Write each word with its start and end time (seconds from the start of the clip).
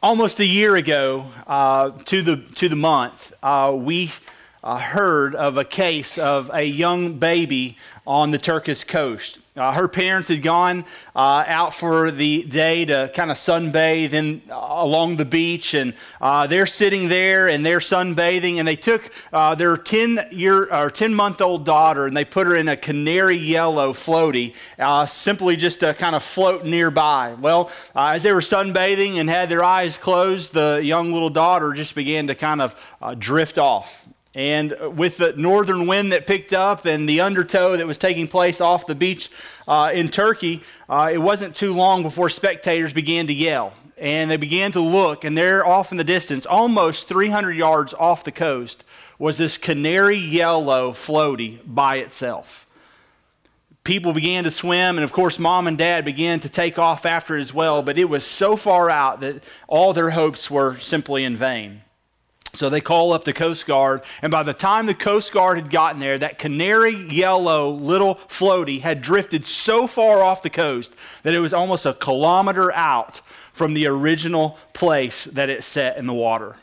Almost 0.00 0.38
a 0.38 0.46
year 0.46 0.76
ago, 0.76 1.26
uh, 1.48 1.90
to 2.04 2.22
the 2.22 2.36
to 2.54 2.68
the 2.68 2.76
month, 2.76 3.32
uh, 3.42 3.74
we 3.76 4.12
uh, 4.62 4.78
heard 4.78 5.34
of 5.34 5.56
a 5.56 5.64
case 5.64 6.18
of 6.18 6.50
a 6.52 6.64
young 6.64 7.18
baby 7.18 7.76
on 8.06 8.30
the 8.30 8.38
Turkish 8.38 8.84
coast. 8.84 9.38
Uh, 9.54 9.72
her 9.72 9.88
parents 9.88 10.28
had 10.28 10.40
gone 10.40 10.84
uh, 11.16 11.44
out 11.46 11.74
for 11.74 12.10
the 12.10 12.42
day 12.44 12.84
to 12.84 13.10
kind 13.12 13.30
of 13.30 13.36
sunbathe 13.36 14.12
in, 14.12 14.40
uh, 14.50 14.54
along 14.54 15.16
the 15.16 15.24
beach, 15.24 15.74
and 15.74 15.92
uh, 16.20 16.46
they're 16.46 16.64
sitting 16.64 17.08
there 17.08 17.48
and 17.48 17.66
they're 17.66 17.80
sunbathing. 17.80 18.56
And 18.56 18.68
they 18.68 18.76
took 18.76 19.10
uh, 19.32 19.54
their 19.56 19.76
10 19.76 20.28
year 20.30 20.72
or 20.72 20.90
10 20.90 21.12
month 21.12 21.40
old 21.40 21.66
daughter 21.66 22.06
and 22.06 22.16
they 22.16 22.24
put 22.24 22.46
her 22.46 22.54
in 22.54 22.68
a 22.68 22.76
canary 22.76 23.36
yellow 23.36 23.92
floaty, 23.92 24.54
simply 25.08 25.56
just 25.56 25.80
to 25.80 25.92
kind 25.92 26.14
of 26.14 26.22
float 26.22 26.64
nearby. 26.64 27.34
Well, 27.38 27.70
as 27.94 28.22
they 28.22 28.32
were 28.32 28.40
sunbathing 28.40 29.16
and 29.16 29.28
had 29.28 29.48
their 29.48 29.64
eyes 29.64 29.98
closed, 29.98 30.54
the 30.54 30.80
young 30.82 31.12
little 31.12 31.30
daughter 31.30 31.72
just 31.72 31.94
began 31.94 32.28
to 32.28 32.34
kind 32.34 32.62
of 32.62 32.76
drift 33.18 33.58
off. 33.58 34.07
And 34.38 34.96
with 34.96 35.16
the 35.16 35.32
northern 35.32 35.88
wind 35.88 36.12
that 36.12 36.28
picked 36.28 36.52
up 36.52 36.84
and 36.84 37.08
the 37.08 37.22
undertow 37.22 37.76
that 37.76 37.88
was 37.88 37.98
taking 37.98 38.28
place 38.28 38.60
off 38.60 38.86
the 38.86 38.94
beach 38.94 39.32
uh, 39.66 39.90
in 39.92 40.10
Turkey, 40.10 40.62
uh, 40.88 41.10
it 41.12 41.18
wasn't 41.18 41.56
too 41.56 41.74
long 41.74 42.04
before 42.04 42.30
spectators 42.30 42.92
began 42.92 43.26
to 43.26 43.34
yell. 43.34 43.72
And 43.96 44.30
they 44.30 44.36
began 44.36 44.70
to 44.72 44.80
look, 44.80 45.24
and 45.24 45.36
there 45.36 45.66
off 45.66 45.90
in 45.90 45.98
the 45.98 46.04
distance, 46.04 46.46
almost 46.46 47.08
300 47.08 47.50
yards 47.56 47.94
off 47.94 48.22
the 48.22 48.30
coast, 48.30 48.84
was 49.18 49.38
this 49.38 49.58
canary 49.58 50.18
yellow 50.18 50.92
floaty 50.92 51.58
by 51.66 51.96
itself. 51.96 52.64
People 53.82 54.12
began 54.12 54.44
to 54.44 54.52
swim, 54.52 54.98
and 54.98 55.02
of 55.02 55.10
course, 55.10 55.40
mom 55.40 55.66
and 55.66 55.76
dad 55.76 56.04
began 56.04 56.38
to 56.38 56.48
take 56.48 56.78
off 56.78 57.04
after 57.04 57.36
it 57.36 57.40
as 57.40 57.52
well, 57.52 57.82
but 57.82 57.98
it 57.98 58.08
was 58.08 58.22
so 58.22 58.54
far 58.54 58.88
out 58.88 59.18
that 59.18 59.42
all 59.66 59.92
their 59.92 60.10
hopes 60.10 60.48
were 60.48 60.78
simply 60.78 61.24
in 61.24 61.36
vain. 61.36 61.82
So 62.54 62.70
they 62.70 62.80
call 62.80 63.12
up 63.12 63.24
the 63.24 63.32
Coast 63.32 63.66
Guard, 63.66 64.02
and 64.22 64.30
by 64.30 64.42
the 64.42 64.54
time 64.54 64.86
the 64.86 64.94
Coast 64.94 65.32
Guard 65.32 65.58
had 65.58 65.70
gotten 65.70 66.00
there, 66.00 66.18
that 66.18 66.38
canary 66.38 66.96
yellow 66.96 67.70
little 67.70 68.16
floaty 68.16 68.80
had 68.80 69.02
drifted 69.02 69.44
so 69.46 69.86
far 69.86 70.22
off 70.22 70.42
the 70.42 70.50
coast 70.50 70.92
that 71.22 71.34
it 71.34 71.40
was 71.40 71.52
almost 71.52 71.84
a 71.86 71.94
kilometer 71.94 72.72
out 72.72 73.20
from 73.52 73.74
the 73.74 73.86
original 73.86 74.58
place 74.72 75.24
that 75.24 75.48
it 75.50 75.62
set 75.62 75.98
in 75.98 76.06
the 76.06 76.14
water. 76.14 76.56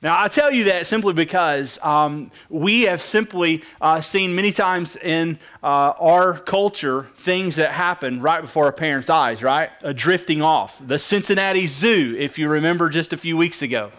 Now, 0.00 0.22
I 0.22 0.28
tell 0.28 0.52
you 0.52 0.64
that 0.64 0.86
simply 0.86 1.12
because 1.12 1.76
um, 1.82 2.30
we 2.48 2.82
have 2.82 3.02
simply 3.02 3.64
uh, 3.80 4.00
seen 4.00 4.36
many 4.36 4.52
times 4.52 4.94
in 4.94 5.40
uh, 5.60 5.92
our 5.98 6.38
culture 6.38 7.08
things 7.16 7.56
that 7.56 7.72
happen 7.72 8.22
right 8.22 8.40
before 8.40 8.66
our 8.66 8.72
parents' 8.72 9.10
eyes, 9.10 9.42
right? 9.42 9.70
A 9.82 9.92
drifting 9.92 10.40
off. 10.40 10.80
The 10.86 11.00
Cincinnati 11.00 11.66
Zoo, 11.66 12.14
if 12.16 12.38
you 12.38 12.48
remember 12.48 12.88
just 12.88 13.12
a 13.12 13.16
few 13.16 13.36
weeks 13.36 13.60
ago. 13.60 13.90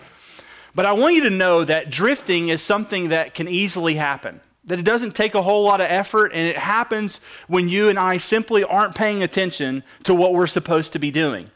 But 0.79 0.85
I 0.85 0.93
want 0.93 1.15
you 1.15 1.25
to 1.25 1.29
know 1.29 1.65
that 1.65 1.89
drifting 1.89 2.47
is 2.47 2.61
something 2.61 3.09
that 3.09 3.33
can 3.33 3.49
easily 3.49 3.95
happen. 3.95 4.39
That 4.63 4.79
it 4.79 4.85
doesn't 4.85 5.13
take 5.13 5.35
a 5.35 5.41
whole 5.41 5.65
lot 5.65 5.81
of 5.81 5.87
effort, 5.89 6.31
and 6.33 6.47
it 6.47 6.57
happens 6.57 7.19
when 7.49 7.67
you 7.67 7.89
and 7.89 7.99
I 7.99 8.15
simply 8.15 8.63
aren't 8.63 8.95
paying 8.95 9.21
attention 9.21 9.83
to 10.03 10.15
what 10.15 10.33
we're 10.33 10.47
supposed 10.47 10.93
to 10.93 10.99
be 10.99 11.11
doing. 11.11 11.51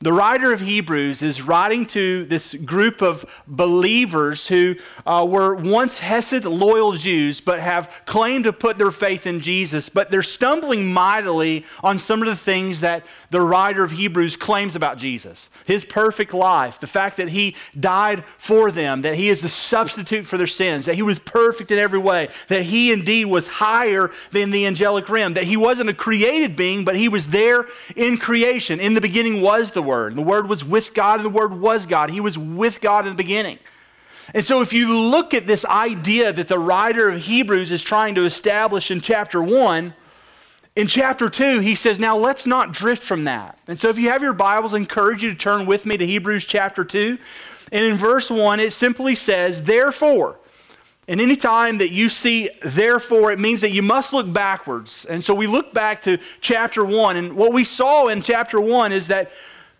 The 0.00 0.12
writer 0.12 0.52
of 0.52 0.60
Hebrews 0.60 1.22
is 1.22 1.40
writing 1.40 1.86
to 1.86 2.26
this 2.26 2.52
group 2.52 3.00
of 3.00 3.24
believers 3.46 4.48
who 4.48 4.74
uh, 5.06 5.24
were 5.26 5.54
once 5.54 6.00
Hesed 6.00 6.44
loyal 6.44 6.92
Jews, 6.92 7.40
but 7.40 7.60
have 7.60 7.90
claimed 8.04 8.44
to 8.44 8.52
put 8.52 8.76
their 8.76 8.90
faith 8.90 9.26
in 9.26 9.40
Jesus, 9.40 9.88
but 9.88 10.10
they're 10.10 10.22
stumbling 10.22 10.92
mightily 10.92 11.64
on 11.82 11.98
some 12.00 12.20
of 12.20 12.26
the 12.26 12.36
things 12.36 12.80
that 12.80 13.06
the 13.30 13.40
writer 13.40 13.84
of 13.84 13.92
Hebrews 13.92 14.36
claims 14.36 14.74
about 14.74 14.98
Jesus. 14.98 15.48
His 15.64 15.84
perfect 15.84 16.34
life, 16.34 16.80
the 16.80 16.88
fact 16.88 17.16
that 17.16 17.28
he 17.28 17.54
died 17.78 18.24
for 18.36 18.72
them, 18.72 19.02
that 19.02 19.14
he 19.14 19.28
is 19.28 19.40
the 19.40 19.48
substitute 19.48 20.26
for 20.26 20.36
their 20.36 20.46
sins, 20.48 20.86
that 20.86 20.96
he 20.96 21.02
was 21.02 21.20
perfect 21.20 21.70
in 21.70 21.78
every 21.78 22.00
way, 22.00 22.28
that 22.48 22.64
he 22.64 22.92
indeed 22.92 23.26
was 23.26 23.46
higher 23.46 24.10
than 24.32 24.50
the 24.50 24.66
angelic 24.66 25.08
realm, 25.08 25.34
that 25.34 25.44
he 25.44 25.56
wasn't 25.56 25.88
a 25.88 25.94
created 25.94 26.56
being, 26.56 26.84
but 26.84 26.96
he 26.96 27.08
was 27.08 27.28
there 27.28 27.66
in 27.94 28.18
creation. 28.18 28.80
In 28.80 28.94
the 28.94 29.00
beginning 29.00 29.40
was 29.40 29.70
the 29.70 29.83
Word. 29.84 29.94
Word. 29.94 30.16
The 30.16 30.22
Word 30.22 30.48
was 30.48 30.64
with 30.64 30.94
God, 30.94 31.20
and 31.20 31.24
the 31.24 31.30
Word 31.30 31.54
was 31.54 31.86
God. 31.86 32.10
He 32.10 32.20
was 32.20 32.36
with 32.36 32.80
God 32.80 33.06
in 33.06 33.12
the 33.12 33.16
beginning. 33.16 33.58
And 34.34 34.44
so, 34.44 34.60
if 34.60 34.72
you 34.72 34.98
look 34.98 35.34
at 35.34 35.46
this 35.46 35.64
idea 35.64 36.32
that 36.32 36.48
the 36.48 36.58
writer 36.58 37.10
of 37.10 37.22
Hebrews 37.22 37.70
is 37.70 37.82
trying 37.82 38.14
to 38.16 38.24
establish 38.24 38.90
in 38.90 39.00
chapter 39.00 39.42
1, 39.42 39.94
in 40.76 40.86
chapter 40.88 41.30
2, 41.30 41.60
he 41.60 41.74
says, 41.74 42.00
Now 42.00 42.16
let's 42.16 42.46
not 42.46 42.72
drift 42.72 43.02
from 43.02 43.24
that. 43.24 43.58
And 43.68 43.78
so, 43.78 43.88
if 43.88 43.98
you 43.98 44.10
have 44.10 44.22
your 44.22 44.32
Bibles, 44.32 44.74
I 44.74 44.78
encourage 44.78 45.22
you 45.22 45.30
to 45.30 45.36
turn 45.36 45.66
with 45.66 45.86
me 45.86 45.96
to 45.96 46.06
Hebrews 46.06 46.44
chapter 46.44 46.84
2. 46.84 47.18
And 47.70 47.84
in 47.84 47.96
verse 47.96 48.30
1, 48.30 48.60
it 48.60 48.72
simply 48.72 49.14
says, 49.14 49.62
Therefore, 49.62 50.38
and 51.06 51.20
any 51.20 51.36
time 51.36 51.78
that 51.78 51.92
you 51.92 52.08
see 52.08 52.48
therefore, 52.62 53.30
it 53.30 53.38
means 53.38 53.60
that 53.60 53.72
you 53.72 53.82
must 53.82 54.12
look 54.12 54.32
backwards. 54.32 55.04
And 55.04 55.22
so 55.22 55.34
we 55.34 55.46
look 55.46 55.74
back 55.74 56.00
to 56.02 56.18
chapter 56.40 56.84
1. 56.84 57.16
And 57.16 57.36
what 57.36 57.52
we 57.52 57.64
saw 57.64 58.08
in 58.08 58.22
chapter 58.22 58.58
1 58.58 58.92
is 58.92 59.08
that 59.08 59.30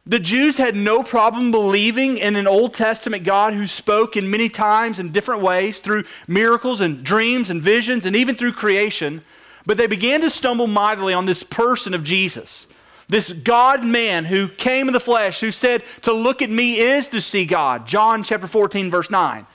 the 0.06 0.18
Jews 0.18 0.58
had 0.58 0.76
no 0.76 1.02
problem 1.02 1.50
believing 1.50 2.18
in 2.18 2.36
an 2.36 2.46
Old 2.46 2.74
Testament 2.74 3.24
God 3.24 3.54
who 3.54 3.66
spoke 3.66 4.16
in 4.16 4.30
many 4.30 4.50
times 4.50 4.98
in 4.98 5.12
different 5.12 5.40
ways 5.40 5.80
through 5.80 6.04
miracles 6.28 6.82
and 6.82 7.02
dreams 7.02 7.48
and 7.48 7.62
visions 7.62 8.04
and 8.04 8.14
even 8.14 8.36
through 8.36 8.52
creation. 8.52 9.24
But 9.64 9.78
they 9.78 9.86
began 9.86 10.20
to 10.20 10.28
stumble 10.28 10.66
mightily 10.66 11.14
on 11.14 11.24
this 11.24 11.42
person 11.42 11.94
of 11.94 12.04
Jesus, 12.04 12.66
this 13.08 13.32
God 13.32 13.82
man 13.82 14.26
who 14.26 14.48
came 14.48 14.88
in 14.88 14.92
the 14.92 15.00
flesh, 15.00 15.40
who 15.40 15.50
said, 15.50 15.84
To 16.02 16.12
look 16.12 16.42
at 16.42 16.50
me 16.50 16.78
is 16.78 17.08
to 17.08 17.22
see 17.22 17.46
God. 17.46 17.86
John 17.86 18.22
chapter 18.22 18.46
14, 18.46 18.90
verse 18.90 19.10
9. 19.10 19.46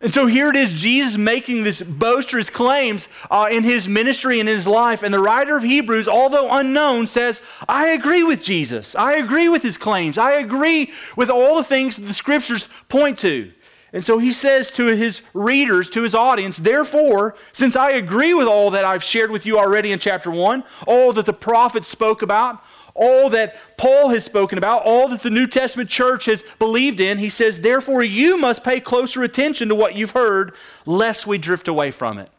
And 0.00 0.14
so 0.14 0.26
here 0.26 0.48
it 0.48 0.54
is, 0.54 0.80
Jesus 0.80 1.16
making 1.16 1.64
this 1.64 1.82
boisterous 1.82 2.50
claims 2.50 3.08
uh, 3.32 3.48
in 3.50 3.64
his 3.64 3.88
ministry 3.88 4.38
and 4.38 4.48
in 4.48 4.54
his 4.54 4.66
life. 4.66 5.02
And 5.02 5.12
the 5.12 5.18
writer 5.18 5.56
of 5.56 5.64
Hebrews, 5.64 6.06
although 6.06 6.52
unknown, 6.52 7.08
says, 7.08 7.42
I 7.68 7.88
agree 7.88 8.22
with 8.22 8.40
Jesus. 8.40 8.94
I 8.94 9.14
agree 9.14 9.48
with 9.48 9.62
his 9.62 9.76
claims. 9.76 10.16
I 10.16 10.34
agree 10.34 10.92
with 11.16 11.30
all 11.30 11.56
the 11.56 11.64
things 11.64 11.96
that 11.96 12.02
the 12.02 12.14
scriptures 12.14 12.68
point 12.88 13.18
to. 13.20 13.50
And 13.92 14.04
so 14.04 14.18
he 14.18 14.32
says 14.32 14.70
to 14.72 14.86
his 14.86 15.22
readers, 15.34 15.90
to 15.90 16.02
his 16.02 16.14
audience, 16.14 16.58
therefore, 16.58 17.34
since 17.52 17.74
I 17.74 17.92
agree 17.92 18.34
with 18.34 18.46
all 18.46 18.70
that 18.70 18.84
I've 18.84 19.02
shared 19.02 19.30
with 19.30 19.46
you 19.46 19.58
already 19.58 19.90
in 19.90 19.98
chapter 19.98 20.30
1, 20.30 20.62
all 20.86 21.12
that 21.14 21.26
the 21.26 21.32
prophets 21.32 21.88
spoke 21.88 22.22
about, 22.22 22.62
all 22.98 23.30
that 23.30 23.56
Paul 23.76 24.08
has 24.08 24.24
spoken 24.24 24.58
about, 24.58 24.82
all 24.84 25.08
that 25.08 25.22
the 25.22 25.30
New 25.30 25.46
Testament 25.46 25.88
church 25.88 26.26
has 26.26 26.44
believed 26.58 27.00
in, 27.00 27.18
he 27.18 27.28
says, 27.28 27.60
therefore 27.60 28.02
you 28.02 28.36
must 28.36 28.64
pay 28.64 28.80
closer 28.80 29.22
attention 29.22 29.68
to 29.68 29.74
what 29.74 29.96
you've 29.96 30.10
heard, 30.10 30.54
lest 30.84 31.26
we 31.26 31.38
drift 31.38 31.68
away 31.68 31.90
from 31.90 32.18
it. 32.18 32.30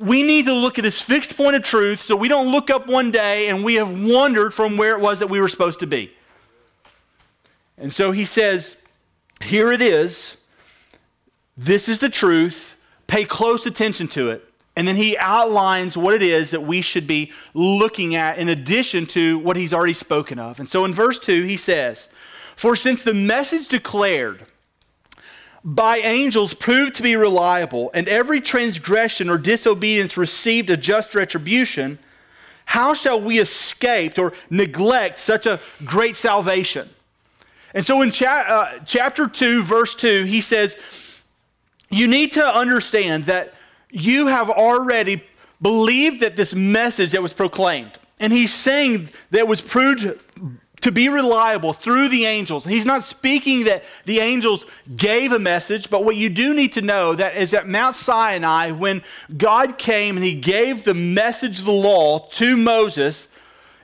We 0.00 0.22
need 0.22 0.46
to 0.46 0.52
look 0.52 0.78
at 0.78 0.82
this 0.82 1.00
fixed 1.00 1.36
point 1.36 1.56
of 1.56 1.62
truth 1.62 2.02
so 2.02 2.16
we 2.16 2.28
don't 2.28 2.50
look 2.50 2.70
up 2.70 2.86
one 2.86 3.10
day 3.10 3.48
and 3.48 3.62
we 3.62 3.74
have 3.74 3.90
wandered 3.90 4.52
from 4.52 4.76
where 4.76 4.96
it 4.96 5.00
was 5.00 5.20
that 5.20 5.28
we 5.28 5.40
were 5.40 5.48
supposed 5.48 5.80
to 5.80 5.86
be. 5.86 6.12
And 7.78 7.92
so 7.92 8.12
he 8.12 8.24
says, 8.24 8.76
here 9.42 9.72
it 9.72 9.80
is. 9.80 10.36
This 11.56 11.88
is 11.88 12.00
the 12.00 12.08
truth. 12.08 12.76
Pay 13.06 13.24
close 13.24 13.64
attention 13.64 14.08
to 14.08 14.30
it. 14.30 14.49
And 14.76 14.86
then 14.86 14.96
he 14.96 15.18
outlines 15.18 15.96
what 15.96 16.14
it 16.14 16.22
is 16.22 16.52
that 16.52 16.62
we 16.62 16.80
should 16.80 17.06
be 17.06 17.32
looking 17.54 18.14
at 18.14 18.38
in 18.38 18.48
addition 18.48 19.06
to 19.06 19.38
what 19.38 19.56
he's 19.56 19.72
already 19.72 19.92
spoken 19.92 20.38
of. 20.38 20.60
And 20.60 20.68
so 20.68 20.84
in 20.84 20.94
verse 20.94 21.18
2, 21.18 21.42
he 21.42 21.56
says, 21.56 22.08
For 22.56 22.76
since 22.76 23.02
the 23.02 23.14
message 23.14 23.68
declared 23.68 24.46
by 25.62 25.98
angels 25.98 26.54
proved 26.54 26.94
to 26.94 27.02
be 27.02 27.16
reliable, 27.16 27.90
and 27.92 28.08
every 28.08 28.40
transgression 28.40 29.28
or 29.28 29.36
disobedience 29.36 30.16
received 30.16 30.70
a 30.70 30.76
just 30.76 31.14
retribution, 31.14 31.98
how 32.64 32.94
shall 32.94 33.20
we 33.20 33.38
escape 33.38 34.18
or 34.18 34.32
neglect 34.48 35.18
such 35.18 35.44
a 35.44 35.60
great 35.84 36.16
salvation? 36.16 36.88
And 37.74 37.84
so 37.84 38.00
in 38.02 38.10
cha- 38.10 38.44
uh, 38.48 38.78
chapter 38.86 39.26
2, 39.26 39.62
verse 39.62 39.94
2, 39.94 40.24
he 40.24 40.40
says, 40.40 40.76
You 41.90 42.06
need 42.06 42.32
to 42.32 42.46
understand 42.46 43.24
that 43.24 43.54
you 43.90 44.26
have 44.28 44.50
already 44.50 45.22
believed 45.60 46.20
that 46.20 46.36
this 46.36 46.54
message 46.54 47.12
that 47.12 47.22
was 47.22 47.32
proclaimed, 47.32 47.92
and 48.18 48.32
he's 48.32 48.52
saying 48.52 49.10
that 49.30 49.46
was 49.46 49.60
proved 49.60 50.18
to 50.80 50.92
be 50.92 51.08
reliable 51.08 51.72
through 51.72 52.08
the 52.08 52.24
angels. 52.24 52.64
He's 52.64 52.86
not 52.86 53.04
speaking 53.04 53.64
that 53.64 53.84
the 54.06 54.20
angels 54.20 54.64
gave 54.96 55.32
a 55.32 55.38
message, 55.38 55.90
but 55.90 56.04
what 56.04 56.16
you 56.16 56.30
do 56.30 56.54
need 56.54 56.72
to 56.72 56.80
know 56.80 57.14
that 57.14 57.36
is 57.36 57.52
at 57.52 57.68
Mount 57.68 57.94
Sinai 57.94 58.70
when 58.70 59.02
God 59.36 59.76
came 59.76 60.16
and 60.16 60.24
he 60.24 60.34
gave 60.34 60.84
the 60.84 60.94
message 60.94 61.60
of 61.60 61.66
the 61.66 61.72
law 61.72 62.20
to 62.32 62.56
Moses, 62.56 63.28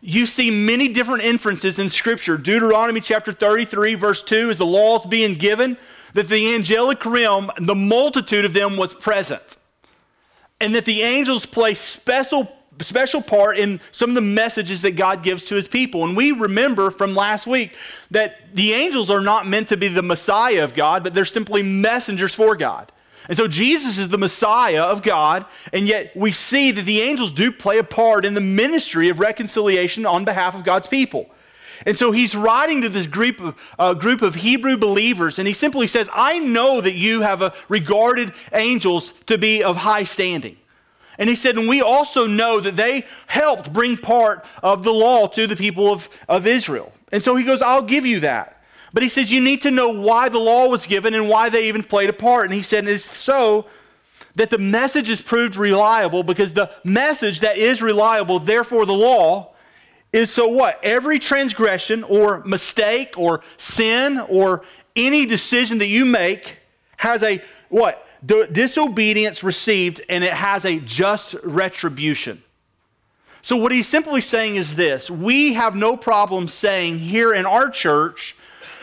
you 0.01 0.25
see 0.25 0.51
many 0.51 0.89
different 0.89 1.23
inferences 1.23 1.79
in 1.79 1.91
scripture. 1.91 2.39
Deuteronomy 2.39 3.01
chapter 3.01 3.33
33 3.33 3.95
verse 3.95 4.23
2 4.23 4.51
is 4.51 4.59
the 4.59 4.67
laws 4.67 5.05
being 5.05 5.35
given 5.35 5.77
that 6.15 6.29
the 6.29 6.55
angelic 6.55 7.05
realm, 7.05 7.51
the 7.61 7.75
multitude 7.75 8.47
of 8.47 8.55
them 8.55 8.79
was 8.79 8.95
present 8.95 9.59
and 10.61 10.75
that 10.75 10.85
the 10.85 11.03
angels 11.03 11.47
play 11.47 11.75
special 11.75 12.53
special 12.85 13.23
part 13.23 13.59
in 13.59 13.81
some 13.91 14.11
of 14.11 14.15
the 14.15 14.21
messages 14.21 14.83
that 14.83 14.97
God 14.97 15.23
gives 15.23 15.45
to 15.45 15.55
his 15.55 15.67
people. 15.67 16.05
And 16.05 16.15
we 16.15 16.33
remember 16.33 16.91
from 16.91 17.15
last 17.15 17.47
week 17.47 17.75
that 18.11 18.55
the 18.55 18.75
angels 18.75 19.09
are 19.09 19.23
not 19.23 19.47
meant 19.47 19.69
to 19.69 19.79
be 19.79 19.89
the 19.89 20.03
Messiah 20.03 20.63
of 20.63 20.75
God, 20.75 21.03
but 21.03 21.15
they're 21.15 21.25
simply 21.25 21.63
messengers 21.63 22.35
for 22.35 22.55
God. 22.55 22.93
And 23.29 23.37
so 23.37 23.49
Jesus 23.49 23.99
is 23.99 24.09
the 24.09 24.19
Messiah 24.19 24.83
of 24.83 25.03
God, 25.03 25.47
and 25.73 25.89
yet 25.89 26.17
we 26.17 26.31
see 26.33 26.71
that 26.71 26.83
the 26.83 27.01
angels 27.01 27.33
do 27.33 27.51
play 27.51 27.79
a 27.79 27.85
part 27.85 28.25
in 28.25 28.35
the 28.35 28.41
ministry 28.41 29.09
of 29.09 29.19
reconciliation 29.19 30.07
on 30.07 30.25
behalf 30.25 30.55
of 30.55 30.63
God's 30.63 30.87
people. 30.87 31.29
And 31.85 31.99
so 31.99 32.13
he's 32.13 32.35
writing 32.35 32.83
to 32.83 32.89
this 32.89 33.07
group 33.07 33.41
of, 33.41 33.55
uh, 33.79 33.95
group 33.95 34.23
of 34.23 34.37
Hebrew 34.37 34.77
believers, 34.77 35.39
and 35.39 35.47
he 35.47 35.55
simply 35.55 35.87
says, 35.87 36.09
I 36.15 36.39
know 36.39 36.81
that 36.81 36.95
you 36.95 37.21
have 37.21 37.43
uh, 37.43 37.51
regarded 37.69 38.33
angels 38.53 39.13
to 39.27 39.37
be 39.37 39.63
of 39.63 39.77
high 39.77 40.05
standing. 40.05 40.57
And 41.19 41.29
he 41.29 41.35
said, 41.35 41.57
and 41.57 41.69
we 41.69 41.81
also 41.81 42.27
know 42.27 42.61
that 42.61 42.77
they 42.77 43.05
helped 43.27 43.73
bring 43.73 43.97
part 43.97 44.45
of 44.63 44.83
the 44.83 44.93
law 44.93 45.27
to 45.29 45.47
the 45.47 45.57
people 45.57 45.91
of, 45.93 46.09
of 46.29 46.47
Israel. 46.47 46.93
And 47.11 47.23
so 47.23 47.37
he 47.37 47.45
goes, 47.45 47.63
I'll 47.63 47.83
give 47.83 48.05
you 48.05 48.21
that. 48.21 48.63
But 48.93 49.03
he 49.03 49.09
says, 49.09 49.33
you 49.33 49.41
need 49.41 49.63
to 49.63 49.71
know 49.71 49.89
why 49.89 50.29
the 50.29 50.39
law 50.39 50.69
was 50.69 50.87
given 50.87 51.15
and 51.15 51.29
why 51.29 51.49
they 51.49 51.69
even 51.69 51.83
played 51.83 52.11
a 52.11 52.15
part. 52.15 52.47
And 52.47 52.55
he 52.55 52.63
said, 52.63 52.87
it's 52.87 53.05
so 53.05 53.67
that 54.35 54.51
the 54.51 54.59
message 54.59 55.09
is 55.09 55.21
proved 55.21 55.57
reliable 55.57 56.23
because 56.23 56.53
the 56.53 56.71
message 56.85 57.41
that 57.41 57.57
is 57.57 57.83
reliable, 57.83 58.39
therefore 58.39 58.87
the 58.87 58.93
law, 58.93 59.55
is 60.17 60.33
so 60.33 60.49
what? 60.49 60.81
Every 60.83 61.19
transgression 61.19 62.03
or 62.05 62.43
mistake 62.45 63.19
or 63.19 63.43
sin 63.59 64.19
or 64.19 64.63
any 64.97 65.27
decision 65.27 65.79
that 65.79 65.89
you 65.89 66.05
make 66.07 66.59
has 66.97 67.23
a 67.23 67.43
what? 67.69 68.03
disobedience 68.25 69.45
received 69.45 70.01
and 70.09 70.25
it 70.25 70.33
has 70.33 70.65
a 70.65 70.81
just 70.81 71.35
retribution. 71.45 72.43
So, 73.43 73.57
what 73.57 73.71
he's 73.71 73.87
simply 73.87 74.21
saying 74.21 74.57
is 74.57 74.75
this 74.75 75.11
we 75.11 75.53
have 75.53 75.77
no 75.77 75.97
problem 75.97 76.49
saying 76.49 76.99
here 76.99 77.33
in 77.33 77.47
our 77.47 77.69
church 77.69 78.35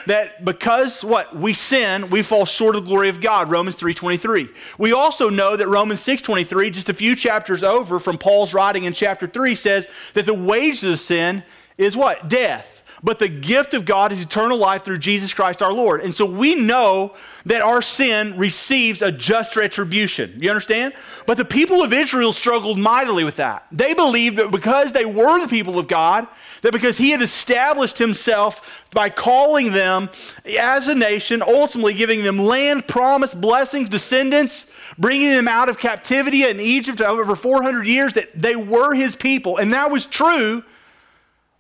that 0.08 0.44
because 0.44 1.04
what? 1.04 1.36
We 1.36 1.54
sin 1.54 2.10
we 2.10 2.22
fall 2.22 2.46
short 2.46 2.76
of 2.76 2.84
the 2.84 2.88
glory 2.88 3.10
of 3.10 3.22
god 3.22 3.50
romans 3.50 3.76
3.23 3.76 4.50
we 4.78 4.92
also 4.92 5.30
know 5.30 5.56
that 5.56 5.68
romans 5.68 6.02
6.23 6.02 6.72
just 6.72 6.90
a 6.90 6.94
few 6.94 7.16
chapters 7.16 7.64
over 7.64 8.00
from 8.00 8.18
paul's 8.18 8.54
writing 8.54 8.84
in 8.84 8.94
chapter 8.94 9.28
3 9.28 9.56
says 9.56 9.88
that 10.14 10.26
the 10.26 10.34
wages 10.34 10.84
of 10.84 11.00
sin 11.00 11.44
is 11.78 11.96
what? 11.98 12.30
Death 12.30 12.73
but 13.04 13.20
the 13.20 13.28
gift 13.28 13.74
of 13.74 13.84
God 13.84 14.14
is 14.14 14.22
eternal 14.22 14.58
life 14.58 14.86
through 14.86 15.00
Jesus 15.00 15.34
Christ 15.34 15.62
our 15.62 15.74
Lord. 15.74 16.00
And 16.00 16.16
so 16.16 16.26
we 16.26 16.56
know 16.56 17.14
that 17.46 17.62
our 17.62 17.82
sin 17.82 18.38
receives 18.38 19.02
a 19.02 19.12
just 19.12 19.58
retribution. 19.58 20.34
You 20.40 20.50
understand? 20.50 20.94
But 21.28 21.36
the 21.36 21.44
people 21.44 21.84
of 21.84 21.92
Israel 21.92 22.32
struggled 22.32 22.80
mightily 22.80 23.26
with 23.26 23.36
that. 23.36 23.68
They 23.74 23.94
believed 23.94 24.38
that 24.38 24.52
because 24.52 24.94
they 24.94 25.04
were 25.04 25.42
the 25.42 25.50
people 25.50 25.78
of 25.78 25.90
God, 25.90 26.28
that 26.62 26.72
because 26.72 26.98
He 26.98 27.10
had 27.10 27.22
established 27.22 27.98
Himself 27.98 28.86
by 28.92 29.10
calling 29.10 29.74
them 29.74 30.10
as 30.58 30.88
a 30.88 30.96
nation, 30.96 31.42
ultimately 31.42 31.94
giving 31.94 32.24
them 32.24 32.40
land, 32.40 32.88
promise, 32.88 33.34
blessings, 33.34 33.90
descendants, 33.90 34.68
bringing 34.98 35.32
them 35.32 35.50
out 35.50 35.68
of 35.68 35.78
captivity 35.78 36.44
in 36.46 36.62
Egypt 36.62 37.02
over 37.02 37.36
400 37.36 37.86
years, 37.86 38.14
that 38.14 38.30
they 38.34 38.56
were 38.56 38.94
His 38.94 39.18
people. 39.18 39.58
And 39.58 39.74
that 39.74 39.92
was 39.92 40.06
true 40.06 40.64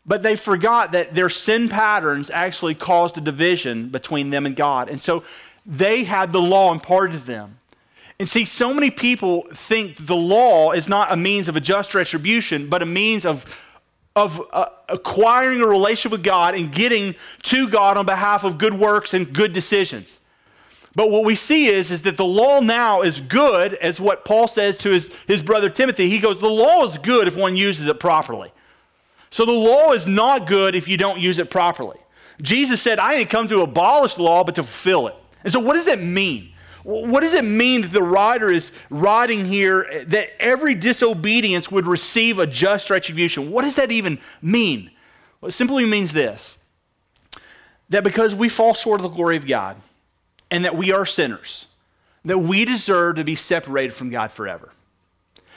but 0.05 0.21
they 0.21 0.35
forgot 0.35 0.91
that 0.91 1.15
their 1.15 1.29
sin 1.29 1.69
patterns 1.69 2.29
actually 2.29 2.75
caused 2.75 3.17
a 3.17 3.21
division 3.21 3.89
between 3.89 4.29
them 4.29 4.45
and 4.45 4.55
God. 4.55 4.89
And 4.89 4.99
so 4.99 5.23
they 5.65 6.03
had 6.03 6.31
the 6.31 6.41
law 6.41 6.71
imparted 6.71 7.21
to 7.21 7.25
them. 7.25 7.59
And 8.19 8.27
see, 8.27 8.45
so 8.45 8.73
many 8.73 8.91
people 8.91 9.47
think 9.53 10.05
the 10.05 10.15
law 10.15 10.71
is 10.71 10.87
not 10.87 11.11
a 11.11 11.15
means 11.15 11.47
of 11.47 11.55
a 11.55 11.59
just 11.59 11.95
retribution, 11.95 12.69
but 12.69 12.81
a 12.81 12.85
means 12.85 13.25
of, 13.25 13.45
of 14.15 14.41
uh, 14.51 14.67
acquiring 14.89 15.61
a 15.61 15.67
relationship 15.67 16.11
with 16.11 16.23
God 16.23 16.53
and 16.53 16.71
getting 16.71 17.15
to 17.43 17.67
God 17.69 17.97
on 17.97 18.05
behalf 18.05 18.43
of 18.43 18.57
good 18.57 18.73
works 18.73 19.13
and 19.13 19.33
good 19.33 19.53
decisions. 19.53 20.19
But 20.95 21.09
what 21.09 21.23
we 21.23 21.35
see 21.35 21.67
is, 21.67 21.89
is 21.89 22.03
that 22.03 22.17
the 22.17 22.25
law 22.25 22.59
now 22.59 23.01
is 23.01 23.19
good, 23.19 23.73
as 23.75 23.99
what 23.99 24.25
Paul 24.25 24.47
says 24.47 24.77
to 24.77 24.89
his, 24.91 25.09
his 25.27 25.41
brother 25.41 25.69
Timothy. 25.69 26.07
He 26.07 26.19
goes, 26.19 26.39
The 26.39 26.49
law 26.49 26.85
is 26.85 26.99
good 26.99 27.27
if 27.27 27.35
one 27.35 27.55
uses 27.55 27.87
it 27.87 27.99
properly. 27.99 28.51
So 29.33 29.45
the 29.45 29.51
law 29.51 29.93
is 29.93 30.05
not 30.05 30.45
good 30.45 30.75
if 30.75 30.87
you 30.87 30.95
don't 30.95 31.19
use 31.19 31.39
it 31.39 31.49
properly. 31.49 31.97
Jesus 32.39 32.83
said, 32.83 32.99
I 32.99 33.15
didn't 33.15 33.31
come 33.31 33.47
to 33.47 33.61
abolish 33.61 34.13
the 34.13 34.21
law, 34.21 34.43
but 34.43 34.53
to 34.53 34.61
fulfill 34.61 35.07
it. 35.07 35.15
And 35.43 35.51
so, 35.51 35.59
what 35.59 35.73
does 35.73 35.85
that 35.85 35.99
mean? 35.99 36.51
What 36.83 37.21
does 37.21 37.33
it 37.33 37.43
mean 37.43 37.81
that 37.81 37.91
the 37.91 38.03
writer 38.03 38.51
is 38.51 38.71
writing 38.91 39.45
here 39.45 39.87
eh, 39.89 40.03
that 40.09 40.39
every 40.39 40.75
disobedience 40.75 41.71
would 41.71 41.87
receive 41.87 42.37
a 42.37 42.45
just 42.45 42.91
retribution? 42.91 43.49
What 43.49 43.63
does 43.63 43.73
that 43.77 43.91
even 43.91 44.19
mean? 44.43 44.91
Well, 45.41 45.49
it 45.49 45.53
simply 45.53 45.83
means 45.87 46.13
this 46.13 46.59
that 47.89 48.03
because 48.03 48.35
we 48.35 48.49
fall 48.49 48.75
short 48.75 48.99
of 48.99 49.03
the 49.03 49.15
glory 49.15 49.37
of 49.37 49.47
God 49.47 49.77
and 50.51 50.63
that 50.63 50.77
we 50.77 50.91
are 50.91 51.07
sinners, 51.07 51.65
that 52.23 52.37
we 52.37 52.65
deserve 52.65 53.15
to 53.15 53.23
be 53.23 53.33
separated 53.33 53.95
from 53.95 54.11
God 54.11 54.31
forever. 54.31 54.73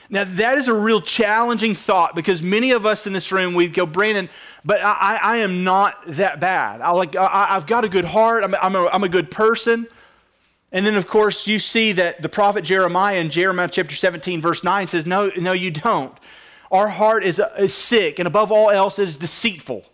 Now, 0.08 0.24
that 0.24 0.58
is 0.58 0.68
a 0.68 0.74
real 0.74 1.00
challenging 1.00 1.74
thought 1.74 2.14
because 2.14 2.42
many 2.42 2.70
of 2.70 2.86
us 2.86 3.06
in 3.06 3.12
this 3.12 3.32
room, 3.32 3.54
we 3.54 3.68
go, 3.68 3.86
Brandon, 3.86 4.28
but 4.64 4.80
I, 4.82 5.18
I 5.22 5.36
am 5.38 5.64
not 5.64 5.96
that 6.06 6.38
bad. 6.38 6.80
I 6.80 6.90
like, 6.92 7.16
I, 7.16 7.46
have 7.50 7.66
got 7.66 7.84
a 7.84 7.88
good 7.88 8.04
heart, 8.04 8.44
I'm, 8.44 8.54
I'm, 8.54 8.76
a, 8.76 8.86
I'm 8.86 9.04
a 9.04 9.08
good 9.08 9.30
person. 9.30 9.88
And 10.72 10.84
then, 10.84 10.96
of 10.96 11.06
course, 11.06 11.46
you 11.46 11.58
see 11.58 11.92
that 11.92 12.22
the 12.22 12.28
prophet 12.28 12.62
Jeremiah 12.62 13.18
in 13.18 13.30
Jeremiah 13.30 13.68
chapter 13.68 13.94
17, 13.94 14.40
verse 14.40 14.62
9 14.62 14.86
says, 14.86 15.06
No, 15.06 15.30
no, 15.36 15.52
you 15.52 15.70
don't. 15.70 16.12
Our 16.70 16.88
heart 16.88 17.24
is, 17.24 17.40
is 17.58 17.74
sick, 17.74 18.18
and 18.18 18.26
above 18.26 18.52
all 18.52 18.70
else, 18.70 18.98
it 18.98 19.08
is 19.08 19.16
deceitful. 19.16 19.84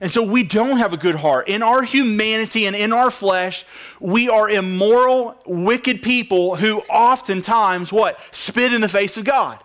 And 0.00 0.10
so 0.10 0.22
we 0.22 0.44
don't 0.44 0.78
have 0.78 0.92
a 0.92 0.96
good 0.96 1.16
heart. 1.16 1.48
In 1.48 1.62
our 1.62 1.82
humanity 1.82 2.66
and 2.66 2.76
in 2.76 2.92
our 2.92 3.10
flesh, 3.10 3.64
we 3.98 4.28
are 4.28 4.48
immoral, 4.48 5.36
wicked 5.44 6.02
people 6.02 6.54
who 6.56 6.80
oftentimes 6.82 7.92
what? 7.92 8.20
Spit 8.34 8.72
in 8.72 8.80
the 8.80 8.88
face 8.88 9.16
of 9.16 9.24
God. 9.24 9.58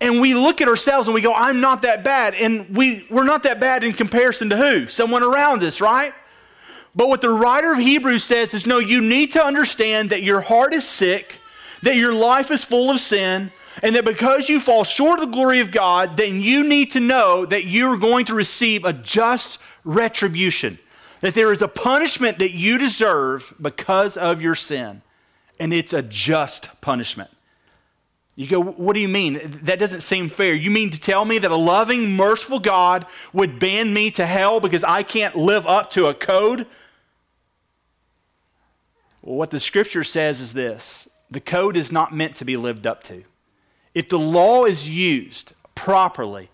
And 0.00 0.20
we 0.20 0.34
look 0.34 0.60
at 0.60 0.68
ourselves 0.68 1.08
and 1.08 1.14
we 1.14 1.20
go, 1.20 1.34
I'm 1.34 1.60
not 1.60 1.82
that 1.82 2.04
bad. 2.04 2.34
And 2.34 2.74
we, 2.74 3.04
we're 3.10 3.24
not 3.24 3.42
that 3.42 3.60
bad 3.60 3.84
in 3.84 3.92
comparison 3.92 4.48
to 4.50 4.56
who? 4.56 4.86
Someone 4.86 5.22
around 5.22 5.62
us, 5.62 5.80
right? 5.80 6.14
But 6.94 7.08
what 7.08 7.20
the 7.20 7.30
writer 7.30 7.72
of 7.72 7.78
Hebrews 7.78 8.24
says 8.24 8.54
is 8.54 8.66
no, 8.66 8.78
you 8.78 9.00
need 9.00 9.32
to 9.32 9.44
understand 9.44 10.10
that 10.10 10.22
your 10.22 10.40
heart 10.40 10.72
is 10.72 10.88
sick, 10.88 11.36
that 11.82 11.96
your 11.96 12.14
life 12.14 12.50
is 12.50 12.64
full 12.64 12.90
of 12.90 13.00
sin, 13.00 13.52
and 13.82 13.96
that 13.96 14.04
because 14.04 14.48
you 14.48 14.60
fall 14.60 14.84
short 14.84 15.20
of 15.20 15.30
the 15.30 15.34
glory 15.34 15.60
of 15.60 15.70
God, 15.70 16.16
then 16.16 16.42
you 16.42 16.66
need 16.66 16.92
to 16.92 17.00
know 17.00 17.46
that 17.46 17.66
you're 17.66 17.96
going 17.96 18.26
to 18.26 18.34
receive 18.34 18.84
a 18.84 18.92
just 18.92 19.58
retribution. 19.84 20.78
That 21.20 21.34
there 21.34 21.52
is 21.52 21.62
a 21.62 21.68
punishment 21.68 22.38
that 22.38 22.52
you 22.52 22.78
deserve 22.78 23.54
because 23.60 24.16
of 24.16 24.42
your 24.42 24.54
sin. 24.54 25.02
And 25.58 25.72
it's 25.72 25.92
a 25.92 26.02
just 26.02 26.80
punishment. 26.80 27.30
You 28.36 28.46
go, 28.46 28.62
what 28.62 28.94
do 28.94 29.00
you 29.00 29.08
mean? 29.08 29.60
That 29.64 29.78
doesn't 29.78 30.00
seem 30.00 30.30
fair. 30.30 30.54
You 30.54 30.70
mean 30.70 30.88
to 30.90 31.00
tell 31.00 31.26
me 31.26 31.38
that 31.38 31.50
a 31.50 31.56
loving, 31.56 32.16
merciful 32.16 32.58
God 32.58 33.04
would 33.34 33.58
ban 33.58 33.92
me 33.92 34.10
to 34.12 34.24
hell 34.24 34.60
because 34.60 34.82
I 34.82 35.02
can't 35.02 35.36
live 35.36 35.66
up 35.66 35.90
to 35.92 36.06
a 36.06 36.14
code? 36.14 36.66
Well, 39.20 39.36
what 39.36 39.50
the 39.50 39.60
scripture 39.60 40.04
says 40.04 40.40
is 40.40 40.54
this 40.54 41.08
the 41.30 41.40
code 41.40 41.76
is 41.76 41.92
not 41.92 42.14
meant 42.14 42.36
to 42.36 42.44
be 42.44 42.56
lived 42.56 42.86
up 42.86 43.02
to. 43.04 43.24
If 43.94 44.08
the 44.08 44.18
law 44.18 44.64
is 44.64 44.88
used 44.88 45.52
properly, 45.74 46.50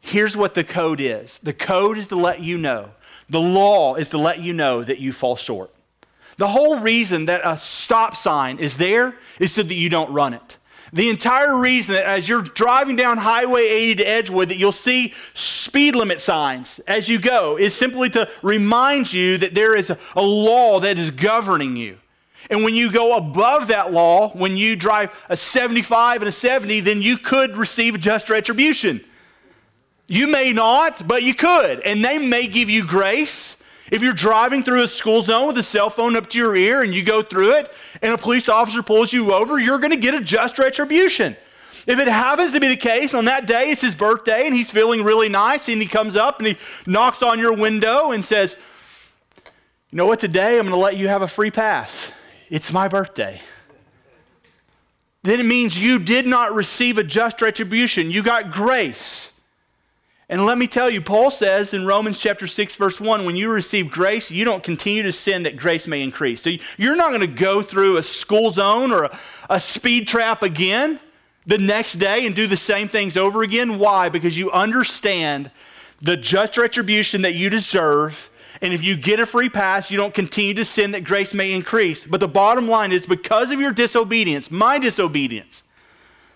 here's 0.00 0.36
what 0.36 0.54
the 0.54 0.64
code 0.64 1.00
is 1.00 1.38
the 1.38 1.52
code 1.52 1.98
is 1.98 2.08
to 2.08 2.16
let 2.16 2.40
you 2.40 2.58
know, 2.58 2.90
the 3.28 3.40
law 3.40 3.94
is 3.94 4.08
to 4.10 4.18
let 4.18 4.40
you 4.40 4.52
know 4.52 4.82
that 4.82 4.98
you 4.98 5.12
fall 5.12 5.36
short. 5.36 5.70
The 6.38 6.48
whole 6.48 6.80
reason 6.80 7.26
that 7.26 7.42
a 7.44 7.58
stop 7.58 8.16
sign 8.16 8.58
is 8.58 8.76
there 8.76 9.14
is 9.38 9.52
so 9.52 9.62
that 9.62 9.74
you 9.74 9.88
don't 9.88 10.12
run 10.12 10.34
it. 10.34 10.58
The 10.92 11.08
entire 11.08 11.56
reason 11.56 11.94
that 11.94 12.04
as 12.04 12.28
you're 12.28 12.42
driving 12.42 12.96
down 12.96 13.16
Highway 13.16 13.62
80 13.62 13.94
to 13.96 14.04
Edgewood 14.04 14.48
that 14.50 14.58
you'll 14.58 14.72
see 14.72 15.14
speed 15.32 15.94
limit 15.94 16.20
signs 16.20 16.80
as 16.80 17.08
you 17.08 17.18
go 17.18 17.56
is 17.56 17.74
simply 17.74 18.10
to 18.10 18.28
remind 18.42 19.10
you 19.10 19.38
that 19.38 19.54
there 19.54 19.74
is 19.74 19.90
a, 19.90 20.22
law 20.22 20.80
that 20.80 20.98
is 20.98 21.10
governing 21.10 21.76
you. 21.76 21.96
And 22.52 22.64
when 22.64 22.74
you 22.74 22.92
go 22.92 23.16
above 23.16 23.68
that 23.68 23.92
law, 23.92 24.28
when 24.32 24.58
you 24.58 24.76
drive 24.76 25.10
a 25.30 25.36
75 25.38 26.20
and 26.20 26.28
a 26.28 26.32
70, 26.32 26.80
then 26.80 27.00
you 27.00 27.16
could 27.16 27.56
receive 27.56 27.98
just 27.98 28.28
retribution. 28.28 29.02
You 30.06 30.26
may 30.26 30.52
not, 30.52 31.08
but 31.08 31.22
you 31.22 31.34
could. 31.34 31.80
And 31.80 32.04
they 32.04 32.18
may 32.18 32.46
give 32.46 32.68
you 32.68 32.86
grace. 32.86 33.56
If 33.90 34.02
you're 34.02 34.12
driving 34.12 34.64
through 34.64 34.82
a 34.82 34.88
school 34.88 35.22
zone 35.22 35.46
with 35.46 35.56
a 35.56 35.62
cell 35.62 35.88
phone 35.88 36.14
up 36.14 36.28
to 36.28 36.38
your 36.38 36.54
ear 36.54 36.82
and 36.82 36.92
you 36.92 37.02
go 37.02 37.22
through 37.22 37.52
it 37.52 37.72
and 38.02 38.12
a 38.12 38.18
police 38.18 38.50
officer 38.50 38.82
pulls 38.82 39.14
you 39.14 39.32
over, 39.32 39.58
you're 39.58 39.78
going 39.78 39.92
to 39.92 39.96
get 39.96 40.12
a 40.12 40.20
just 40.20 40.58
retribution. 40.58 41.34
If 41.86 41.98
it 41.98 42.06
happens 42.06 42.52
to 42.52 42.60
be 42.60 42.68
the 42.68 42.76
case 42.76 43.14
on 43.14 43.24
that 43.24 43.46
day, 43.46 43.70
it's 43.70 43.80
his 43.80 43.94
birthday 43.94 44.44
and 44.44 44.54
he's 44.54 44.70
feeling 44.70 45.04
really 45.04 45.30
nice 45.30 45.70
and 45.70 45.80
he 45.80 45.88
comes 45.88 46.16
up 46.16 46.38
and 46.38 46.48
he 46.48 46.56
knocks 46.86 47.22
on 47.22 47.38
your 47.38 47.56
window 47.56 48.10
and 48.10 48.22
says, 48.22 48.58
You 49.90 49.96
know 49.96 50.06
what, 50.06 50.20
today 50.20 50.58
I'm 50.58 50.66
going 50.66 50.72
to 50.72 50.76
let 50.76 50.98
you 50.98 51.08
have 51.08 51.22
a 51.22 51.26
free 51.26 51.50
pass. 51.50 52.12
It's 52.52 52.70
my 52.70 52.86
birthday. 52.86 53.40
then 55.22 55.40
it 55.40 55.46
means 55.46 55.78
you 55.78 55.98
did 55.98 56.26
not 56.26 56.54
receive 56.54 56.98
a 56.98 57.02
just 57.02 57.40
retribution. 57.40 58.10
You 58.10 58.22
got 58.22 58.52
grace. 58.52 59.32
And 60.28 60.44
let 60.44 60.58
me 60.58 60.66
tell 60.66 60.90
you, 60.90 61.00
Paul 61.00 61.30
says 61.30 61.72
in 61.72 61.86
Romans 61.86 62.20
chapter 62.20 62.46
6, 62.46 62.76
verse 62.76 63.00
1, 63.00 63.24
when 63.24 63.36
you 63.36 63.50
receive 63.50 63.90
grace, 63.90 64.30
you 64.30 64.44
don't 64.44 64.62
continue 64.62 65.02
to 65.02 65.12
sin 65.12 65.44
that 65.44 65.56
grace 65.56 65.86
may 65.86 66.02
increase. 66.02 66.42
So 66.42 66.50
you're 66.76 66.94
not 66.94 67.08
going 67.08 67.22
to 67.22 67.26
go 67.26 67.62
through 67.62 67.96
a 67.96 68.02
school 68.02 68.50
zone 68.50 68.92
or 68.92 69.04
a, 69.04 69.18
a 69.48 69.58
speed 69.58 70.06
trap 70.06 70.42
again 70.42 71.00
the 71.46 71.56
next 71.56 71.94
day 71.94 72.26
and 72.26 72.36
do 72.36 72.46
the 72.46 72.58
same 72.58 72.90
things 72.90 73.16
over 73.16 73.42
again. 73.42 73.78
Why? 73.78 74.10
Because 74.10 74.36
you 74.36 74.50
understand 74.50 75.50
the 76.02 76.18
just 76.18 76.58
retribution 76.58 77.22
that 77.22 77.34
you 77.34 77.48
deserve. 77.48 78.28
And 78.62 78.72
if 78.72 78.82
you 78.82 78.96
get 78.96 79.18
a 79.18 79.26
free 79.26 79.48
pass, 79.48 79.90
you 79.90 79.96
don't 79.96 80.14
continue 80.14 80.54
to 80.54 80.64
sin 80.64 80.92
that 80.92 81.02
grace 81.02 81.34
may 81.34 81.52
increase. 81.52 82.06
But 82.06 82.20
the 82.20 82.28
bottom 82.28 82.68
line 82.68 82.92
is 82.92 83.06
because 83.06 83.50
of 83.50 83.60
your 83.60 83.72
disobedience, 83.72 84.52
my 84.52 84.78
disobedience, 84.78 85.64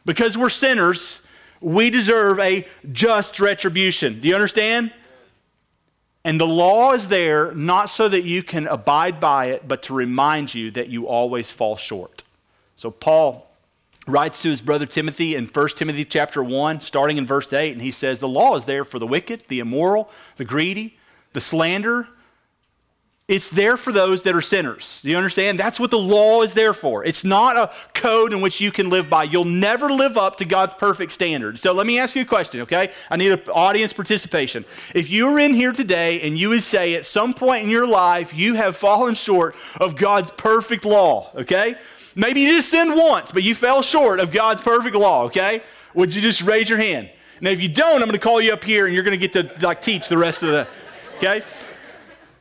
because 0.05 0.37
we're 0.37 0.51
sinners, 0.51 1.21
we 1.61 1.89
deserve 1.89 2.41
a 2.41 2.67
just 2.91 3.39
retribution. 3.39 4.21
Do 4.21 4.29
you 4.29 4.35
understand? 4.35 4.93
And 6.25 6.41
the 6.41 6.47
law 6.47 6.93
is 6.93 7.07
there 7.07 7.55
not 7.55 7.89
so 7.89 8.09
that 8.09 8.25
you 8.25 8.43
can 8.43 8.67
abide 8.67 9.21
by 9.21 9.47
it, 9.47 9.69
but 9.69 9.85
to 9.85 9.95
remind 9.95 10.53
you 10.53 10.73
that 10.73 10.89
you 10.89 11.07
always 11.07 11.53
fall 11.53 11.77
short. 11.77 12.25
So 12.75 12.91
Paul 12.91 13.49
writes 14.09 14.43
to 14.43 14.51
his 14.51 14.61
brother 14.61 14.87
Timothy 14.87 15.37
in 15.37 15.47
1 15.47 15.69
Timothy 15.71 16.05
chapter 16.05 16.43
1, 16.43 16.81
starting 16.81 17.19
in 17.19 17.27
verse 17.27 17.53
8, 17.53 17.73
and 17.73 17.83
he 17.83 17.93
says, 17.93 18.19
The 18.19 18.27
law 18.27 18.57
is 18.57 18.65
there 18.65 18.85
for 18.85 18.99
the 18.99 19.07
wicked, 19.07 19.45
the 19.47 19.61
immoral, 19.61 20.11
the 20.37 20.45
greedy, 20.45 20.99
the 21.33 21.41
slander, 21.41 22.09
it's 23.29 23.51
there 23.51 23.77
for 23.77 23.91
those 23.91 24.23
that 24.23 24.37
are 24.37 24.41
sinners. 24.41 25.01
Do 25.03 25.11
you 25.11 25.17
understand? 25.17 25.59
That's 25.59 25.81
what 25.81 25.91
the 25.91 25.99
law 25.99 26.43
is 26.43 26.55
there 26.55 26.73
for. 26.73 27.05
It's 27.05 27.25
not 27.25 27.57
a 27.57 27.73
code 27.93 28.33
in 28.33 28.41
which 28.41 28.61
you 28.61 28.71
can 28.71 28.89
live 28.89 29.11
by. 29.11 29.25
You'll 29.25 29.45
never 29.45 29.91
live 29.91 30.17
up 30.17 30.37
to 30.37 30.45
God's 30.45 30.75
perfect 30.75 31.11
standard. 31.11 31.59
So 31.59 31.73
let 31.73 31.89
me 31.89 31.99
ask 31.99 32.15
you 32.15 32.23
a 32.23 32.27
question, 32.27 32.61
okay? 32.61 32.93
I 33.11 33.17
need 33.17 33.33
an 33.33 33.41
audience 33.53 33.93
participation. 33.93 34.65
If 34.95 35.11
you 35.11 35.29
were 35.29 35.41
in 35.41 35.55
here 35.55 35.73
today 35.73 36.21
and 36.21 36.39
you 36.39 36.51
would 36.51 36.63
say 36.63 36.95
at 36.95 37.05
some 37.05 37.35
point 37.35 37.65
in 37.65 37.71
your 37.71 37.87
life 37.87 38.33
you 38.33 38.55
have 38.55 38.77
fallen 38.77 39.17
short 39.17 39.57
of 39.81 39.97
God's 39.97 40.31
perfect 40.31 40.85
law, 40.85 41.33
okay? 41.35 41.75
Maybe 42.15 42.43
you 42.43 42.51
just 42.51 42.69
sinned 42.69 42.95
once, 42.95 43.33
but 43.33 43.43
you 43.43 43.57
fell 43.57 43.83
short 43.83 44.21
of 44.21 44.31
God's 44.31 44.63
perfect 44.63 44.95
law, 44.95 45.25
okay? 45.25 45.63
Would 45.95 46.15
you 46.15 46.23
just 46.23 46.43
raise 46.43 46.69
your 46.69 46.79
hand? 46.79 47.11
Now, 47.41 47.51
if 47.51 47.61
you 47.61 47.69
don't, 47.69 47.97
I'm 47.97 48.09
going 48.09 48.13
to 48.13 48.19
call 48.19 48.41
you 48.41 48.53
up 48.53 48.63
here 48.63 48.87
and 48.87 48.95
you're 48.95 49.05
going 49.05 49.19
to 49.19 49.29
get 49.29 49.33
to 49.33 49.67
like 49.67 49.83
teach 49.83 50.09
the 50.09 50.17
rest 50.17 50.45
of 50.45 50.51
the, 50.51 50.69
okay? 51.17 51.43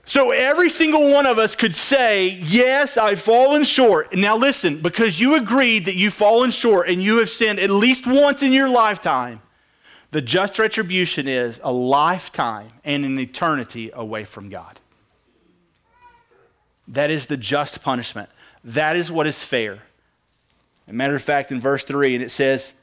So 0.06 0.30
every 0.30 0.70
single 0.70 1.10
one 1.12 1.26
of 1.26 1.40
us 1.40 1.56
could 1.56 1.76
say, 1.76 2.30
Yes, 2.30 2.96
I've 2.96 3.20
fallen 3.20 3.64
short. 3.64 4.16
Now 4.16 4.38
listen, 4.38 4.82
because 4.82 5.20
you 5.20 5.36
agreed 5.36 5.86
that 5.86 5.96
you've 5.96 6.14
fallen 6.14 6.52
short 6.52 6.88
and 6.90 7.02
you 7.02 7.18
have 7.18 7.30
sinned 7.30 7.60
at 7.60 7.72
least 7.72 8.06
once 8.06 8.44
in 8.44 8.54
your 8.54 8.70
lifetime, 8.70 9.42
the 10.12 10.22
just 10.22 10.60
retribution 10.60 11.28
is 11.28 11.60
a 11.64 11.74
lifetime 11.74 12.72
and 12.84 13.04
an 13.04 13.20
eternity 13.20 13.90
away 13.94 14.24
from 14.24 14.50
God. 14.50 14.80
That 16.88 17.10
is 17.10 17.26
the 17.26 17.38
just 17.38 17.82
punishment. 17.82 18.30
That 18.64 18.96
is 18.96 19.12
what 19.12 19.28
is 19.28 19.44
fair. 19.44 19.80
A 20.88 20.94
matter 20.94 21.16
of 21.16 21.24
fact, 21.24 21.52
in 21.52 21.60
verse 21.60 21.84
3, 21.84 22.16
and 22.16 22.24
it 22.24 22.30
says, 22.30 22.74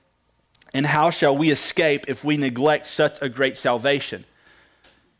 And 0.74 0.86
how 0.86 1.10
shall 1.10 1.36
we 1.36 1.50
escape 1.50 2.06
if 2.08 2.24
we 2.24 2.36
neglect 2.36 2.86
such 2.86 3.22
a 3.22 3.28
great 3.28 3.56
salvation? 3.56 4.24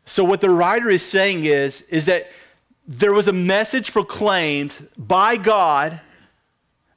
So 0.05 0.23
what 0.23 0.41
the 0.41 0.49
writer 0.49 0.89
is 0.89 1.03
saying 1.03 1.45
is, 1.45 1.81
is 1.83 2.05
that 2.05 2.29
there 2.87 3.13
was 3.13 3.27
a 3.27 3.33
message 3.33 3.93
proclaimed 3.93 4.89
by 4.97 5.37
God. 5.37 6.01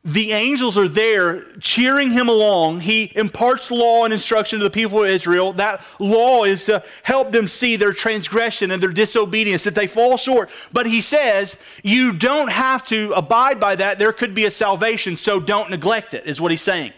The 0.05 0.33
angels 0.33 0.79
are 0.79 0.89
there 0.89 1.43
cheering 1.59 2.11
him 2.11 2.29
along. 2.29 2.81
He 2.81 3.13
imparts 3.17 3.71
law 3.71 4.05
and 4.05 4.13
instruction 4.13 4.59
to 4.59 4.65
the 4.65 4.71
people 4.71 5.03
of 5.03 5.09
Israel. 5.09 5.53
That 5.53 5.85
law 5.99 6.45
is 6.45 6.65
to 6.67 6.85
help 7.03 7.33
them 7.33 7.47
see 7.49 7.77
their 7.77 7.93
transgression 7.93 8.71
and 8.71 8.83
their 8.83 8.93
disobedience, 8.93 9.65
that 9.65 9.75
they 9.75 9.89
fall 9.89 10.17
short. 10.17 10.51
But 10.73 10.87
he 10.87 11.01
says, 11.01 11.57
you 11.83 12.13
don't 12.13 12.51
have 12.51 12.85
to 12.87 13.13
abide 13.13 13.59
by 13.59 13.75
that. 13.77 13.99
There 13.99 14.13
could 14.13 14.35
be 14.35 14.45
a 14.45 14.51
salvation, 14.51 15.17
so 15.17 15.41
don't 15.41 15.71
neglect 15.71 16.15
it, 16.15 16.25
is 16.27 16.41
what 16.41 16.51
he's 16.53 16.63
saying. 16.63 16.93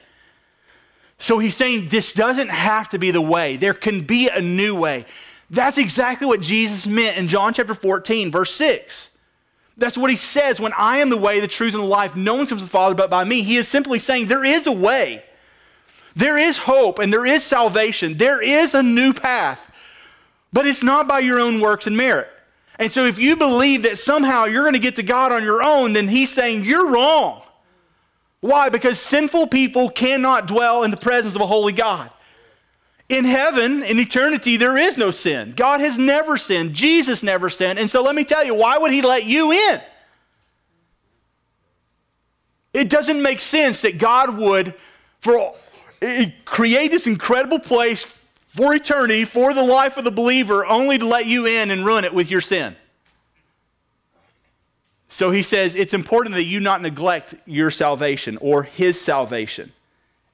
So 1.18 1.38
he's 1.38 1.56
saying 1.56 1.88
this 1.88 2.12
doesn't 2.12 2.50
have 2.50 2.90
to 2.90 2.98
be 2.98 3.10
the 3.10 3.20
way. 3.20 3.56
There 3.56 3.74
can 3.74 4.02
be 4.04 4.28
a 4.28 4.40
new 4.40 4.74
way. 4.74 5.04
That's 5.50 5.78
exactly 5.78 6.26
what 6.26 6.40
Jesus 6.40 6.86
meant 6.86 7.16
in 7.16 7.28
John 7.28 7.54
chapter 7.54 7.74
14, 7.74 8.30
verse 8.30 8.54
6. 8.54 9.10
That's 9.78 9.96
what 9.96 10.10
he 10.10 10.16
says 10.16 10.60
when 10.60 10.72
I 10.76 10.98
am 10.98 11.08
the 11.08 11.16
way, 11.16 11.40
the 11.40 11.48
truth, 11.48 11.72
and 11.72 11.82
the 11.82 11.86
life. 11.86 12.16
No 12.16 12.34
one 12.34 12.46
comes 12.46 12.60
to 12.60 12.66
the 12.66 12.70
Father 12.70 12.94
but 12.94 13.10
by 13.10 13.24
me. 13.24 13.42
He 13.42 13.56
is 13.56 13.68
simply 13.68 13.98
saying 13.98 14.26
there 14.26 14.44
is 14.44 14.66
a 14.66 14.72
way. 14.72 15.24
There 16.16 16.36
is 16.36 16.58
hope 16.58 16.98
and 16.98 17.12
there 17.12 17.24
is 17.24 17.44
salvation. 17.44 18.16
There 18.16 18.42
is 18.42 18.74
a 18.74 18.82
new 18.82 19.12
path. 19.12 19.64
But 20.52 20.66
it's 20.66 20.82
not 20.82 21.06
by 21.06 21.20
your 21.20 21.38
own 21.38 21.60
works 21.60 21.86
and 21.86 21.96
merit. 21.96 22.28
And 22.78 22.90
so 22.90 23.04
if 23.04 23.18
you 23.18 23.36
believe 23.36 23.82
that 23.84 23.98
somehow 23.98 24.44
you're 24.44 24.62
going 24.62 24.74
to 24.74 24.78
get 24.80 24.96
to 24.96 25.02
God 25.02 25.32
on 25.32 25.42
your 25.42 25.62
own, 25.62 25.92
then 25.92 26.08
he's 26.08 26.32
saying 26.32 26.64
you're 26.64 26.88
wrong. 26.88 27.42
Why? 28.40 28.68
Because 28.68 29.00
sinful 29.00 29.48
people 29.48 29.90
cannot 29.90 30.46
dwell 30.46 30.84
in 30.84 30.90
the 30.90 30.96
presence 30.96 31.34
of 31.34 31.40
a 31.40 31.46
holy 31.46 31.72
God. 31.72 32.10
In 33.08 33.24
heaven, 33.24 33.82
in 33.82 33.98
eternity, 33.98 34.58
there 34.58 34.76
is 34.76 34.98
no 34.98 35.10
sin. 35.10 35.54
God 35.56 35.80
has 35.80 35.96
never 35.96 36.36
sinned. 36.36 36.74
Jesus 36.74 37.22
never 37.22 37.48
sinned. 37.48 37.78
And 37.78 37.88
so 37.88 38.02
let 38.02 38.14
me 38.14 38.24
tell 38.24 38.44
you, 38.44 38.54
why 38.54 38.76
would 38.76 38.92
He 38.92 39.00
let 39.00 39.24
you 39.24 39.52
in? 39.52 39.80
It 42.74 42.90
doesn't 42.90 43.22
make 43.22 43.40
sense 43.40 43.80
that 43.82 43.98
God 43.98 44.36
would 44.36 44.74
for, 45.20 45.54
create 46.44 46.90
this 46.90 47.06
incredible 47.06 47.58
place 47.58 48.04
for 48.44 48.74
eternity, 48.74 49.24
for 49.24 49.54
the 49.54 49.62
life 49.62 49.96
of 49.96 50.04
the 50.04 50.10
believer, 50.10 50.66
only 50.66 50.98
to 50.98 51.06
let 51.06 51.26
you 51.26 51.46
in 51.46 51.70
and 51.70 51.84
ruin 51.84 52.04
it 52.04 52.12
with 52.12 52.30
your 52.30 52.40
sin. 52.40 52.76
So 55.08 55.30
he 55.30 55.42
says 55.42 55.74
it's 55.74 55.94
important 55.94 56.34
that 56.34 56.44
you 56.44 56.60
not 56.60 56.82
neglect 56.82 57.34
your 57.46 57.70
salvation 57.70 58.36
or 58.38 58.64
his 58.64 59.00
salvation. 59.00 59.72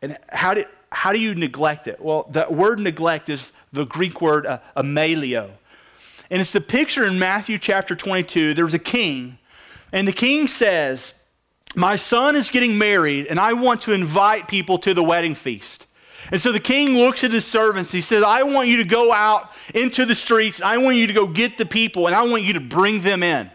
And 0.02 0.18
how 0.28 0.54
did 0.54 0.66
how 0.94 1.12
do 1.12 1.18
you 1.18 1.34
neglect 1.34 1.88
it? 1.88 2.00
Well, 2.00 2.26
the 2.30 2.46
word 2.48 2.78
neglect 2.78 3.28
is 3.28 3.52
the 3.72 3.84
Greek 3.84 4.20
word 4.20 4.46
uh, 4.46 4.60
amelio. 4.76 5.50
And 6.30 6.40
it's 6.40 6.52
the 6.52 6.60
picture 6.60 7.04
in 7.04 7.18
Matthew 7.18 7.58
chapter 7.58 7.94
22. 7.94 8.54
There's 8.54 8.74
a 8.74 8.78
king, 8.78 9.38
and 9.92 10.08
the 10.08 10.12
king 10.12 10.48
says, 10.48 11.14
My 11.74 11.96
son 11.96 12.36
is 12.36 12.48
getting 12.48 12.78
married, 12.78 13.26
and 13.26 13.38
I 13.38 13.52
want 13.52 13.82
to 13.82 13.92
invite 13.92 14.48
people 14.48 14.78
to 14.78 14.94
the 14.94 15.02
wedding 15.02 15.34
feast. 15.34 15.86
And 16.30 16.40
so 16.40 16.52
the 16.52 16.60
king 16.60 16.96
looks 16.96 17.22
at 17.22 17.32
his 17.32 17.44
servants. 17.44 17.92
He 17.92 18.00
says, 18.00 18.22
I 18.22 18.44
want 18.44 18.68
you 18.68 18.78
to 18.78 18.84
go 18.84 19.12
out 19.12 19.50
into 19.74 20.06
the 20.06 20.14
streets. 20.14 20.62
I 20.62 20.78
want 20.78 20.96
you 20.96 21.06
to 21.06 21.12
go 21.12 21.26
get 21.26 21.58
the 21.58 21.66
people, 21.66 22.06
and 22.06 22.16
I 22.16 22.22
want 22.22 22.44
you 22.44 22.54
to 22.54 22.60
bring 22.60 23.00
them 23.00 23.22
in. 23.22 23.50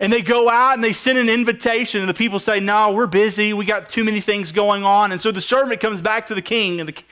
And 0.00 0.10
they 0.10 0.22
go 0.22 0.48
out 0.48 0.74
and 0.74 0.82
they 0.82 0.94
send 0.94 1.18
an 1.18 1.28
invitation, 1.28 2.00
and 2.00 2.08
the 2.08 2.14
people 2.14 2.38
say, 2.38 2.58
No, 2.58 2.92
we're 2.92 3.06
busy. 3.06 3.52
We 3.52 3.66
got 3.66 3.90
too 3.90 4.02
many 4.02 4.20
things 4.20 4.50
going 4.50 4.82
on. 4.82 5.12
And 5.12 5.20
so 5.20 5.30
the 5.30 5.42
servant 5.42 5.80
comes 5.80 6.00
back 6.00 6.26
to 6.28 6.34
the 6.34 6.42
king, 6.42 6.80
and 6.80 6.88
the, 6.88 7.02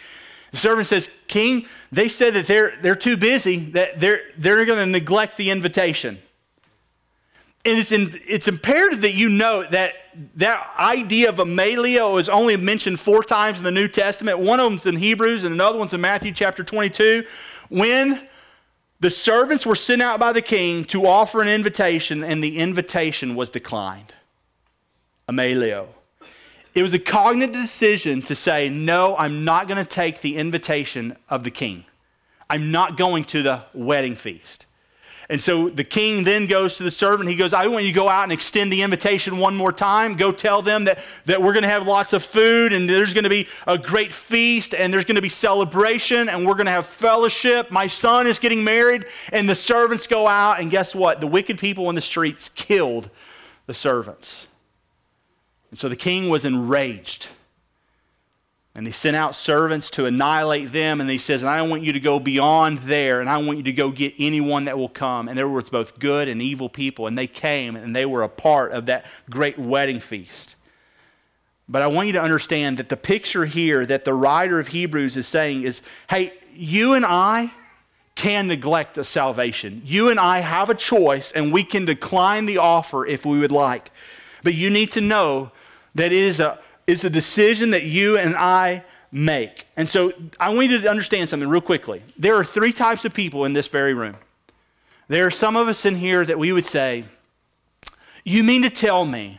the 0.50 0.56
servant 0.56 0.86
says, 0.86 1.10
King, 1.28 1.66
they 1.92 2.08
said 2.08 2.32
that 2.34 2.46
they're, 2.46 2.78
they're 2.80 2.96
too 2.96 3.18
busy, 3.18 3.58
that 3.72 4.00
they're, 4.00 4.22
they're 4.38 4.64
going 4.64 4.78
to 4.78 4.86
neglect 4.86 5.36
the 5.36 5.50
invitation. 5.50 6.18
And 7.66 7.78
it's, 7.78 7.92
in, 7.92 8.18
it's 8.26 8.48
imperative 8.48 9.02
that 9.02 9.12
you 9.12 9.28
know 9.28 9.68
that 9.68 9.94
that 10.36 10.70
idea 10.78 11.28
of 11.28 11.36
amelio 11.36 12.18
is 12.18 12.30
only 12.30 12.56
mentioned 12.56 12.98
four 12.98 13.22
times 13.22 13.58
in 13.58 13.64
the 13.64 13.70
New 13.70 13.88
Testament. 13.88 14.38
One 14.38 14.58
of 14.58 14.64
them's 14.64 14.86
in 14.86 14.96
Hebrews, 14.96 15.44
and 15.44 15.52
another 15.52 15.78
one's 15.78 15.92
in 15.92 16.00
Matthew 16.00 16.32
chapter 16.32 16.64
22. 16.64 17.26
When 17.68 18.26
the 19.00 19.10
servants 19.10 19.64
were 19.64 19.76
sent 19.76 20.02
out 20.02 20.18
by 20.18 20.32
the 20.32 20.42
king 20.42 20.84
to 20.86 21.06
offer 21.06 21.40
an 21.40 21.48
invitation, 21.48 22.24
and 22.24 22.42
the 22.42 22.58
invitation 22.58 23.34
was 23.34 23.50
declined. 23.50 24.14
Amelio. 25.28 25.88
It 26.74 26.82
was 26.82 26.94
a 26.94 26.98
cognitive 26.98 27.54
decision 27.54 28.22
to 28.22 28.34
say, 28.34 28.68
No, 28.68 29.16
I'm 29.16 29.44
not 29.44 29.68
going 29.68 29.84
to 29.84 29.88
take 29.88 30.20
the 30.20 30.36
invitation 30.36 31.16
of 31.28 31.44
the 31.44 31.50
king. 31.50 31.84
I'm 32.50 32.70
not 32.70 32.96
going 32.96 33.24
to 33.26 33.42
the 33.42 33.62
wedding 33.74 34.16
feast. 34.16 34.66
And 35.30 35.38
so 35.38 35.68
the 35.68 35.84
king 35.84 36.24
then 36.24 36.46
goes 36.46 36.78
to 36.78 36.84
the 36.84 36.90
servant. 36.90 37.28
He 37.28 37.36
goes, 37.36 37.52
I 37.52 37.66
want 37.66 37.84
you 37.84 37.92
to 37.92 37.98
go 37.98 38.08
out 38.08 38.22
and 38.22 38.32
extend 38.32 38.72
the 38.72 38.80
invitation 38.80 39.36
one 39.36 39.54
more 39.54 39.72
time. 39.72 40.14
Go 40.14 40.32
tell 40.32 40.62
them 40.62 40.84
that, 40.84 41.00
that 41.26 41.42
we're 41.42 41.52
going 41.52 41.64
to 41.64 41.68
have 41.68 41.86
lots 41.86 42.14
of 42.14 42.24
food 42.24 42.72
and 42.72 42.88
there's 42.88 43.12
going 43.12 43.24
to 43.24 43.30
be 43.30 43.46
a 43.66 43.76
great 43.76 44.10
feast 44.10 44.74
and 44.74 44.90
there's 44.90 45.04
going 45.04 45.16
to 45.16 45.22
be 45.22 45.28
celebration 45.28 46.30
and 46.30 46.46
we're 46.46 46.54
going 46.54 46.64
to 46.64 46.72
have 46.72 46.86
fellowship. 46.86 47.70
My 47.70 47.88
son 47.88 48.26
is 48.26 48.38
getting 48.38 48.64
married. 48.64 49.04
And 49.30 49.46
the 49.46 49.54
servants 49.54 50.06
go 50.06 50.26
out, 50.26 50.60
and 50.60 50.70
guess 50.70 50.94
what? 50.94 51.20
The 51.20 51.26
wicked 51.26 51.58
people 51.58 51.88
in 51.90 51.94
the 51.94 52.00
streets 52.00 52.48
killed 52.48 53.10
the 53.66 53.74
servants. 53.74 54.46
And 55.70 55.78
so 55.78 55.90
the 55.90 55.96
king 55.96 56.30
was 56.30 56.46
enraged. 56.46 57.28
And 58.74 58.86
he 58.86 58.92
sent 58.92 59.16
out 59.16 59.34
servants 59.34 59.90
to 59.90 60.06
annihilate 60.06 60.72
them. 60.72 61.00
And 61.00 61.10
he 61.10 61.18
says, 61.18 61.42
And 61.42 61.50
I 61.50 61.62
want 61.62 61.82
you 61.82 61.92
to 61.92 62.00
go 62.00 62.20
beyond 62.20 62.78
there, 62.78 63.20
and 63.20 63.28
I 63.28 63.38
want 63.38 63.58
you 63.58 63.64
to 63.64 63.72
go 63.72 63.90
get 63.90 64.14
anyone 64.18 64.66
that 64.66 64.78
will 64.78 64.88
come. 64.88 65.28
And 65.28 65.36
there 65.36 65.48
was 65.48 65.68
both 65.68 65.98
good 65.98 66.28
and 66.28 66.40
evil 66.40 66.68
people. 66.68 67.06
And 67.06 67.18
they 67.18 67.26
came, 67.26 67.74
and 67.74 67.94
they 67.94 68.06
were 68.06 68.22
a 68.22 68.28
part 68.28 68.72
of 68.72 68.86
that 68.86 69.06
great 69.28 69.58
wedding 69.58 69.98
feast. 69.98 70.54
But 71.68 71.82
I 71.82 71.86
want 71.88 72.06
you 72.06 72.12
to 72.14 72.22
understand 72.22 72.78
that 72.78 72.88
the 72.88 72.96
picture 72.96 73.46
here 73.46 73.84
that 73.84 74.04
the 74.04 74.14
writer 74.14 74.58
of 74.58 74.68
Hebrews 74.68 75.16
is 75.16 75.26
saying 75.26 75.64
is 75.64 75.82
hey, 76.08 76.32
you 76.54 76.94
and 76.94 77.04
I 77.04 77.52
can 78.14 78.48
neglect 78.48 78.94
the 78.94 79.04
salvation. 79.04 79.80
You 79.84 80.08
and 80.08 80.18
I 80.18 80.40
have 80.40 80.70
a 80.70 80.74
choice, 80.74 81.30
and 81.30 81.52
we 81.52 81.62
can 81.62 81.84
decline 81.84 82.46
the 82.46 82.58
offer 82.58 83.06
if 83.06 83.24
we 83.24 83.38
would 83.38 83.52
like. 83.52 83.92
But 84.42 84.54
you 84.54 84.70
need 84.70 84.90
to 84.92 85.00
know 85.00 85.52
that 85.94 86.06
it 86.06 86.24
is 86.24 86.40
a, 86.40 86.58
it's 86.88 87.04
a 87.04 87.10
decision 87.10 87.70
that 87.70 87.84
you 87.84 88.16
and 88.16 88.34
I 88.34 88.82
make. 89.12 89.66
And 89.76 89.86
so 89.86 90.10
I 90.40 90.48
want 90.48 90.70
you 90.70 90.80
to 90.80 90.90
understand 90.90 91.28
something 91.28 91.48
real 91.48 91.60
quickly. 91.60 92.02
There 92.16 92.34
are 92.34 92.44
three 92.44 92.72
types 92.72 93.04
of 93.04 93.12
people 93.12 93.44
in 93.44 93.52
this 93.52 93.68
very 93.68 93.92
room. 93.92 94.16
There 95.06 95.26
are 95.26 95.30
some 95.30 95.54
of 95.54 95.68
us 95.68 95.84
in 95.84 95.96
here 95.96 96.24
that 96.24 96.38
we 96.38 96.50
would 96.50 96.64
say, 96.64 97.04
You 98.24 98.42
mean 98.42 98.62
to 98.62 98.70
tell 98.70 99.04
me 99.04 99.38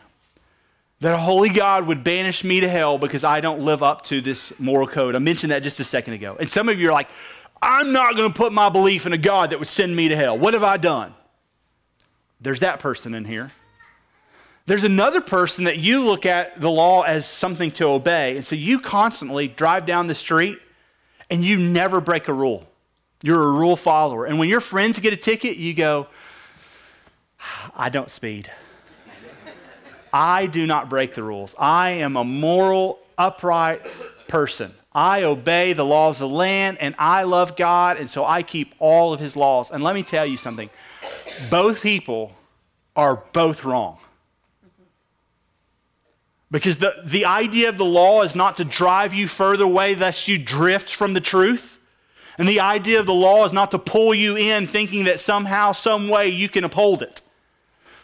that 0.99 1.13
a 1.13 1.17
holy 1.17 1.49
God 1.49 1.87
would 1.87 2.03
banish 2.03 2.43
me 2.43 2.59
to 2.59 2.69
hell 2.69 2.99
because 2.99 3.23
I 3.23 3.41
don't 3.41 3.61
live 3.61 3.81
up 3.81 4.03
to 4.05 4.21
this 4.21 4.53
moral 4.59 4.87
code? 4.87 5.15
I 5.15 5.19
mentioned 5.19 5.51
that 5.51 5.63
just 5.63 5.79
a 5.79 5.83
second 5.83 6.13
ago. 6.13 6.37
And 6.39 6.51
some 6.51 6.69
of 6.69 6.79
you 6.79 6.89
are 6.89 6.93
like, 6.93 7.09
I'm 7.63 7.91
not 7.91 8.15
going 8.15 8.31
to 8.31 8.37
put 8.37 8.53
my 8.53 8.69
belief 8.69 9.07
in 9.07 9.13
a 9.13 9.17
God 9.17 9.49
that 9.49 9.59
would 9.59 9.67
send 9.67 9.95
me 9.95 10.09
to 10.09 10.15
hell. 10.15 10.37
What 10.37 10.53
have 10.53 10.63
I 10.63 10.77
done? 10.77 11.15
There's 12.39 12.59
that 12.59 12.79
person 12.79 13.15
in 13.15 13.25
here. 13.25 13.49
There's 14.69 14.83
another 14.83 15.19
person 15.19 15.63
that 15.63 15.79
you 15.79 16.05
look 16.05 16.27
at 16.27 16.61
the 16.61 16.69
law 16.69 17.01
as 17.01 17.25
something 17.25 17.71
to 17.71 17.87
obey. 17.87 18.37
And 18.37 18.45
so 18.45 18.55
you 18.55 18.79
constantly 18.79 19.47
drive 19.47 19.87
down 19.87 20.05
the 20.05 20.13
street 20.13 20.59
and 21.31 21.43
you 21.43 21.57
never 21.57 21.99
break 21.99 22.27
a 22.27 22.33
rule. 22.33 22.67
You're 23.23 23.41
a 23.41 23.51
rule 23.51 23.75
follower. 23.75 24.25
And 24.25 24.37
when 24.37 24.47
your 24.47 24.61
friends 24.61 24.99
get 24.99 25.11
a 25.11 25.17
ticket, 25.17 25.57
you 25.57 25.73
go, 25.73 26.05
I 27.75 27.89
don't 27.89 28.11
speed. 28.11 28.51
I 30.13 30.45
do 30.45 30.67
not 30.67 30.87
break 30.87 31.15
the 31.15 31.23
rules. 31.23 31.55
I 31.57 31.89
am 31.89 32.15
a 32.15 32.23
moral, 32.23 32.99
upright 33.17 33.87
person. 34.27 34.71
I 34.93 35.23
obey 35.23 35.73
the 35.73 35.83
laws 35.83 36.21
of 36.21 36.29
the 36.29 36.35
land 36.35 36.77
and 36.79 36.93
I 36.99 37.23
love 37.23 37.55
God, 37.55 37.97
and 37.97 38.07
so 38.07 38.23
I 38.23 38.43
keep 38.43 38.75
all 38.77 39.15
of 39.15 39.19
his 39.19 39.35
laws. 39.35 39.71
And 39.71 39.81
let 39.81 39.95
me 39.95 40.03
tell 40.03 40.27
you 40.27 40.37
something 40.37 40.69
both 41.49 41.81
people 41.81 42.35
are 42.95 43.23
both 43.33 43.63
wrong. 43.65 43.97
Because 46.51 46.77
the, 46.77 46.95
the 47.05 47.25
idea 47.25 47.69
of 47.69 47.77
the 47.77 47.85
law 47.85 48.23
is 48.23 48.35
not 48.35 48.57
to 48.57 48.65
drive 48.65 49.13
you 49.13 49.27
further 49.27 49.65
away 49.65 49.95
lest 49.95 50.27
you 50.27 50.37
drift 50.37 50.93
from 50.93 51.13
the 51.13 51.21
truth. 51.21 51.77
And 52.37 52.47
the 52.47 52.61
idea 52.61 52.99
of 52.99 53.05
the 53.05 53.13
law 53.13 53.45
is 53.45 53.53
not 53.53 53.71
to 53.71 53.79
pull 53.79 54.15
you 54.15 54.35
in 54.35 54.65
thinking 54.65 55.05
that 55.05 55.19
somehow, 55.19 55.73
some 55.73 56.07
way 56.07 56.29
you 56.29 56.49
can 56.49 56.63
uphold 56.63 57.03
it. 57.03 57.21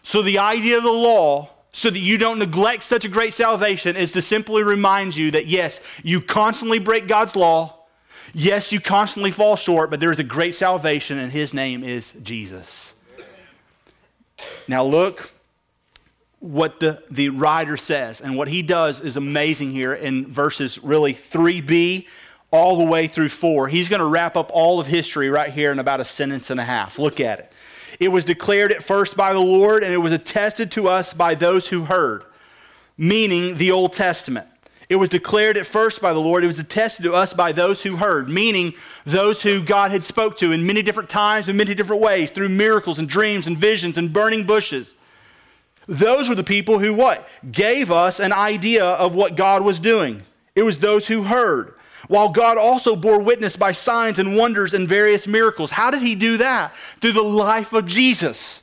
So 0.03 0.21
the 0.21 0.37
idea 0.37 0.77
of 0.77 0.83
the 0.83 0.91
law, 0.91 1.49
so 1.71 1.89
that 1.89 1.99
you 1.99 2.17
don't 2.17 2.37
neglect 2.37 2.83
such 2.83 3.05
a 3.05 3.07
great 3.07 3.33
salvation, 3.33 3.95
is 3.95 4.11
to 4.11 4.21
simply 4.21 4.61
remind 4.61 5.15
you 5.15 5.31
that 5.31 5.47
yes, 5.47 5.81
you 6.03 6.21
constantly 6.21 6.79
break 6.79 7.07
God's 7.07 7.35
law. 7.35 7.79
Yes, 8.33 8.71
you 8.71 8.79
constantly 8.79 9.31
fall 9.31 9.55
short, 9.55 9.89
but 9.89 9.99
there 9.99 10.11
is 10.11 10.19
a 10.19 10.23
great 10.23 10.53
salvation, 10.53 11.17
and 11.17 11.31
his 11.31 11.53
name 11.53 11.83
is 11.83 12.13
Jesus. 12.21 12.93
Now 14.67 14.83
look 14.83 15.31
what 16.45 16.79
the, 16.79 17.01
the 17.09 17.29
writer 17.29 17.75
says. 17.75 18.21
And 18.21 18.37
what 18.37 18.47
he 18.47 18.61
does 18.61 19.01
is 19.01 19.17
amazing 19.17 19.71
here 19.71 19.93
in 19.93 20.27
verses 20.27 20.77
really 20.83 21.13
3b 21.13 22.05
all 22.51 22.77
the 22.77 22.83
way 22.83 23.07
through 23.07 23.29
4. 23.29 23.67
He's 23.67 23.89
going 23.89 23.99
to 23.99 24.05
wrap 24.05 24.37
up 24.37 24.51
all 24.53 24.79
of 24.79 24.85
history 24.85 25.29
right 25.31 25.51
here 25.51 25.71
in 25.71 25.79
about 25.79 25.99
a 25.99 26.05
sentence 26.05 26.51
and 26.51 26.59
a 26.59 26.63
half. 26.63 26.99
Look 26.99 27.19
at 27.19 27.39
it. 27.39 27.51
It 27.99 28.09
was 28.09 28.25
declared 28.25 28.71
at 28.71 28.83
first 28.83 29.17
by 29.17 29.33
the 29.33 29.39
Lord, 29.39 29.83
and 29.83 29.91
it 29.91 29.97
was 29.97 30.11
attested 30.11 30.71
to 30.73 30.87
us 30.87 31.13
by 31.13 31.33
those 31.33 31.69
who 31.69 31.85
heard, 31.85 32.23
meaning 32.95 33.55
the 33.55 33.71
Old 33.71 33.93
Testament. 33.93 34.47
It 34.87 34.97
was 34.97 35.09
declared 35.09 35.57
at 35.57 35.65
first 35.65 35.99
by 35.99 36.13
the 36.13 36.19
Lord. 36.19 36.43
It 36.43 36.47
was 36.47 36.59
attested 36.59 37.05
to 37.05 37.15
us 37.15 37.33
by 37.33 37.53
those 37.53 37.81
who 37.81 37.95
heard, 37.95 38.29
meaning 38.29 38.75
those 39.03 39.41
who 39.41 39.65
God 39.65 39.89
had 39.89 40.03
spoke 40.03 40.37
to 40.37 40.51
in 40.51 40.67
many 40.67 40.83
different 40.83 41.09
times 41.09 41.49
in 41.49 41.57
many 41.57 41.73
different 41.73 42.03
ways, 42.03 42.29
through 42.29 42.49
miracles 42.49 42.99
and 42.99 43.09
dreams 43.09 43.47
and 43.47 43.57
visions 43.57 43.97
and 43.97 44.13
burning 44.13 44.45
bushes. 44.45 44.93
Those 45.87 46.29
were 46.29 46.35
the 46.35 46.43
people 46.43 46.79
who 46.79 46.93
what? 46.93 47.27
Gave 47.51 47.91
us 47.91 48.19
an 48.19 48.33
idea 48.33 48.85
of 48.85 49.13
what 49.13 49.35
God 49.35 49.63
was 49.63 49.79
doing. 49.79 50.23
It 50.55 50.63
was 50.63 50.79
those 50.79 51.07
who 51.07 51.23
heard. 51.23 51.73
While 52.07 52.29
God 52.29 52.57
also 52.57 52.95
bore 52.95 53.19
witness 53.19 53.55
by 53.55 53.71
signs 53.71 54.19
and 54.19 54.37
wonders 54.37 54.73
and 54.73 54.87
various 54.87 55.25
miracles. 55.25 55.71
How 55.71 55.89
did 55.91 56.01
he 56.01 56.15
do 56.15 56.37
that? 56.37 56.75
Through 57.01 57.13
the 57.13 57.23
life 57.23 57.73
of 57.73 57.85
Jesus. 57.85 58.61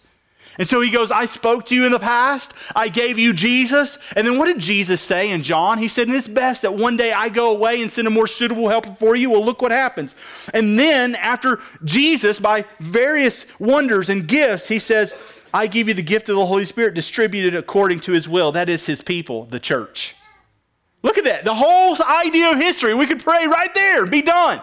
And 0.59 0.68
so 0.68 0.81
he 0.81 0.90
goes, 0.90 1.11
I 1.11 1.25
spoke 1.25 1.66
to 1.66 1.75
you 1.75 1.87
in 1.87 1.92
the 1.92 1.99
past. 1.99 2.53
I 2.77 2.88
gave 2.88 3.18
you 3.18 3.33
Jesus. 3.33 3.97
And 4.14 4.27
then 4.27 4.38
what 4.38 4.47
did 4.47 4.59
Jesus 4.59 5.01
say 5.01 5.31
in 5.31 5.42
John? 5.42 5.79
He 5.79 5.88
said, 5.88 6.11
it's 6.11 6.29
best 6.29 6.62
that 6.62 6.75
one 6.75 6.97
day 6.97 7.11
I 7.11 7.31
go 7.31 7.51
away 7.51 7.81
and 7.81 7.90
send 7.90 8.07
a 8.07 8.11
more 8.11 8.27
suitable 8.27 8.68
helper 8.68 8.94
for 8.99 9.16
you. 9.16 9.31
Well, 9.31 9.44
look 9.44 9.62
what 9.62 9.73
happens. 9.73 10.14
And 10.53 10.79
then 10.79 11.14
after 11.14 11.61
Jesus, 11.85 12.38
by 12.38 12.66
various 12.81 13.47
wonders 13.59 14.11
and 14.11 14.29
gifts, 14.29 14.68
he 14.68 14.79
says, 14.79 15.14
I 15.55 15.67
give 15.67 15.88
you 15.88 15.95
the 15.95 16.03
gift 16.03 16.29
of 16.29 16.37
the 16.37 16.47
Holy 16.47 16.65
Spirit 16.65 16.95
distributed 16.95 17.55
according 17.55 18.01
to 18.01 18.12
his 18.12 18.29
will. 18.29 18.53
That 18.53 18.69
is 18.69 18.87
his 18.87 19.03
people, 19.03 19.45
the 19.45 19.61
church. 19.61 20.15
Look 21.03 21.19
at 21.19 21.25
that. 21.25 21.45
The 21.45 21.55
whole 21.55 21.97
idea 22.03 22.53
of 22.53 22.59
history. 22.59 22.95
We 22.95 23.07
could 23.07 23.23
pray 23.23 23.47
right 23.47 23.73
there, 23.75 24.07
be 24.07 24.23
done. 24.23 24.62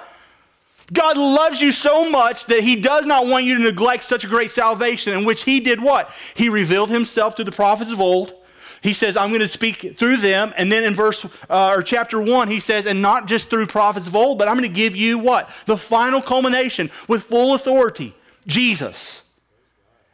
God 0.91 1.17
loves 1.17 1.61
you 1.61 1.71
so 1.71 2.09
much 2.09 2.47
that 2.47 2.63
he 2.63 2.75
does 2.75 3.05
not 3.05 3.27
want 3.27 3.45
you 3.45 3.55
to 3.55 3.61
neglect 3.61 4.03
such 4.03 4.23
a 4.23 4.27
great 4.27 4.49
salvation, 4.49 5.15
in 5.15 5.23
which 5.23 5.43
he 5.43 5.59
did 5.59 5.81
what? 5.81 6.11
He 6.33 6.49
revealed 6.49 6.89
himself 6.89 7.35
to 7.35 7.43
the 7.43 7.51
prophets 7.51 7.91
of 7.91 8.01
old. 8.01 8.33
He 8.81 8.93
says, 8.93 9.17
I'm 9.17 9.29
going 9.29 9.41
to 9.41 9.47
speak 9.47 9.97
through 9.97 10.17
them. 10.17 10.53
And 10.57 10.71
then 10.71 10.83
in 10.83 10.95
verse 10.95 11.25
uh, 11.49 11.73
or 11.75 11.83
chapter 11.83 12.21
one, 12.21 12.47
he 12.47 12.59
says, 12.59 12.85
and 12.85 13.01
not 13.01 13.27
just 13.27 13.49
through 13.49 13.67
prophets 13.67 14.07
of 14.07 14.15
old, 14.15 14.37
but 14.37 14.47
I'm 14.47 14.55
going 14.55 14.69
to 14.69 14.75
give 14.75 14.95
you 14.95 15.19
what? 15.19 15.51
The 15.65 15.77
final 15.77 16.21
culmination 16.21 16.89
with 17.07 17.23
full 17.23 17.53
authority 17.53 18.15
Jesus. 18.47 19.21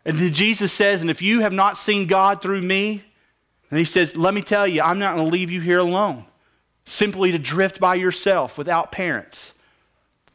And 0.05 0.19
then 0.19 0.33
Jesus 0.33 0.71
says, 0.71 1.01
And 1.01 1.09
if 1.09 1.21
you 1.21 1.41
have 1.41 1.53
not 1.53 1.77
seen 1.77 2.07
God 2.07 2.41
through 2.41 2.61
me, 2.61 3.03
and 3.69 3.79
he 3.79 3.85
says, 3.85 4.15
Let 4.15 4.33
me 4.33 4.41
tell 4.41 4.67
you, 4.67 4.81
I'm 4.81 4.99
not 4.99 5.15
going 5.15 5.25
to 5.25 5.31
leave 5.31 5.51
you 5.51 5.61
here 5.61 5.79
alone, 5.79 6.25
simply 6.85 7.31
to 7.31 7.39
drift 7.39 7.79
by 7.79 7.95
yourself 7.95 8.57
without 8.57 8.91
parents. 8.91 9.53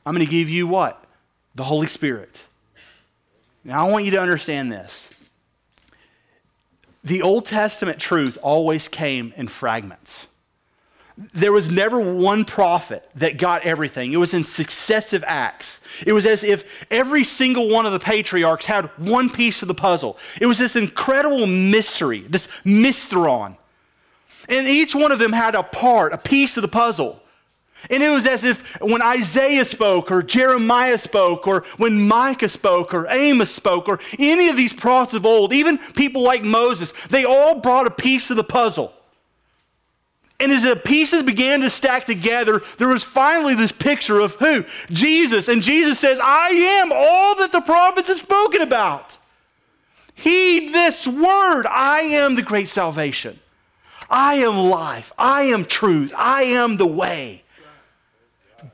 I'm 0.04 0.14
going 0.14 0.26
to 0.26 0.30
give 0.30 0.50
you 0.50 0.66
what? 0.66 1.02
The 1.54 1.64
Holy 1.64 1.87
Spirit. 1.87 2.46
Now, 3.62 3.87
I 3.87 3.90
want 3.90 4.04
you 4.04 4.11
to 4.12 4.20
understand 4.20 4.72
this. 4.72 5.09
The 7.04 7.22
Old 7.22 7.46
Testament 7.46 7.98
truth 7.98 8.38
always 8.42 8.88
came 8.88 9.33
in 9.37 9.48
fragments 9.48 10.26
there 11.35 11.52
was 11.52 11.70
never 11.70 12.00
one 12.00 12.44
prophet 12.44 13.09
that 13.16 13.37
got 13.37 13.62
everything. 13.62 14.12
It 14.12 14.16
was 14.16 14.33
in 14.33 14.42
successive 14.42 15.22
acts. 15.26 15.80
It 16.06 16.12
was 16.12 16.24
as 16.24 16.42
if 16.42 16.87
every 16.90 17.24
single 17.24 17.68
one 17.68 17.85
of 17.85 17.92
the 17.92 17.98
patriarchs 17.98 18.66
had 18.66 18.87
one 18.96 19.28
piece 19.28 19.61
of 19.62 19.68
the 19.68 19.74
puzzle. 19.74 20.16
It 20.40 20.46
was 20.46 20.59
this 20.59 20.76
incredible 20.76 21.46
mystery, 21.46 22.20
this 22.20 22.48
mysteron. 22.64 23.56
And 24.48 24.66
each 24.66 24.94
one 24.94 25.12
of 25.12 25.18
them 25.18 25.33
had 25.33 25.54
a 25.54 25.62
part, 25.62 26.12
a 26.12 26.18
piece 26.18 26.56
of 26.56 26.62
the 26.62 26.68
puzzle. 26.68 27.22
And 27.90 28.02
it 28.02 28.11
was 28.11 28.26
as 28.26 28.44
if 28.44 28.80
when 28.80 29.02
Isaiah 29.02 29.64
spoke, 29.64 30.11
or 30.11 30.22
Jeremiah 30.22 30.98
spoke, 30.98 31.46
or 31.46 31.64
when 31.76 32.06
Micah 32.09 32.48
spoke, 32.48 32.92
or 32.92 33.06
Amos 33.09 33.54
spoke, 33.54 33.88
or 33.88 34.00
any 34.18 34.48
of 34.48 34.56
these 34.56 34.72
prophets 34.72 35.14
of 35.14 35.24
old, 35.24 35.52
even 35.52 35.78
people 35.78 36.22
like 36.22 36.42
Moses, 36.42 36.92
they 37.09 37.24
all 37.24 37.61
brought 37.61 37.87
a 37.87 37.90
piece 37.90 38.30
of 38.30 38.37
the 38.37 38.44
puzzle. 38.44 38.92
And 40.40 40.50
as 40.50 40.62
the 40.62 40.74
pieces 40.74 41.22
began 41.22 41.61
to 41.61 41.70
stack 41.70 42.07
together, 42.07 42.62
there 42.79 42.88
was 42.88 43.03
finally 43.03 43.55
this 43.55 43.72
picture 43.72 44.20
of 44.20 44.35
who? 44.37 44.64
Jesus. 44.90 45.48
And 45.48 45.62
Jesus 45.62 45.98
says, 45.98 46.18
I 46.22 46.48
am 46.48 46.92
all 46.92 47.37
that 47.37 47.53
the 47.53 47.61
prophets 47.61 48.09
have 48.09 48.18
spoken 48.18 48.62
about. 48.62 49.18
Heed 50.14 50.72
this 50.72 51.07
word. 51.07 51.66
I 51.66 52.00
am 52.00 52.35
the 52.35 52.42
great 52.42 52.68
salvation. 52.68 53.38
I 54.09 54.37
am 54.37 54.57
life. 54.57 55.12
I 55.18 55.42
am 55.42 55.64
truth. 55.64 56.12
I 56.16 56.42
am 56.42 56.76
the 56.76 56.87
way. 56.87 57.44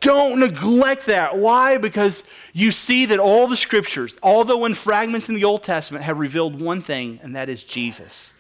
Don't 0.01 0.41
neglect 0.41 1.07
that. 1.07 1.37
Why? 1.37 1.79
Because 1.79 2.25
you 2.53 2.71
see 2.71 3.07
that 3.07 3.19
all 3.19 3.47
the 3.47 3.57
scriptures, 3.57 4.17
although 4.23 4.65
in 4.65 4.75
fragments 4.75 5.29
in 5.29 5.35
the 5.35 5.45
Old 5.45 5.63
Testament, 5.63 6.05
have 6.05 6.19
revealed 6.19 6.61
one 6.61 6.83
thing, 6.83 7.21
and 7.23 7.37
that 7.37 7.49
is 7.49 7.63
Jesus. 7.63 8.33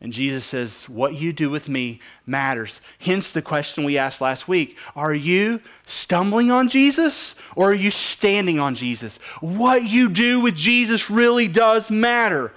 And 0.00 0.12
Jesus 0.12 0.44
says, 0.44 0.88
What 0.88 1.14
you 1.14 1.32
do 1.32 1.50
with 1.50 1.68
me 1.68 2.00
matters. 2.24 2.80
Hence 3.00 3.30
the 3.30 3.42
question 3.42 3.84
we 3.84 3.98
asked 3.98 4.20
last 4.20 4.46
week 4.46 4.76
Are 4.94 5.14
you 5.14 5.60
stumbling 5.84 6.50
on 6.50 6.68
Jesus 6.68 7.34
or 7.56 7.70
are 7.70 7.74
you 7.74 7.90
standing 7.90 8.58
on 8.58 8.74
Jesus? 8.74 9.16
What 9.40 9.84
you 9.84 10.08
do 10.08 10.40
with 10.40 10.54
Jesus 10.54 11.10
really 11.10 11.48
does 11.48 11.90
matter. 11.90 12.52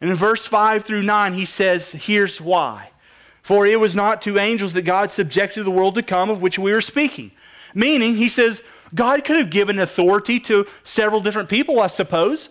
And 0.00 0.10
in 0.10 0.16
verse 0.16 0.46
5 0.46 0.84
through 0.84 1.04
9, 1.04 1.32
he 1.32 1.44
says, 1.44 1.92
Here's 1.92 2.40
why. 2.40 2.90
For 3.42 3.66
it 3.66 3.80
was 3.80 3.96
not 3.96 4.22
to 4.22 4.38
angels 4.38 4.72
that 4.74 4.82
God 4.82 5.10
subjected 5.10 5.64
the 5.64 5.70
world 5.70 5.94
to 5.96 6.02
come, 6.02 6.30
of 6.30 6.42
which 6.42 6.58
we 6.58 6.72
are 6.72 6.80
speaking. 6.80 7.32
Meaning, 7.74 8.16
he 8.16 8.28
says, 8.28 8.62
God 8.94 9.24
could 9.24 9.38
have 9.38 9.50
given 9.50 9.78
authority 9.78 10.38
to 10.40 10.66
several 10.84 11.20
different 11.20 11.48
people, 11.48 11.80
I 11.80 11.86
suppose. 11.86 12.50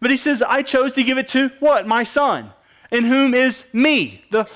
But 0.00 0.10
he 0.10 0.16
says, 0.16 0.42
I 0.42 0.62
chose 0.62 0.94
to 0.94 1.04
give 1.04 1.18
it 1.18 1.28
to 1.28 1.50
what? 1.60 1.86
My 1.86 2.04
son 2.04 2.50
in 2.94 3.04
whom 3.04 3.34
is 3.34 3.64
me, 3.72 4.24
the, 4.30 4.48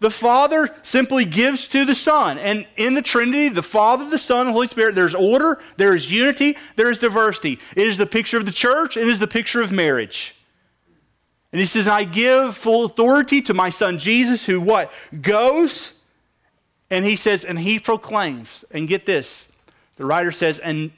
the 0.00 0.10
Father 0.10 0.68
simply 0.82 1.24
gives 1.24 1.68
to 1.68 1.84
the 1.84 1.94
Son. 1.94 2.38
And 2.38 2.66
in 2.76 2.94
the 2.94 3.02
Trinity, 3.02 3.48
the 3.48 3.62
Father, 3.62 4.08
the 4.08 4.18
Son, 4.18 4.46
the 4.46 4.52
Holy 4.52 4.66
Spirit, 4.66 4.94
there's 4.94 5.14
order, 5.14 5.60
there 5.76 5.94
is 5.94 6.10
unity, 6.10 6.56
there 6.76 6.90
is 6.90 6.98
diversity. 6.98 7.60
It 7.76 7.86
is 7.86 7.96
the 7.96 8.06
picture 8.06 8.36
of 8.36 8.46
the 8.46 8.52
church, 8.52 8.96
it 8.96 9.08
is 9.08 9.18
the 9.20 9.28
picture 9.28 9.62
of 9.62 9.70
marriage. 9.70 10.34
And 11.52 11.60
he 11.60 11.66
says, 11.66 11.86
I 11.86 12.02
give 12.02 12.56
full 12.56 12.84
authority 12.84 13.40
to 13.42 13.54
my 13.54 13.70
son 13.70 14.00
Jesus, 14.00 14.44
who 14.44 14.60
what? 14.60 14.92
Goes, 15.22 15.92
and 16.90 17.04
he 17.04 17.14
says, 17.14 17.44
and 17.44 17.58
he 17.58 17.78
proclaims. 17.78 18.64
And 18.72 18.88
get 18.88 19.06
this, 19.06 19.48
the 19.96 20.04
writer 20.04 20.32
says, 20.32 20.58
and 20.58 20.90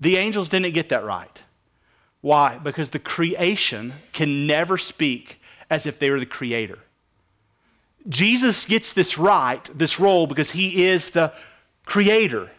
the 0.00 0.16
angels 0.16 0.48
didn't 0.48 0.72
get 0.72 0.88
that 0.88 1.04
right. 1.04 1.42
Why? 2.22 2.56
Because 2.56 2.90
the 2.90 2.98
creation 2.98 3.92
can 4.12 4.46
never 4.46 4.78
speak 4.78 5.37
as 5.70 5.86
if 5.86 5.98
they 5.98 6.10
were 6.10 6.20
the 6.20 6.26
creator. 6.26 6.78
Jesus 8.08 8.64
gets 8.64 8.92
this 8.92 9.18
right, 9.18 9.62
this 9.76 10.00
role, 10.00 10.26
because 10.26 10.52
he 10.52 10.86
is 10.86 11.10
the 11.10 11.32
creator. 11.84 12.50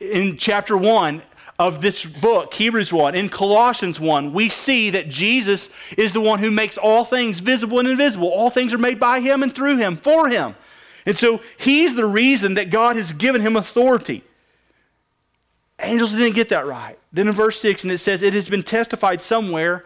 In 0.00 0.36
chapter 0.36 0.76
1 0.76 1.22
of 1.58 1.80
this 1.80 2.04
book, 2.04 2.52
Hebrews 2.54 2.92
1, 2.92 3.14
in 3.14 3.28
Colossians 3.28 4.00
1, 4.00 4.32
we 4.32 4.48
see 4.48 4.90
that 4.90 5.08
Jesus 5.08 5.70
is 5.96 6.12
the 6.12 6.20
one 6.20 6.40
who 6.40 6.50
makes 6.50 6.76
all 6.76 7.04
things 7.04 7.38
visible 7.38 7.78
and 7.78 7.88
invisible. 7.88 8.28
All 8.28 8.50
things 8.50 8.74
are 8.74 8.78
made 8.78 8.98
by 8.98 9.20
him 9.20 9.42
and 9.42 9.54
through 9.54 9.76
him, 9.76 9.96
for 9.96 10.28
him. 10.28 10.56
And 11.04 11.16
so 11.16 11.40
he's 11.56 11.94
the 11.94 12.06
reason 12.06 12.54
that 12.54 12.70
God 12.70 12.96
has 12.96 13.12
given 13.12 13.40
him 13.40 13.56
authority. 13.56 14.24
Angels 15.78 16.12
didn't 16.12 16.34
get 16.34 16.48
that 16.48 16.66
right. 16.66 16.98
Then 17.12 17.28
in 17.28 17.34
verse 17.34 17.60
6, 17.60 17.84
and 17.84 17.92
it 17.92 17.98
says, 17.98 18.22
It 18.22 18.34
has 18.34 18.48
been 18.48 18.62
testified 18.62 19.22
somewhere. 19.22 19.84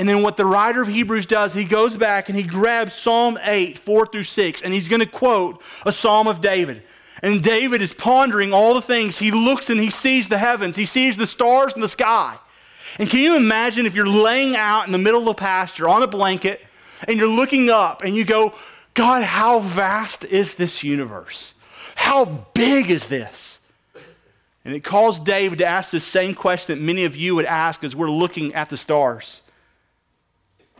And 0.00 0.08
then 0.08 0.22
what 0.22 0.38
the 0.38 0.46
writer 0.46 0.80
of 0.80 0.88
Hebrews 0.88 1.26
does, 1.26 1.52
he 1.52 1.64
goes 1.64 1.94
back 1.94 2.30
and 2.30 2.38
he 2.38 2.42
grabs 2.42 2.94
Psalm 2.94 3.38
8, 3.42 3.78
4 3.78 4.06
through 4.06 4.24
6, 4.24 4.62
and 4.62 4.72
he's 4.72 4.88
going 4.88 5.00
to 5.00 5.06
quote 5.06 5.60
a 5.84 5.92
psalm 5.92 6.26
of 6.26 6.40
David. 6.40 6.84
And 7.22 7.44
David 7.44 7.82
is 7.82 7.92
pondering 7.92 8.54
all 8.54 8.72
the 8.72 8.80
things. 8.80 9.18
He 9.18 9.30
looks 9.30 9.68
and 9.68 9.78
he 9.78 9.90
sees 9.90 10.28
the 10.28 10.38
heavens, 10.38 10.76
he 10.76 10.86
sees 10.86 11.18
the 11.18 11.26
stars 11.26 11.74
in 11.74 11.82
the 11.82 11.88
sky. 11.88 12.38
And 12.98 13.10
can 13.10 13.20
you 13.20 13.36
imagine 13.36 13.84
if 13.84 13.94
you're 13.94 14.08
laying 14.08 14.56
out 14.56 14.86
in 14.86 14.92
the 14.92 14.96
middle 14.96 15.20
of 15.20 15.26
the 15.26 15.34
pasture 15.34 15.86
on 15.86 16.02
a 16.02 16.06
blanket 16.06 16.62
and 17.06 17.18
you're 17.18 17.28
looking 17.28 17.68
up 17.68 18.02
and 18.02 18.16
you 18.16 18.24
go, 18.24 18.54
God, 18.94 19.22
how 19.22 19.58
vast 19.58 20.24
is 20.24 20.54
this 20.54 20.82
universe? 20.82 21.52
How 21.94 22.24
big 22.54 22.90
is 22.90 23.04
this? 23.04 23.60
And 24.64 24.74
it 24.74 24.82
calls 24.82 25.20
David 25.20 25.58
to 25.58 25.66
ask 25.66 25.90
the 25.90 26.00
same 26.00 26.34
question 26.34 26.78
that 26.78 26.82
many 26.82 27.04
of 27.04 27.16
you 27.16 27.34
would 27.34 27.44
ask 27.44 27.84
as 27.84 27.94
we're 27.94 28.10
looking 28.10 28.54
at 28.54 28.70
the 28.70 28.78
stars. 28.78 29.42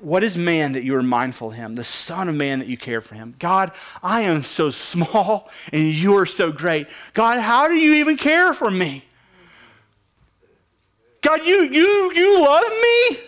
What 0.01 0.25
is 0.25 0.37
man 0.37 0.73
that 0.73 0.83
you 0.83 0.97
are 0.97 1.03
mindful 1.03 1.51
of 1.51 1.57
him? 1.57 1.75
The 1.75 1.85
Son 1.85 2.29
of 2.29 2.35
Man 2.35 2.59
that 2.61 2.69
you 2.69 2.77
care 2.77 3.01
for 3.01 3.15
him? 3.15 3.35
God, 3.39 3.73
I 4.03 4.23
am 4.23 4.43
so 4.43 4.71
small 4.71 5.51
and 5.73 5.83
you 5.83 6.17
are 6.17 6.27
so 6.27 6.51
great. 6.51 6.89
God, 7.13 7.41
how 7.41 7.69
do 7.69 7.75
you 7.75 7.95
even 7.95 8.17
care 8.17 8.53
for 8.55 8.71
me? 8.71 9.05
God, 11.23 11.45
you, 11.45 11.63
you, 11.65 12.13
you 12.15 12.43
love 12.43 12.73
me? 12.81 13.19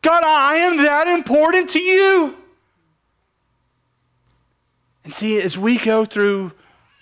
God, 0.00 0.22
I 0.24 0.56
am 0.56 0.76
that 0.78 1.08
important 1.08 1.70
to 1.70 1.80
you. 1.80 2.36
And 5.04 5.12
see, 5.12 5.40
as 5.40 5.58
we 5.58 5.78
go 5.78 6.04
through 6.04 6.52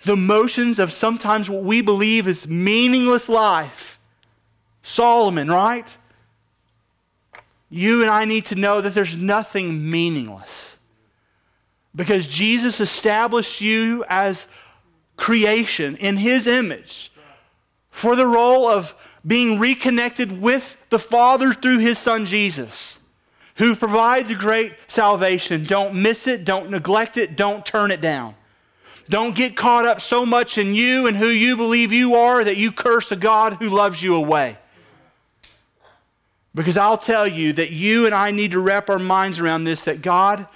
the 0.05 0.15
motions 0.15 0.79
of 0.79 0.91
sometimes 0.91 1.49
what 1.49 1.63
we 1.63 1.81
believe 1.81 2.27
is 2.27 2.47
meaningless 2.47 3.29
life. 3.29 3.99
Solomon, 4.81 5.49
right? 5.49 5.95
You 7.73 8.01
and 8.01 8.11
I 8.11 8.25
need 8.25 8.45
to 8.47 8.55
know 8.55 8.81
that 8.81 8.93
there's 8.93 9.15
nothing 9.15 9.89
meaningless. 9.89 10.75
Because 11.95 12.27
Jesus 12.27 12.79
established 12.79 13.61
you 13.61 14.03
as 14.09 14.47
creation 15.15 15.95
in 15.95 16.17
his 16.17 16.47
image 16.47 17.11
for 17.89 18.15
the 18.15 18.27
role 18.27 18.67
of 18.67 18.93
being 19.25 19.57
reconnected 19.57 20.41
with 20.41 20.75
the 20.89 20.99
Father 20.99 21.53
through 21.53 21.77
his 21.77 21.97
Son 21.97 22.25
Jesus, 22.25 22.99
who 23.55 23.75
provides 23.75 24.31
a 24.31 24.35
great 24.35 24.73
salvation. 24.87 25.63
Don't 25.63 25.95
miss 25.95 26.27
it, 26.27 26.43
don't 26.43 26.69
neglect 26.69 27.17
it, 27.17 27.37
don't 27.37 27.65
turn 27.65 27.91
it 27.91 28.01
down. 28.01 28.35
Don't 29.07 29.35
get 29.35 29.55
caught 29.55 29.85
up 29.85 30.01
so 30.01 30.25
much 30.25 30.57
in 30.57 30.73
you 30.73 31.07
and 31.07 31.15
who 31.15 31.27
you 31.27 31.55
believe 31.55 31.91
you 31.91 32.15
are 32.15 32.43
that 32.43 32.57
you 32.57 32.71
curse 32.71 33.11
a 33.11 33.15
God 33.15 33.53
who 33.53 33.69
loves 33.69 34.01
you 34.01 34.15
away. 34.15 34.57
Because 36.53 36.75
I'll 36.75 36.97
tell 36.97 37.27
you 37.27 37.53
that 37.53 37.71
you 37.71 38.05
and 38.05 38.13
I 38.13 38.31
need 38.31 38.51
to 38.51 38.59
wrap 38.59 38.89
our 38.89 38.99
minds 38.99 39.39
around 39.39 39.63
this 39.63 39.83
that 39.85 40.01
God, 40.01 40.47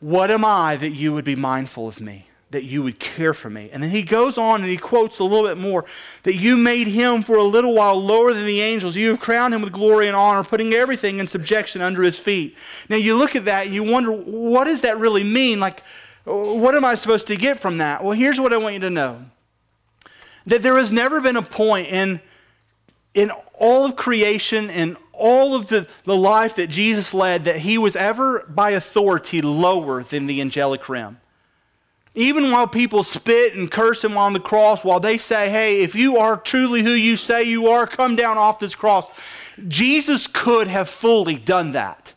what 0.00 0.30
am 0.30 0.44
I 0.44 0.76
that 0.76 0.90
you 0.90 1.12
would 1.12 1.24
be 1.24 1.36
mindful 1.36 1.86
of 1.86 2.00
me? 2.00 2.26
That 2.50 2.64
you 2.64 2.82
would 2.82 2.98
care 2.98 3.32
for 3.32 3.48
me. 3.48 3.70
And 3.72 3.82
then 3.82 3.90
he 3.90 4.02
goes 4.02 4.36
on 4.36 4.62
and 4.62 4.68
he 4.68 4.76
quotes 4.76 5.20
a 5.20 5.24
little 5.24 5.46
bit 5.46 5.58
more 5.58 5.84
that 6.24 6.34
you 6.34 6.56
made 6.56 6.88
him 6.88 7.22
for 7.22 7.36
a 7.36 7.44
little 7.44 7.72
while 7.72 8.02
lower 8.02 8.34
than 8.34 8.44
the 8.44 8.60
angels. 8.60 8.96
You 8.96 9.10
have 9.10 9.20
crowned 9.20 9.54
him 9.54 9.62
with 9.62 9.72
glory 9.72 10.08
and 10.08 10.16
honor, 10.16 10.42
putting 10.42 10.74
everything 10.74 11.18
in 11.18 11.28
subjection 11.28 11.80
under 11.80 12.02
his 12.02 12.18
feet. 12.18 12.58
Now 12.88 12.96
you 12.96 13.16
look 13.16 13.36
at 13.36 13.44
that 13.44 13.66
and 13.66 13.74
you 13.74 13.84
wonder, 13.84 14.10
what 14.10 14.64
does 14.64 14.80
that 14.80 14.98
really 14.98 15.24
mean? 15.24 15.60
Like, 15.60 15.82
what 16.24 16.74
am 16.74 16.84
I 16.84 16.94
supposed 16.96 17.28
to 17.28 17.36
get 17.36 17.58
from 17.58 17.78
that? 17.78 18.02
Well, 18.02 18.12
here's 18.12 18.38
what 18.38 18.52
I 18.52 18.56
want 18.56 18.74
you 18.74 18.80
to 18.80 18.90
know 18.90 19.24
that 20.46 20.62
there 20.62 20.76
has 20.76 20.90
never 20.90 21.20
been 21.20 21.36
a 21.36 21.42
point 21.42 21.86
in, 21.88 22.20
in 23.14 23.30
all 23.54 23.84
of 23.84 23.94
creation 23.94 24.68
and 24.68 24.96
all 25.22 25.54
of 25.54 25.68
the, 25.68 25.86
the 26.02 26.16
life 26.16 26.56
that 26.56 26.66
Jesus 26.66 27.14
led 27.14 27.44
that 27.44 27.58
he 27.58 27.78
was 27.78 27.94
ever 27.94 28.44
by 28.48 28.72
authority 28.72 29.40
lower 29.40 30.02
than 30.02 30.26
the 30.26 30.40
angelic 30.40 30.88
realm. 30.88 31.18
Even 32.14 32.50
while 32.50 32.66
people 32.66 33.04
spit 33.04 33.54
and 33.54 33.70
curse 33.70 34.04
him 34.04 34.18
on 34.18 34.32
the 34.32 34.40
cross, 34.40 34.84
while 34.84 35.00
they 35.00 35.16
say, 35.16 35.48
hey, 35.48 35.80
if 35.80 35.94
you 35.94 36.18
are 36.18 36.36
truly 36.36 36.82
who 36.82 36.90
you 36.90 37.16
say 37.16 37.42
you 37.44 37.68
are, 37.68 37.86
come 37.86 38.16
down 38.16 38.36
off 38.36 38.58
this 38.58 38.74
cross. 38.74 39.08
Jesus 39.68 40.26
could 40.26 40.66
have 40.66 40.88
fully 40.88 41.36
done 41.36 41.72
that. 41.72 42.12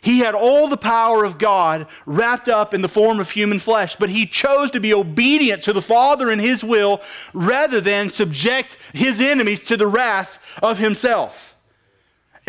He 0.00 0.20
had 0.20 0.34
all 0.34 0.68
the 0.68 0.76
power 0.76 1.24
of 1.24 1.38
God 1.38 1.86
wrapped 2.06 2.48
up 2.48 2.72
in 2.72 2.82
the 2.82 2.88
form 2.88 3.20
of 3.20 3.30
human 3.30 3.58
flesh, 3.58 3.96
but 3.96 4.08
he 4.08 4.26
chose 4.26 4.70
to 4.70 4.80
be 4.80 4.94
obedient 4.94 5.62
to 5.64 5.72
the 5.72 5.82
Father 5.82 6.30
and 6.30 6.40
his 6.40 6.64
will 6.64 7.02
rather 7.34 7.80
than 7.80 8.10
subject 8.10 8.78
his 8.94 9.20
enemies 9.20 9.62
to 9.64 9.76
the 9.76 9.86
wrath 9.86 10.38
of 10.62 10.78
himself. 10.78 11.56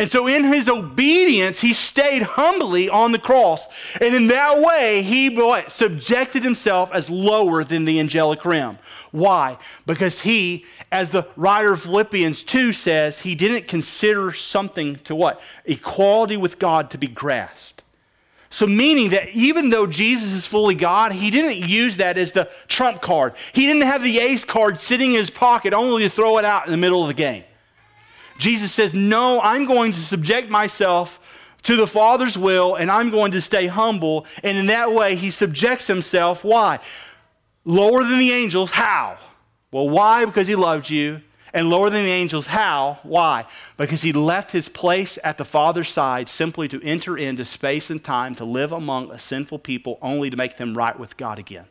And 0.00 0.10
so, 0.10 0.26
in 0.26 0.44
his 0.44 0.66
obedience, 0.66 1.60
he 1.60 1.74
stayed 1.74 2.22
humbly 2.22 2.88
on 2.88 3.12
the 3.12 3.18
cross. 3.18 3.68
And 4.00 4.14
in 4.14 4.28
that 4.28 4.58
way, 4.58 5.02
he 5.02 5.28
what, 5.28 5.70
subjected 5.70 6.42
himself 6.42 6.90
as 6.94 7.10
lower 7.10 7.64
than 7.64 7.84
the 7.84 8.00
angelic 8.00 8.46
realm. 8.46 8.78
Why? 9.10 9.58
Because 9.84 10.22
he, 10.22 10.64
as 10.90 11.10
the 11.10 11.28
writer 11.36 11.74
of 11.74 11.82
Philippians 11.82 12.44
2 12.44 12.72
says, 12.72 13.18
he 13.18 13.34
didn't 13.34 13.68
consider 13.68 14.32
something 14.32 14.96
to 15.00 15.14
what? 15.14 15.42
Equality 15.66 16.38
with 16.38 16.58
God 16.58 16.90
to 16.92 16.96
be 16.96 17.06
grasped. 17.06 17.84
So, 18.48 18.66
meaning 18.66 19.10
that 19.10 19.28
even 19.28 19.68
though 19.68 19.86
Jesus 19.86 20.32
is 20.32 20.46
fully 20.46 20.76
God, 20.76 21.12
he 21.12 21.30
didn't 21.30 21.68
use 21.68 21.98
that 21.98 22.16
as 22.16 22.32
the 22.32 22.48
trump 22.68 23.02
card. 23.02 23.34
He 23.52 23.66
didn't 23.66 23.82
have 23.82 24.02
the 24.02 24.18
ace 24.18 24.46
card 24.46 24.80
sitting 24.80 25.12
in 25.12 25.18
his 25.18 25.28
pocket 25.28 25.74
only 25.74 26.04
to 26.04 26.08
throw 26.08 26.38
it 26.38 26.46
out 26.46 26.64
in 26.64 26.70
the 26.70 26.78
middle 26.78 27.02
of 27.02 27.08
the 27.08 27.14
game. 27.14 27.44
Jesus 28.40 28.72
says, 28.72 28.94
No, 28.94 29.40
I'm 29.40 29.66
going 29.66 29.92
to 29.92 30.00
subject 30.00 30.50
myself 30.50 31.20
to 31.62 31.76
the 31.76 31.86
Father's 31.86 32.38
will 32.38 32.74
and 32.74 32.90
I'm 32.90 33.10
going 33.10 33.32
to 33.32 33.40
stay 33.40 33.66
humble. 33.66 34.26
And 34.42 34.56
in 34.56 34.66
that 34.66 34.92
way, 34.92 35.14
he 35.14 35.30
subjects 35.30 35.86
himself. 35.86 36.42
Why? 36.42 36.80
Lower 37.64 38.02
than 38.02 38.18
the 38.18 38.32
angels. 38.32 38.72
How? 38.72 39.18
Well, 39.70 39.88
why? 39.88 40.24
Because 40.24 40.48
he 40.48 40.56
loved 40.56 40.90
you. 40.90 41.20
And 41.52 41.68
lower 41.68 41.90
than 41.90 42.04
the 42.04 42.10
angels. 42.10 42.46
How? 42.46 43.00
Why? 43.02 43.44
Because 43.76 44.02
he 44.02 44.12
left 44.12 44.52
his 44.52 44.68
place 44.68 45.18
at 45.24 45.36
the 45.36 45.44
Father's 45.44 45.88
side 45.88 46.28
simply 46.28 46.68
to 46.68 46.80
enter 46.82 47.18
into 47.18 47.44
space 47.44 47.90
and 47.90 48.02
time 48.02 48.36
to 48.36 48.44
live 48.44 48.70
among 48.70 49.10
a 49.10 49.18
sinful 49.18 49.58
people 49.58 49.98
only 50.00 50.30
to 50.30 50.36
make 50.36 50.58
them 50.58 50.78
right 50.78 50.98
with 50.98 51.16
God 51.16 51.40
again. 51.40 51.66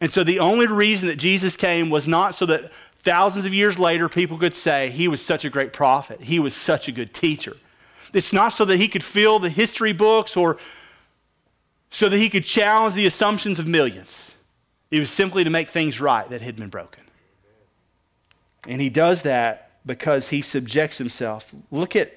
And 0.00 0.10
so 0.10 0.24
the 0.24 0.40
only 0.40 0.66
reason 0.66 1.06
that 1.06 1.14
Jesus 1.14 1.54
came 1.54 1.88
was 1.88 2.08
not 2.08 2.34
so 2.34 2.44
that 2.46 2.72
thousands 3.02 3.44
of 3.44 3.52
years 3.52 3.78
later, 3.78 4.08
people 4.08 4.38
could 4.38 4.54
say 4.54 4.90
he 4.90 5.08
was 5.08 5.24
such 5.24 5.44
a 5.44 5.50
great 5.50 5.72
prophet, 5.72 6.22
he 6.22 6.38
was 6.38 6.54
such 6.54 6.88
a 6.88 6.92
good 6.92 7.12
teacher. 7.12 7.56
It's 8.12 8.32
not 8.32 8.50
so 8.50 8.64
that 8.66 8.76
he 8.76 8.88
could 8.88 9.02
fill 9.02 9.38
the 9.38 9.48
history 9.48 9.92
books 9.92 10.36
or 10.36 10.58
so 11.90 12.08
that 12.08 12.18
he 12.18 12.28
could 12.28 12.44
challenge 12.44 12.94
the 12.94 13.06
assumptions 13.06 13.58
of 13.58 13.66
millions. 13.66 14.32
It 14.90 14.98
was 14.98 15.10
simply 15.10 15.44
to 15.44 15.50
make 15.50 15.70
things 15.70 16.00
right 16.00 16.28
that 16.30 16.42
had 16.42 16.56
been 16.56 16.68
broken. 16.68 17.02
And 18.66 18.80
he 18.80 18.90
does 18.90 19.22
that 19.22 19.70
because 19.84 20.28
he 20.28 20.42
subjects 20.42 20.98
himself. 20.98 21.54
Look 21.70 21.96
at, 21.96 22.12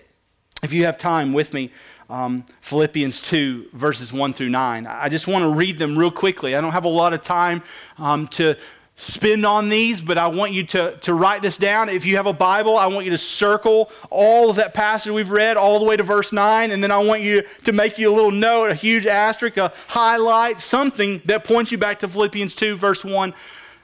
if 0.62 0.74
you 0.74 0.86
have 0.86 0.98
time 0.98 1.34
with 1.34 1.54
me, 1.54 1.72
um, 2.10 2.46
Philippians 2.62 3.22
2, 3.22 3.70
verses 3.74 4.14
1 4.14 4.34
through 4.34 4.50
9. 4.50 4.86
I 4.86 5.10
just 5.10 5.28
want 5.28 5.44
to 5.44 5.50
read 5.50 5.78
them 5.78 5.98
real 5.98 6.12
quickly. 6.12 6.56
I 6.56 6.62
don't 6.62 6.74
have 6.74 6.86
a 6.86 6.90
lot 6.90 7.14
of 7.14 7.22
time 7.24 7.64
um, 7.98 8.28
to 8.30 8.58
spend 8.98 9.46
on 9.46 9.68
these, 9.68 10.02
but 10.02 10.18
I 10.18 10.28
want 10.28 10.54
you 10.54 10.64
to, 10.68 10.96
to 11.02 11.14
write 11.14 11.42
this 11.42 11.58
down. 11.58 11.90
If 11.90 12.06
you 12.06 12.16
have 12.16 12.28
a 12.28 12.34
Bible, 12.34 12.78
I 12.78 12.88
want 12.88 13.06
you 13.06 13.12
to 13.12 13.18
circle 13.18 13.92
all 14.10 14.50
of 14.50 14.56
that 14.56 14.74
passage 14.74 15.12
we've 15.12 15.30
read 15.30 15.58
all 15.58 15.80
the 15.80 15.86
way 15.86 15.98
to 15.98 16.04
verse 16.04 16.32
9, 16.32 16.72
and 16.72 16.82
then 16.82 16.92
I 16.92 17.00
want 17.00 17.22
you 17.22 17.44
to 17.66 17.74
make 17.74 17.98
you 17.98 18.14
a 18.14 18.16
little 18.16 18.32
note, 18.32 18.72
a 18.72 18.74
huge 18.74 19.06
asterisk, 19.06 19.58
a 19.58 19.74
highlight, 19.88 20.62
something 20.62 21.22
that 21.26 21.44
points 21.44 21.72
you 21.72 21.78
back 21.78 22.00
to 22.00 22.08
Philippians 22.08 22.56
2, 22.56 22.78
verse 22.78 23.04
1 23.04 23.34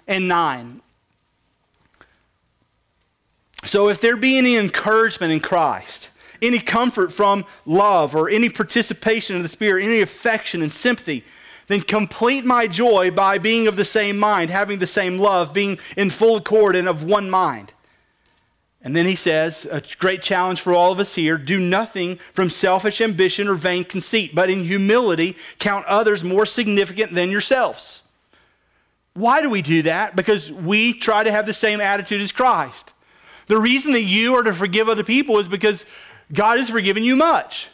and 0.08 0.28
9. 0.30 0.82
So 3.66 3.90
if 3.90 4.00
there 4.00 4.16
be 4.16 4.38
any 4.38 4.56
encouragement 4.56 5.34
in 5.34 5.42
Christ, 5.42 6.10
any 6.42 6.60
comfort 6.60 7.12
from 7.12 7.46
love, 7.66 8.16
or 8.16 8.30
any 8.30 8.50
participation 8.50 9.36
in 9.36 9.44
the 9.44 9.50
Spirit, 9.50 9.84
any 9.84 10.02
affection 10.02 10.62
and 10.62 10.72
sympathy, 10.72 11.24
then 11.68 11.82
complete 11.82 12.46
my 12.46 12.68
joy 12.68 13.12
by 13.12 13.38
being 13.38 13.68
of 13.68 13.76
the 13.76 13.86
same 13.86 14.18
mind, 14.18 14.50
having 14.50 14.80
the 14.80 14.88
same 14.88 15.18
love, 15.18 15.54
being 15.54 15.80
in 15.96 16.10
full 16.10 16.38
accord 16.38 16.76
and 16.76 16.88
of 16.88 17.04
one 17.04 17.30
mind. 17.30 17.74
And 18.84 18.96
then 18.96 19.06
he 19.06 19.16
says, 19.16 19.68
a 19.70 19.82
great 20.00 20.24
challenge 20.24 20.60
for 20.62 20.74
all 20.74 20.92
of 20.92 21.00
us 21.00 21.14
here 21.14 21.38
do 21.38 21.60
nothing 21.60 22.18
from 22.34 22.50
selfish 22.50 23.00
ambition 23.00 23.48
or 23.48 23.54
vain 23.54 23.84
conceit, 23.84 24.34
but 24.34 24.50
in 24.50 24.64
humility 24.64 25.38
count 25.60 25.86
others 25.86 26.24
more 26.24 26.48
significant 26.48 27.14
than 27.14 27.30
yourselves. 27.30 28.02
Why 29.14 29.42
do 29.42 29.50
we 29.50 29.62
do 29.62 29.84
that? 29.84 30.16
Because 30.16 30.52
we 30.52 30.94
try 30.94 31.24
to 31.24 31.32
have 31.32 31.46
the 31.46 31.54
same 31.54 31.80
attitude 31.80 32.22
as 32.22 32.32
Christ. 32.32 32.94
The 33.48 33.58
reason 33.58 33.92
that 33.92 34.04
you 34.04 34.34
are 34.36 34.44
to 34.44 34.54
forgive 34.54 34.90
other 34.90 35.04
people 35.04 35.38
is 35.38 35.48
because 35.48 35.86
God 36.34 36.58
has 36.58 36.70
forgiven 36.70 37.04
you 37.04 37.16
much. 37.16 37.68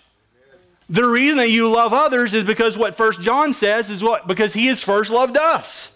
The 0.89 1.05
reason 1.05 1.37
that 1.37 1.49
you 1.49 1.69
love 1.69 1.93
others 1.93 2.33
is 2.33 2.43
because 2.43 2.77
what 2.77 2.95
First 2.95 3.21
John 3.21 3.53
says 3.53 3.89
is 3.89 4.01
what? 4.01 4.27
Because 4.27 4.53
he 4.53 4.67
has 4.67 4.81
first 4.81 5.11
loved 5.11 5.37
us. 5.37 5.93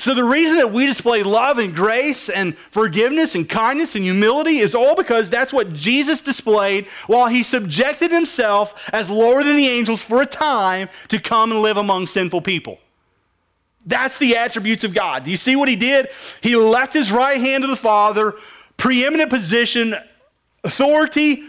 So 0.00 0.14
the 0.14 0.24
reason 0.24 0.56
that 0.56 0.72
we 0.72 0.86
display 0.86 1.22
love 1.22 1.58
and 1.58 1.74
grace 1.74 2.30
and 2.30 2.56
forgiveness 2.56 3.34
and 3.34 3.46
kindness 3.46 3.94
and 3.94 4.02
humility 4.02 4.58
is 4.58 4.74
all 4.74 4.94
because 4.94 5.28
that's 5.28 5.52
what 5.52 5.74
Jesus 5.74 6.22
displayed 6.22 6.86
while 7.06 7.26
he 7.26 7.42
subjected 7.42 8.10
himself 8.10 8.88
as 8.94 9.10
lower 9.10 9.44
than 9.44 9.56
the 9.56 9.68
angels 9.68 10.02
for 10.02 10.22
a 10.22 10.26
time 10.26 10.88
to 11.08 11.18
come 11.20 11.52
and 11.52 11.60
live 11.60 11.76
among 11.76 12.06
sinful 12.06 12.40
people. 12.40 12.78
That's 13.84 14.16
the 14.16 14.36
attributes 14.36 14.84
of 14.84 14.94
God. 14.94 15.24
Do 15.24 15.30
you 15.30 15.36
see 15.36 15.54
what 15.54 15.68
he 15.68 15.76
did? 15.76 16.08
He 16.40 16.56
left 16.56 16.94
his 16.94 17.12
right 17.12 17.38
hand 17.38 17.64
to 17.64 17.68
the 17.68 17.76
Father, 17.76 18.34
preeminent 18.78 19.28
position, 19.28 19.94
authority, 20.64 21.42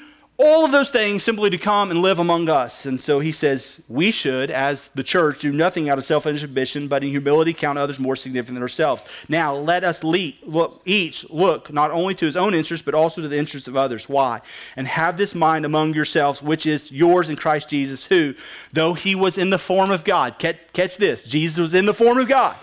all 0.44 0.66
of 0.66 0.72
those 0.72 0.90
things 0.90 1.22
simply 1.22 1.52
to 1.52 1.58
come 1.58 1.92
and 1.92 2.02
live 2.02 2.18
among 2.18 2.50
us. 2.50 2.88
And 2.88 3.00
so 3.00 3.20
he 3.20 3.32
says, 3.32 3.80
we 3.88 4.10
should, 4.10 4.50
as 4.50 4.90
the 4.96 5.04
church, 5.04 5.42
do 5.42 5.52
nothing 5.52 5.88
out 5.88 6.00
of 6.00 6.04
selfish 6.04 6.44
ambition, 6.44 6.88
but 6.88 7.04
in 7.04 7.12
humility 7.12 7.54
count 7.54 7.78
others 7.78 8.00
more 8.00 8.16
significant 8.16 8.56
than 8.56 8.64
ourselves. 8.64 9.04
Now, 9.30 9.54
let 9.54 9.84
us 9.84 10.04
look, 10.04 10.82
each 10.84 11.30
look 11.30 11.72
not 11.72 11.92
only 11.92 12.16
to 12.16 12.26
his 12.26 12.36
own 12.36 12.56
interests, 12.56 12.84
but 12.84 12.96
also 12.96 13.22
to 13.22 13.28
the 13.28 13.38
interests 13.38 13.68
of 13.68 13.78
others. 13.78 14.10
Why? 14.10 14.42
And 14.76 14.88
have 14.88 15.16
this 15.16 15.36
mind 15.36 15.64
among 15.64 15.94
yourselves, 15.94 16.42
which 16.42 16.66
is 16.66 16.92
yours 16.92 17.30
in 17.30 17.36
Christ 17.36 17.70
Jesus, 17.70 18.06
who, 18.06 18.34
though 18.74 18.96
he 18.96 19.14
was 19.14 19.38
in 19.38 19.52
the 19.52 19.60
form 19.60 19.92
of 19.92 20.04
God, 20.04 20.40
catch, 20.40 20.58
catch 20.74 20.98
this, 20.98 21.24
Jesus 21.24 21.60
was 21.60 21.74
in 21.76 21.86
the 21.86 21.94
form 21.94 22.18
of 22.18 22.28
God, 22.28 22.58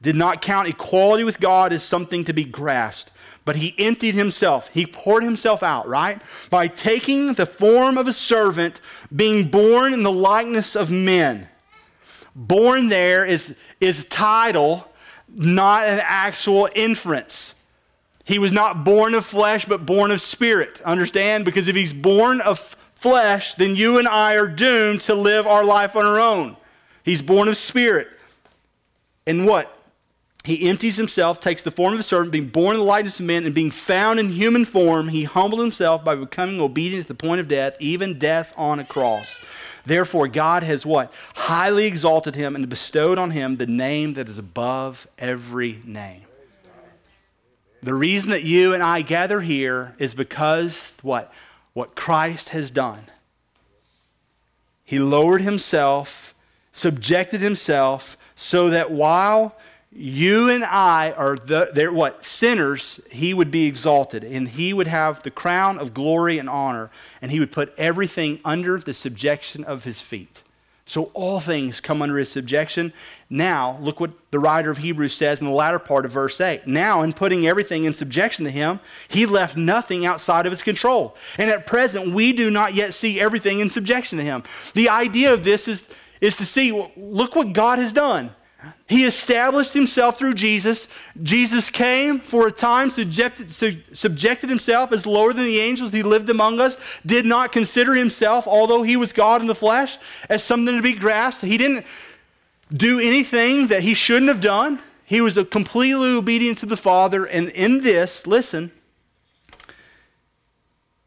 did 0.00 0.16
not 0.16 0.40
count 0.40 0.68
equality 0.68 1.24
with 1.24 1.38
God 1.38 1.72
as 1.74 1.82
something 1.82 2.24
to 2.24 2.32
be 2.32 2.44
grasped 2.44 3.12
but 3.48 3.56
he 3.56 3.74
emptied 3.78 4.14
himself. 4.14 4.68
He 4.74 4.84
poured 4.84 5.24
himself 5.24 5.62
out, 5.62 5.88
right? 5.88 6.20
By 6.50 6.68
taking 6.68 7.32
the 7.32 7.46
form 7.46 7.96
of 7.96 8.06
a 8.06 8.12
servant, 8.12 8.82
being 9.16 9.48
born 9.48 9.94
in 9.94 10.02
the 10.02 10.12
likeness 10.12 10.76
of 10.76 10.90
men. 10.90 11.48
Born 12.36 12.88
there 12.88 13.24
is, 13.24 13.56
is 13.80 14.04
title, 14.04 14.86
not 15.34 15.86
an 15.86 15.98
actual 16.02 16.68
inference. 16.74 17.54
He 18.22 18.38
was 18.38 18.52
not 18.52 18.84
born 18.84 19.14
of 19.14 19.24
flesh, 19.24 19.64
but 19.64 19.86
born 19.86 20.10
of 20.10 20.20
spirit. 20.20 20.82
Understand? 20.82 21.46
Because 21.46 21.68
if 21.68 21.74
he's 21.74 21.94
born 21.94 22.42
of 22.42 22.76
flesh, 22.96 23.54
then 23.54 23.76
you 23.76 23.96
and 23.96 24.06
I 24.06 24.34
are 24.34 24.46
doomed 24.46 25.00
to 25.02 25.14
live 25.14 25.46
our 25.46 25.64
life 25.64 25.96
on 25.96 26.04
our 26.04 26.20
own. 26.20 26.54
He's 27.02 27.22
born 27.22 27.48
of 27.48 27.56
spirit. 27.56 28.08
And 29.26 29.46
what? 29.46 29.74
He 30.48 30.66
empties 30.66 30.96
himself, 30.96 31.42
takes 31.42 31.60
the 31.60 31.70
form 31.70 31.92
of 31.92 32.00
a 32.00 32.02
servant, 32.02 32.32
being 32.32 32.48
born 32.48 32.74
in 32.74 32.80
the 32.80 32.86
likeness 32.86 33.20
of 33.20 33.26
men, 33.26 33.44
and 33.44 33.54
being 33.54 33.70
found 33.70 34.18
in 34.18 34.30
human 34.30 34.64
form, 34.64 35.08
he 35.08 35.24
humbled 35.24 35.60
himself 35.60 36.02
by 36.02 36.14
becoming 36.14 36.58
obedient 36.58 37.04
to 37.04 37.08
the 37.08 37.14
point 37.14 37.42
of 37.42 37.48
death, 37.48 37.76
even 37.80 38.18
death 38.18 38.54
on 38.56 38.80
a 38.80 38.84
cross. 38.84 39.38
Therefore, 39.84 40.26
God 40.26 40.62
has 40.62 40.86
what? 40.86 41.12
Highly 41.34 41.84
exalted 41.84 42.34
him 42.34 42.56
and 42.56 42.66
bestowed 42.66 43.18
on 43.18 43.32
him 43.32 43.56
the 43.56 43.66
name 43.66 44.14
that 44.14 44.26
is 44.26 44.38
above 44.38 45.06
every 45.18 45.82
name. 45.84 46.22
The 47.82 47.92
reason 47.92 48.30
that 48.30 48.42
you 48.42 48.72
and 48.72 48.82
I 48.82 49.02
gather 49.02 49.42
here 49.42 49.94
is 49.98 50.14
because 50.14 50.94
what? 51.02 51.30
What 51.74 51.94
Christ 51.94 52.48
has 52.50 52.70
done. 52.70 53.04
He 54.82 54.98
lowered 54.98 55.42
himself, 55.42 56.34
subjected 56.72 57.42
himself, 57.42 58.16
so 58.34 58.70
that 58.70 58.90
while 58.90 59.54
you 59.90 60.50
and 60.50 60.64
I 60.64 61.12
are 61.12 61.36
the, 61.36 61.70
they're 61.72 61.92
what? 61.92 62.24
Sinners, 62.24 63.00
he 63.10 63.32
would 63.32 63.50
be 63.50 63.66
exalted, 63.66 64.22
and 64.22 64.48
he 64.48 64.72
would 64.72 64.86
have 64.86 65.22
the 65.22 65.30
crown 65.30 65.78
of 65.78 65.94
glory 65.94 66.38
and 66.38 66.48
honor, 66.48 66.90
and 67.22 67.30
he 67.30 67.40
would 67.40 67.50
put 67.50 67.72
everything 67.78 68.40
under 68.44 68.78
the 68.78 68.92
subjection 68.92 69.64
of 69.64 69.84
his 69.84 70.00
feet. 70.00 70.42
So 70.84 71.10
all 71.12 71.38
things 71.38 71.82
come 71.82 72.00
under 72.00 72.16
his 72.16 72.30
subjection. 72.30 72.94
Now, 73.28 73.78
look 73.82 74.00
what 74.00 74.10
the 74.30 74.38
writer 74.38 74.70
of 74.70 74.78
Hebrews 74.78 75.12
says 75.12 75.38
in 75.38 75.46
the 75.46 75.52
latter 75.52 75.78
part 75.78 76.06
of 76.06 76.12
verse 76.12 76.40
8. 76.40 76.66
Now, 76.66 77.02
in 77.02 77.12
putting 77.12 77.46
everything 77.46 77.84
in 77.84 77.92
subjection 77.92 78.46
to 78.46 78.50
him, 78.50 78.80
he 79.06 79.26
left 79.26 79.54
nothing 79.54 80.06
outside 80.06 80.46
of 80.46 80.52
his 80.52 80.62
control. 80.62 81.14
And 81.36 81.50
at 81.50 81.66
present, 81.66 82.14
we 82.14 82.32
do 82.32 82.50
not 82.50 82.72
yet 82.72 82.94
see 82.94 83.20
everything 83.20 83.60
in 83.60 83.68
subjection 83.68 84.16
to 84.16 84.24
him. 84.24 84.44
The 84.74 84.88
idea 84.88 85.34
of 85.34 85.44
this 85.44 85.68
is, 85.68 85.86
is 86.22 86.36
to 86.38 86.46
see, 86.46 86.72
look 86.96 87.36
what 87.36 87.52
God 87.52 87.78
has 87.78 87.92
done. 87.92 88.34
He 88.88 89.04
established 89.04 89.72
himself 89.72 90.18
through 90.18 90.34
Jesus. 90.34 90.88
Jesus 91.22 91.70
came 91.70 92.18
for 92.18 92.48
a 92.48 92.52
time, 92.52 92.90
subjected, 92.90 93.52
subjected 93.52 94.50
himself 94.50 94.90
as 94.92 95.06
lower 95.06 95.32
than 95.32 95.44
the 95.44 95.60
angels. 95.60 95.92
He 95.92 96.02
lived 96.02 96.28
among 96.28 96.60
us, 96.60 96.76
did 97.06 97.24
not 97.24 97.52
consider 97.52 97.94
himself, 97.94 98.48
although 98.48 98.82
he 98.82 98.96
was 98.96 99.12
God 99.12 99.40
in 99.40 99.46
the 99.46 99.54
flesh, 99.54 99.96
as 100.28 100.42
something 100.42 100.74
to 100.74 100.82
be 100.82 100.94
grasped. 100.94 101.44
He 101.44 101.56
didn't 101.56 101.86
do 102.72 102.98
anything 102.98 103.68
that 103.68 103.82
he 103.82 103.94
shouldn't 103.94 104.28
have 104.28 104.40
done. 104.40 104.80
He 105.04 105.20
was 105.20 105.38
completely 105.50 106.10
obedient 106.10 106.58
to 106.58 106.66
the 106.66 106.76
Father. 106.76 107.26
And 107.26 107.50
in 107.50 107.80
this, 107.82 108.26
listen, 108.26 108.72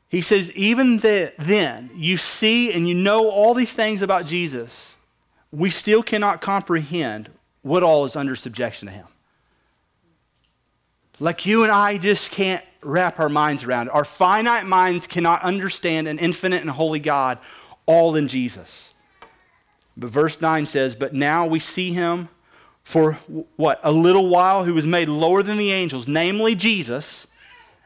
he 0.08 0.22
says, 0.22 0.52
even 0.54 1.00
the, 1.00 1.34
then, 1.38 1.90
you 1.96 2.16
see 2.16 2.72
and 2.72 2.88
you 2.88 2.96
know 2.96 3.30
all 3.30 3.54
these 3.54 3.74
things 3.74 4.02
about 4.02 4.26
Jesus. 4.26 4.96
We 5.52 5.70
still 5.70 6.02
cannot 6.02 6.42
comprehend 6.42 7.30
what 7.62 7.84
all 7.84 8.06
is 8.06 8.16
under 8.16 8.36
subjection 8.36 8.88
to 8.88 8.94
him. 8.94 9.08
Like 11.20 11.46
you 11.46 11.64
and 11.64 11.72
I 11.72 11.98
just 11.98 12.32
can't 12.32 12.64
wrap 12.82 13.20
our 13.20 13.30
minds 13.30 13.64
around 13.64 13.88
it. 13.88 13.94
Our 13.94 14.06
finite 14.06 14.66
minds 14.66 15.06
cannot 15.06 15.44
understand 15.44 16.08
an 16.08 16.18
infinite 16.18 16.62
and 16.62 16.70
holy 16.70 17.00
God 17.00 17.38
all 17.86 18.16
in 18.16 18.28
Jesus. 18.28 18.94
But 19.96 20.10
verse 20.10 20.42
9 20.42 20.66
says, 20.66 20.96
But 20.96 21.14
now 21.14 21.46
we 21.46 21.60
see 21.60 21.94
him 21.94 22.30
for 22.84 23.14
what? 23.56 23.80
A 23.84 23.92
little 23.92 24.28
while, 24.28 24.66
who 24.66 24.74
was 24.74 24.88
made 24.88 25.08
lower 25.10 25.44
than 25.44 25.58
the 25.58 25.72
angels, 25.72 26.08
namely 26.08 26.56
Jesus. 26.56 27.28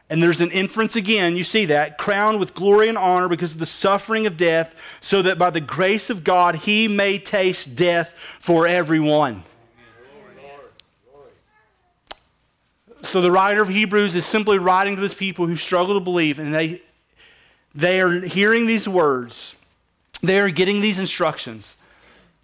And 0.08 0.22
there's 0.22 0.40
an 0.40 0.52
inference 0.52 0.94
again, 0.94 1.36
you 1.36 1.44
see 1.44 1.64
that, 1.66 1.98
crowned 1.98 2.38
with 2.38 2.54
glory 2.54 2.88
and 2.88 2.96
honor 2.96 3.28
because 3.28 3.52
of 3.52 3.58
the 3.58 3.66
suffering 3.66 4.26
of 4.26 4.36
death, 4.36 4.74
so 5.00 5.20
that 5.22 5.36
by 5.36 5.50
the 5.50 5.60
grace 5.60 6.10
of 6.10 6.22
God 6.22 6.54
he 6.54 6.86
may 6.86 7.18
taste 7.18 7.74
death 7.74 8.12
for 8.40 8.68
everyone. 8.68 9.42
So 13.06 13.20
the 13.20 13.30
writer 13.30 13.62
of 13.62 13.68
Hebrews 13.68 14.14
is 14.16 14.26
simply 14.26 14.58
writing 14.58 14.96
to 14.96 15.00
these 15.00 15.14
people 15.14 15.46
who 15.46 15.56
struggle 15.56 15.94
to 15.94 16.00
believe, 16.00 16.38
and 16.38 16.54
they, 16.54 16.82
they 17.74 18.00
are 18.00 18.20
hearing 18.20 18.66
these 18.66 18.88
words. 18.88 19.54
They 20.22 20.40
are 20.40 20.50
getting 20.50 20.80
these 20.80 20.98
instructions, 20.98 21.76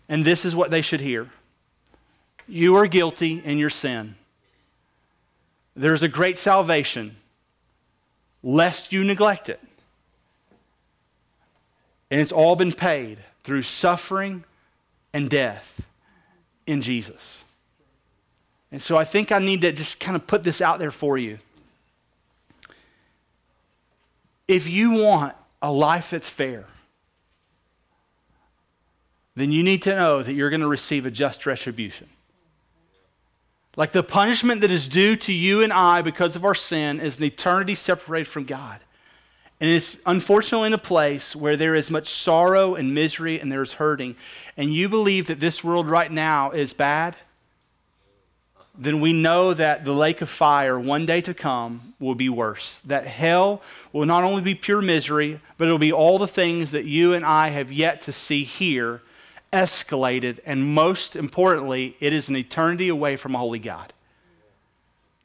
and 0.09 0.25
this 0.25 0.45
is 0.45 0.55
what 0.55 0.71
they 0.71 0.81
should 0.81 1.01
hear. 1.01 1.31
You 2.47 2.77
are 2.77 2.87
guilty 2.87 3.43
in 3.45 3.59
your 3.59 3.71
sin. 3.71 4.15
There's 5.75 6.03
a 6.03 6.09
great 6.09 6.39
salvation, 6.39 7.17
lest 8.43 8.93
you 8.93 9.05
neglect 9.05 9.49
it. 9.49 9.61
And 12.11 12.21
it's 12.21 12.33
all 12.33 12.57
been 12.57 12.73
paid 12.73 13.19
through 13.43 13.63
suffering 13.63 14.45
and 15.13 15.29
death 15.29 15.83
in 16.67 16.83
Jesus. 16.83 17.42
And 18.73 18.81
so 18.81 18.97
I 18.97 19.05
think 19.05 19.31
I 19.31 19.39
need 19.39 19.61
to 19.61 19.71
just 19.71 20.01
kind 20.01 20.17
of 20.17 20.27
put 20.27 20.43
this 20.43 20.63
out 20.63 20.79
there 20.79 20.91
for 20.91 21.19
you. 21.19 21.39
If 24.49 24.67
you 24.67 24.93
want 24.93 25.37
a 25.61 25.71
life 25.71 26.11
that's 26.11 26.31
fair, 26.31 26.67
then 29.37 29.53
you 29.53 29.63
need 29.63 29.83
to 29.83 29.95
know 29.95 30.23
that 30.23 30.35
you're 30.35 30.51
going 30.51 30.61
to 30.63 30.67
receive 30.67 31.07
a 31.07 31.11
just 31.11 31.47
retribution. 31.47 32.09
Like 33.77 33.93
the 33.93 34.03
punishment 34.03 34.61
that 34.63 34.71
is 34.71 34.89
due 34.89 35.17
to 35.17 35.33
you 35.33 35.63
and 35.63 35.73
I 35.73 36.03
because 36.03 36.37
of 36.37 36.45
our 36.45 36.55
sin 36.55 37.01
is 37.01 37.19
an 37.19 37.25
eternity 37.25 37.75
separated 37.75 38.29
from 38.29 38.45
God. 38.45 38.81
And 39.61 39.71
it's 39.71 39.99
unfortunately 40.05 40.67
in 40.67 40.75
a 40.75 40.79
place 40.79 41.37
where 41.37 41.57
there 41.57 41.75
is 41.75 41.91
much 41.91 42.09
sorrow 42.09 42.75
and 42.75 42.95
misery 42.95 43.39
and 43.39 43.51
there's 43.51 43.75
hurting. 43.75 44.17
And 44.57 44.75
you 44.75 44.89
believe 44.89 45.29
that 45.29 45.41
this 45.41 45.63
world 45.63 45.89
right 45.89 46.11
now 46.11 46.51
is 46.51 46.75
bad, 46.75 47.17
then 48.77 49.01
we 49.01 49.13
know 49.13 49.53
that 49.53 49.85
the 49.85 49.93
lake 49.93 50.23
of 50.23 50.31
fire 50.31 50.79
one 50.79 51.05
day 51.05 51.21
to 51.21 51.35
come 51.35 51.95
will 52.01 52.15
be 52.15 52.29
worse. 52.29 52.79
That 52.87 53.07
hell 53.07 53.61
will 53.93 54.07
not 54.07 54.25
only 54.25 54.41
be 54.41 54.55
pure 54.55 54.81
misery, 54.81 55.41
but 55.59 55.67
it'll 55.67 55.79
be 55.79 55.93
all 55.93 56.19
the 56.19 56.27
things 56.27 56.71
that 56.71 56.87
you 56.87 57.13
and 57.13 57.25
I 57.25 57.51
have 57.51 57.71
yet 57.71 58.01
to 58.03 58.13
see 58.13 58.45
here 58.45 59.03
escalated. 59.53 60.39
And 60.47 60.75
most 60.75 61.17
importantly, 61.17 61.97
it 62.01 62.15
is 62.15 62.31
an 62.31 62.37
eternity 62.37 62.89
away 62.89 63.17
from 63.17 63.35
a 63.35 63.39
holy 63.39 63.59
God. 63.59 63.93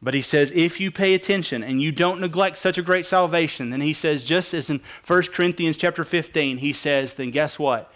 But 0.02 0.14
he 0.14 0.22
says, 0.22 0.52
if 0.54 0.80
you 0.80 0.92
pay 0.92 1.16
attention 1.16 1.64
and 1.64 1.82
you 1.82 1.92
don't 1.92 2.22
neglect 2.22 2.58
such 2.58 2.78
a 2.78 2.84
great 2.84 3.06
salvation, 3.06 3.72
then 3.72 3.82
he 3.82 3.94
says, 3.94 4.24
just 4.24 4.54
as 4.54 4.70
in 4.70 4.82
1 5.08 5.24
Corinthians 5.34 5.76
chapter 5.76 6.04
15, 6.04 6.58
he 6.58 6.72
says, 6.72 7.16
then 7.16 7.32
guess 7.32 7.58
what? 7.58 7.92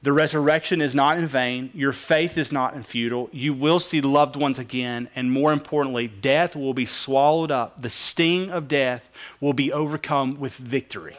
The 0.00 0.12
resurrection 0.12 0.80
is 0.80 0.94
not 0.94 1.18
in 1.18 1.26
vain. 1.26 1.70
Your 1.74 1.92
faith 1.92 2.38
is 2.38 2.52
not 2.52 2.74
in 2.74 2.84
futile. 2.84 3.28
You 3.32 3.52
will 3.52 3.80
see 3.80 4.00
loved 4.00 4.36
ones 4.36 4.58
again. 4.58 5.08
And 5.16 5.32
more 5.32 5.52
importantly, 5.52 6.06
death 6.06 6.54
will 6.54 6.74
be 6.74 6.86
swallowed 6.86 7.50
up. 7.50 7.82
The 7.82 7.90
sting 7.90 8.50
of 8.50 8.68
death 8.68 9.10
will 9.40 9.54
be 9.54 9.72
overcome 9.72 10.38
with 10.38 10.54
victory. 10.54 11.16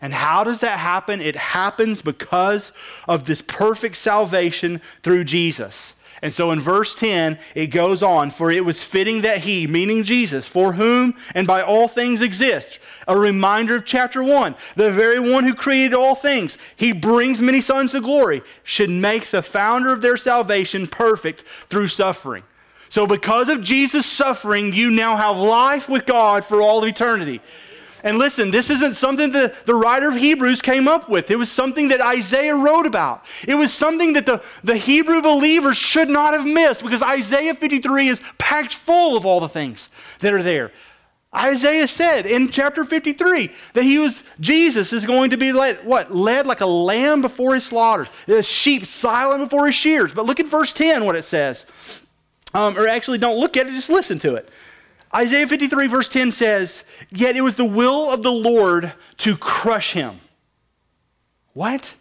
And 0.00 0.14
how 0.14 0.44
does 0.44 0.60
that 0.60 0.78
happen? 0.78 1.20
It 1.20 1.36
happens 1.36 2.00
because 2.00 2.72
of 3.08 3.26
this 3.26 3.42
perfect 3.42 3.96
salvation 3.96 4.80
through 5.02 5.24
Jesus. 5.24 5.94
And 6.22 6.32
so 6.32 6.50
in 6.50 6.60
verse 6.60 6.94
10, 6.94 7.38
it 7.54 7.66
goes 7.68 8.02
on, 8.02 8.30
for 8.30 8.50
it 8.50 8.64
was 8.64 8.82
fitting 8.82 9.22
that 9.22 9.40
he, 9.40 9.66
meaning 9.66 10.02
Jesus, 10.02 10.46
for 10.46 10.72
whom 10.72 11.14
and 11.34 11.46
by 11.46 11.62
all 11.62 11.88
things 11.88 12.22
exist. 12.22 12.78
A 13.06 13.16
reminder 13.16 13.76
of 13.76 13.84
chapter 13.84 14.22
1. 14.22 14.54
The 14.76 14.90
very 14.90 15.20
one 15.20 15.44
who 15.44 15.54
created 15.54 15.94
all 15.94 16.14
things, 16.14 16.56
he 16.74 16.92
brings 16.92 17.40
many 17.40 17.60
sons 17.60 17.92
to 17.92 18.00
glory, 18.00 18.42
should 18.64 18.90
make 18.90 19.30
the 19.30 19.42
founder 19.42 19.92
of 19.92 20.00
their 20.00 20.16
salvation 20.16 20.86
perfect 20.86 21.42
through 21.68 21.88
suffering. 21.88 22.44
So 22.88 23.06
because 23.06 23.48
of 23.48 23.62
Jesus' 23.62 24.06
suffering, 24.06 24.72
you 24.72 24.90
now 24.90 25.16
have 25.16 25.36
life 25.36 25.88
with 25.88 26.06
God 26.06 26.44
for 26.44 26.62
all 26.62 26.84
eternity. 26.84 27.40
And 28.06 28.18
listen, 28.18 28.52
this 28.52 28.70
isn't 28.70 28.94
something 28.94 29.32
that 29.32 29.66
the 29.66 29.74
writer 29.74 30.06
of 30.06 30.14
Hebrews 30.14 30.62
came 30.62 30.86
up 30.86 31.08
with. 31.08 31.28
It 31.28 31.34
was 31.34 31.50
something 31.50 31.88
that 31.88 32.00
Isaiah 32.00 32.54
wrote 32.54 32.86
about. 32.86 33.26
It 33.48 33.56
was 33.56 33.74
something 33.74 34.12
that 34.12 34.26
the, 34.26 34.40
the 34.62 34.76
Hebrew 34.76 35.20
believers 35.20 35.76
should 35.76 36.08
not 36.08 36.32
have 36.32 36.46
missed 36.46 36.84
because 36.84 37.02
Isaiah 37.02 37.52
53 37.52 38.06
is 38.06 38.20
packed 38.38 38.72
full 38.72 39.16
of 39.16 39.26
all 39.26 39.40
the 39.40 39.48
things 39.48 39.90
that 40.20 40.32
are 40.32 40.42
there. 40.44 40.70
Isaiah 41.34 41.88
said 41.88 42.26
in 42.26 42.48
chapter 42.48 42.84
53 42.84 43.50
that 43.72 43.82
he 43.82 43.98
was, 43.98 44.22
Jesus 44.38 44.92
is 44.92 45.04
going 45.04 45.30
to 45.30 45.36
be 45.36 45.50
led, 45.50 45.84
what? 45.84 46.14
Led 46.14 46.46
like 46.46 46.60
a 46.60 46.66
lamb 46.66 47.22
before 47.22 47.54
his 47.54 47.64
slaughters, 47.64 48.06
a 48.28 48.40
sheep 48.40 48.86
silent 48.86 49.40
before 49.40 49.66
his 49.66 49.74
shears. 49.74 50.14
But 50.14 50.26
look 50.26 50.38
at 50.38 50.46
verse 50.46 50.72
10, 50.72 51.04
what 51.04 51.16
it 51.16 51.24
says. 51.24 51.66
Um, 52.54 52.78
or 52.78 52.86
actually, 52.86 53.18
don't 53.18 53.40
look 53.40 53.56
at 53.56 53.66
it, 53.66 53.72
just 53.72 53.90
listen 53.90 54.20
to 54.20 54.36
it. 54.36 54.48
Isaiah 55.16 55.48
53, 55.48 55.86
verse 55.86 56.08
10 56.10 56.30
says, 56.30 56.84
Yet 57.08 57.36
it 57.36 57.40
was 57.40 57.56
the 57.56 57.64
will 57.64 58.10
of 58.10 58.22
the 58.22 58.32
Lord 58.32 58.92
to 59.18 59.36
crush 59.36 59.94
him. 59.94 60.20
What? 61.54 61.94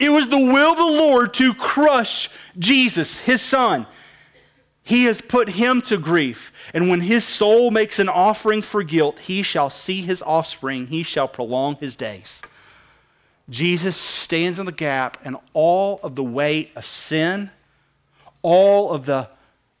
It 0.00 0.10
was 0.10 0.28
the 0.28 0.36
will 0.36 0.72
of 0.72 0.78
the 0.78 0.84
Lord 0.84 1.32
to 1.34 1.54
crush 1.54 2.28
Jesus, 2.58 3.20
his 3.20 3.40
son. 3.40 3.86
He 4.82 5.04
has 5.04 5.20
put 5.20 5.50
him 5.50 5.80
to 5.82 5.96
grief. 5.96 6.52
And 6.74 6.90
when 6.90 7.02
his 7.02 7.24
soul 7.24 7.70
makes 7.70 8.00
an 8.00 8.08
offering 8.08 8.62
for 8.62 8.82
guilt, 8.82 9.20
he 9.20 9.42
shall 9.42 9.70
see 9.70 10.02
his 10.02 10.22
offspring, 10.22 10.88
he 10.88 11.04
shall 11.04 11.28
prolong 11.28 11.76
his 11.76 11.94
days. 11.94 12.42
Jesus 13.48 13.96
stands 13.96 14.58
in 14.58 14.66
the 14.66 14.72
gap, 14.72 15.18
and 15.24 15.36
all 15.52 16.00
of 16.02 16.16
the 16.16 16.24
weight 16.24 16.72
of 16.74 16.84
sin, 16.84 17.50
all 18.42 18.90
of 18.90 19.06
the 19.06 19.28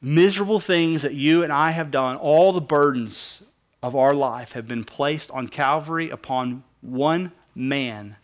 miserable 0.06 0.60
things 0.60 1.02
that 1.02 1.14
you 1.14 1.42
and 1.42 1.52
I 1.52 1.72
have 1.72 1.90
done, 1.90 2.16
all 2.16 2.52
the 2.52 2.60
burdens 2.60 3.42
of 3.82 3.96
our 3.96 4.14
life 4.14 4.52
have 4.52 4.68
been 4.68 4.84
placed 4.84 5.32
on 5.32 5.48
Calvary 5.48 6.10
upon 6.10 6.62
one 6.80 7.32
man 7.56 8.14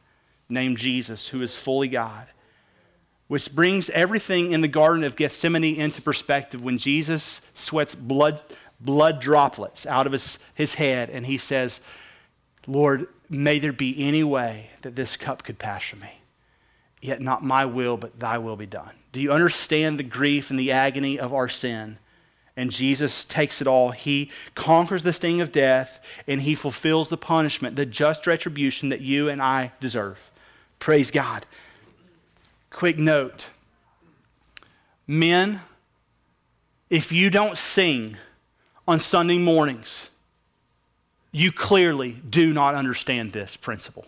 named 0.49 0.79
Jesus, 0.79 1.29
who 1.29 1.43
is 1.43 1.61
fully 1.61 1.89
God. 1.89 2.29
Which 3.27 3.53
brings 3.53 3.91
everything 3.91 4.53
in 4.53 4.61
the 4.61 4.69
Garden 4.69 5.03
of 5.03 5.17
Gethsemane 5.17 5.75
into 5.75 6.01
perspective 6.01 6.63
when 6.63 6.79
Jesus 6.79 7.41
sweats 7.53 7.97
blood, 7.97 8.43
blood 8.81 9.21
droplets 9.21 9.85
out 9.85 10.07
of 10.07 10.13
his, 10.13 10.39
his 10.55 10.75
head 10.75 11.11
and 11.11 11.27
he 11.27 11.37
says, 11.37 11.81
Lord, 12.69 13.09
may 13.29 13.59
there 13.59 13.73
be 13.73 14.07
any 14.07 14.23
way 14.23 14.71
that 14.83 14.95
this 14.95 15.17
cup 15.17 15.43
could 15.43 15.59
pass 15.59 15.83
from 15.83 16.01
me. 16.01 16.21
Yet 17.01 17.21
not 17.21 17.43
my 17.43 17.65
will, 17.65 17.97
but 17.97 18.21
thy 18.21 18.39
will 18.39 18.57
be 18.57 18.67
done. 18.67 18.93
Do 19.13 19.21
you 19.21 19.31
understand 19.31 19.99
the 19.99 20.05
grief 20.05 20.51
and 20.51 20.59
the 20.59 20.73
agony 20.73 21.19
of 21.19 21.33
our 21.33 21.49
sin? 21.49 21.99
And 22.57 22.71
Jesus 22.71 23.25
takes 23.25 23.61
it 23.61 23.67
all. 23.67 23.93
He 23.93 24.31
conquers 24.55 25.03
the 25.03 25.13
sting 25.13 25.41
of 25.41 25.53
death 25.53 26.01
and 26.27 26.43
he 26.43 26.55
fulfills 26.55 27.09
the 27.09 27.17
punishment, 27.17 27.77
the 27.77 27.87
just 27.87 28.27
retribution 28.27 28.89
that 28.89 29.01
you 29.01 29.29
and 29.29 29.41
I 29.41 29.73
deserve. 29.81 30.31
Praise 30.79 31.11
God. 31.11 31.47
Quick 32.71 32.99
note 32.99 33.49
men, 35.07 35.61
if 36.89 37.13
you 37.13 37.29
don't 37.29 37.59
sing 37.59 38.17
on 38.87 38.99
Sunday 38.99 39.39
mornings, 39.39 40.09
you 41.33 41.53
clearly 41.53 42.21
do 42.29 42.53
not 42.53 42.75
understand 42.75 43.33
this 43.33 43.57
principle. 43.57 44.07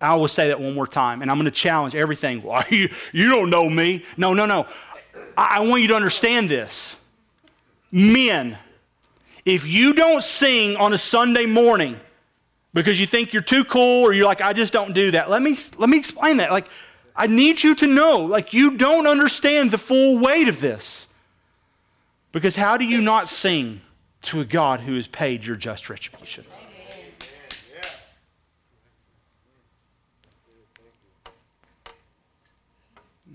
I 0.00 0.14
will 0.14 0.28
say 0.28 0.48
that 0.48 0.60
one 0.60 0.74
more 0.74 0.86
time, 0.86 1.22
and 1.22 1.30
I'm 1.30 1.36
going 1.36 1.44
to 1.44 1.50
challenge 1.50 1.94
everything. 1.94 2.42
Well, 2.50 2.64
you, 2.70 2.88
you 3.12 3.30
don't 3.30 3.50
know 3.50 3.68
me. 3.68 4.04
No, 4.16 4.32
no, 4.32 4.46
no. 4.46 4.66
I, 5.36 5.58
I 5.58 5.60
want 5.60 5.82
you 5.82 5.88
to 5.88 5.94
understand 5.94 6.48
this. 6.48 6.96
Men, 7.92 8.56
if 9.44 9.66
you 9.66 9.92
don't 9.92 10.22
sing 10.22 10.76
on 10.76 10.92
a 10.92 10.98
Sunday 10.98 11.46
morning 11.46 11.98
because 12.72 13.00
you 13.00 13.06
think 13.06 13.32
you're 13.32 13.42
too 13.42 13.64
cool 13.64 14.04
or 14.04 14.12
you're 14.12 14.26
like, 14.26 14.40
I 14.40 14.52
just 14.52 14.72
don't 14.72 14.92
do 14.92 15.10
that, 15.12 15.28
let 15.28 15.42
me, 15.42 15.58
let 15.76 15.88
me 15.88 15.98
explain 15.98 16.38
that. 16.38 16.50
Like, 16.50 16.68
I 17.16 17.26
need 17.26 17.62
you 17.62 17.74
to 17.76 17.86
know, 17.86 18.20
like, 18.20 18.52
you 18.52 18.76
don't 18.76 19.06
understand 19.06 19.70
the 19.70 19.78
full 19.78 20.18
weight 20.18 20.48
of 20.48 20.60
this. 20.60 21.08
Because 22.32 22.56
how 22.56 22.76
do 22.76 22.84
you 22.84 23.00
not 23.00 23.28
sing 23.28 23.80
to 24.22 24.40
a 24.40 24.44
God 24.44 24.80
who 24.80 24.94
has 24.94 25.08
paid 25.08 25.44
your 25.44 25.56
just 25.56 25.90
retribution? 25.90 26.44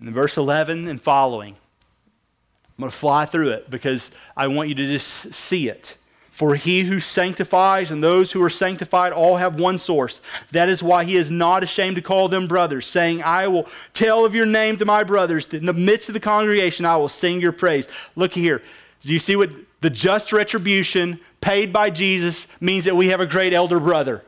In 0.06 0.14
verse 0.14 0.38
11 0.38 0.88
and 0.88 1.02
following, 1.02 1.54
I'm 1.54 2.82
going 2.82 2.92
to 2.92 2.96
fly 2.96 3.26
through 3.26 3.50
it 3.50 3.72
because 3.72 4.12
I 4.38 4.46
want 4.48 4.70
you 4.70 4.76
to 4.76 4.86
just 4.86 5.34
see 5.34 5.68
it. 5.68 5.98
For 6.30 6.56
he 6.56 6.82
who 6.82 7.00
sanctifies 7.00 7.90
and 7.90 8.04
those 8.04 8.34
who 8.34 8.44
are 8.44 8.50
sanctified 8.50 9.14
all 9.14 9.38
have 9.38 9.58
one 9.58 9.80
source. 9.80 10.22
That 10.52 10.70
is 10.70 10.84
why 10.84 11.06
he 11.06 11.16
is 11.16 11.32
not 11.32 11.64
ashamed 11.64 11.96
to 11.96 12.02
call 12.04 12.28
them 12.28 12.48
brothers, 12.48 12.86
saying, 12.86 13.24
I 13.24 13.48
will 13.48 13.68
tell 13.94 14.26
of 14.26 14.36
your 14.36 14.46
name 14.46 14.78
to 14.78 14.86
my 14.86 15.04
brothers. 15.04 15.48
In 15.48 15.66
the 15.66 15.74
midst 15.74 16.10
of 16.10 16.14
the 16.14 16.20
congregation, 16.20 16.86
I 16.86 16.98
will 16.98 17.10
sing 17.10 17.42
your 17.42 17.54
praise. 17.54 17.88
Look 18.16 18.34
here. 18.34 18.62
Do 19.02 19.14
you 19.14 19.20
see 19.20 19.36
what 19.36 19.50
the 19.82 19.90
just 19.90 20.32
retribution 20.34 21.20
paid 21.42 21.74
by 21.74 21.90
Jesus 21.90 22.48
means 22.60 22.86
that 22.86 22.96
we 22.96 23.08
have 23.08 23.22
a 23.22 23.26
great 23.26 23.54
elder 23.54 23.80
brother? 23.80 24.24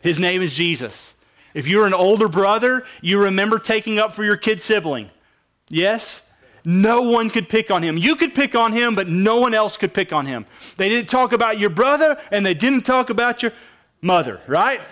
His 0.00 0.18
name 0.18 0.42
is 0.42 0.54
Jesus. 0.54 1.14
If 1.56 1.66
you're 1.66 1.86
an 1.86 1.94
older 1.94 2.28
brother, 2.28 2.84
you 3.00 3.18
remember 3.18 3.58
taking 3.58 3.98
up 3.98 4.12
for 4.12 4.22
your 4.22 4.36
kid 4.36 4.60
sibling. 4.60 5.08
Yes? 5.70 6.20
No 6.66 7.00
one 7.00 7.30
could 7.30 7.48
pick 7.48 7.70
on 7.70 7.82
him. 7.82 7.96
You 7.96 8.14
could 8.14 8.34
pick 8.34 8.54
on 8.54 8.72
him, 8.72 8.94
but 8.94 9.08
no 9.08 9.40
one 9.40 9.54
else 9.54 9.78
could 9.78 9.94
pick 9.94 10.12
on 10.12 10.26
him. 10.26 10.44
They 10.76 10.90
didn't 10.90 11.08
talk 11.08 11.32
about 11.32 11.58
your 11.58 11.70
brother 11.70 12.20
and 12.30 12.44
they 12.44 12.52
didn't 12.52 12.82
talk 12.82 13.08
about 13.08 13.42
your 13.42 13.52
mother, 14.02 14.42
right? 14.46 14.82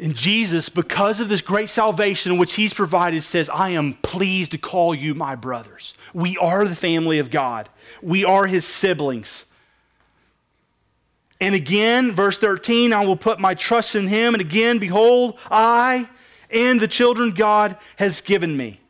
And 0.00 0.16
Jesus, 0.16 0.70
because 0.70 1.20
of 1.20 1.28
this 1.28 1.42
great 1.42 1.68
salvation 1.68 2.38
which 2.38 2.54
He's 2.54 2.72
provided, 2.72 3.22
says, 3.22 3.50
I 3.50 3.70
am 3.70 3.94
pleased 4.00 4.52
to 4.52 4.58
call 4.58 4.94
you 4.94 5.14
my 5.14 5.36
brothers. 5.36 5.92
We 6.14 6.38
are 6.38 6.66
the 6.66 6.76
family 6.76 7.18
of 7.18 7.30
God, 7.30 7.68
we 8.00 8.24
are 8.24 8.46
His 8.46 8.64
siblings. 8.64 9.44
And 11.40 11.54
again, 11.54 12.12
verse 12.12 12.38
13, 12.38 12.92
I 12.92 13.04
will 13.04 13.16
put 13.16 13.38
my 13.38 13.54
trust 13.54 13.94
in 13.94 14.08
him. 14.08 14.34
And 14.34 14.40
again, 14.40 14.78
behold, 14.78 15.38
I 15.50 16.08
and 16.50 16.80
the 16.80 16.88
children 16.88 17.32
God 17.32 17.76
has 17.96 18.20
given 18.20 18.56
me. 18.56 18.80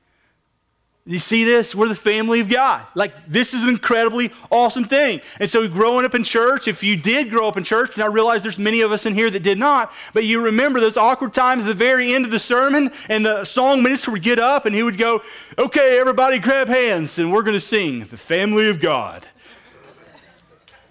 You 1.08 1.20
see 1.20 1.44
this? 1.44 1.72
We're 1.72 1.86
the 1.86 1.94
family 1.94 2.40
of 2.40 2.48
God. 2.48 2.84
Like, 2.96 3.12
this 3.28 3.54
is 3.54 3.62
an 3.62 3.68
incredibly 3.68 4.32
awesome 4.50 4.86
thing. 4.86 5.20
And 5.38 5.48
so, 5.48 5.68
growing 5.68 6.04
up 6.04 6.16
in 6.16 6.24
church, 6.24 6.66
if 6.66 6.82
you 6.82 6.96
did 6.96 7.30
grow 7.30 7.46
up 7.46 7.56
in 7.56 7.62
church, 7.62 7.94
and 7.94 8.02
I 8.02 8.08
realize 8.08 8.42
there's 8.42 8.58
many 8.58 8.80
of 8.80 8.90
us 8.90 9.06
in 9.06 9.14
here 9.14 9.30
that 9.30 9.44
did 9.44 9.56
not, 9.56 9.92
but 10.14 10.24
you 10.24 10.42
remember 10.42 10.80
those 10.80 10.96
awkward 10.96 11.32
times 11.32 11.62
at 11.62 11.68
the 11.68 11.74
very 11.74 12.12
end 12.12 12.24
of 12.24 12.32
the 12.32 12.40
sermon, 12.40 12.90
and 13.08 13.24
the 13.24 13.44
song 13.44 13.84
minister 13.84 14.10
would 14.10 14.24
get 14.24 14.40
up 14.40 14.66
and 14.66 14.74
he 14.74 14.82
would 14.82 14.98
go, 14.98 15.22
Okay, 15.56 15.96
everybody 16.00 16.40
grab 16.40 16.66
hands, 16.66 17.20
and 17.20 17.32
we're 17.32 17.44
going 17.44 17.54
to 17.54 17.60
sing 17.60 18.00
The 18.06 18.16
Family 18.16 18.68
of 18.68 18.80
God. 18.80 19.24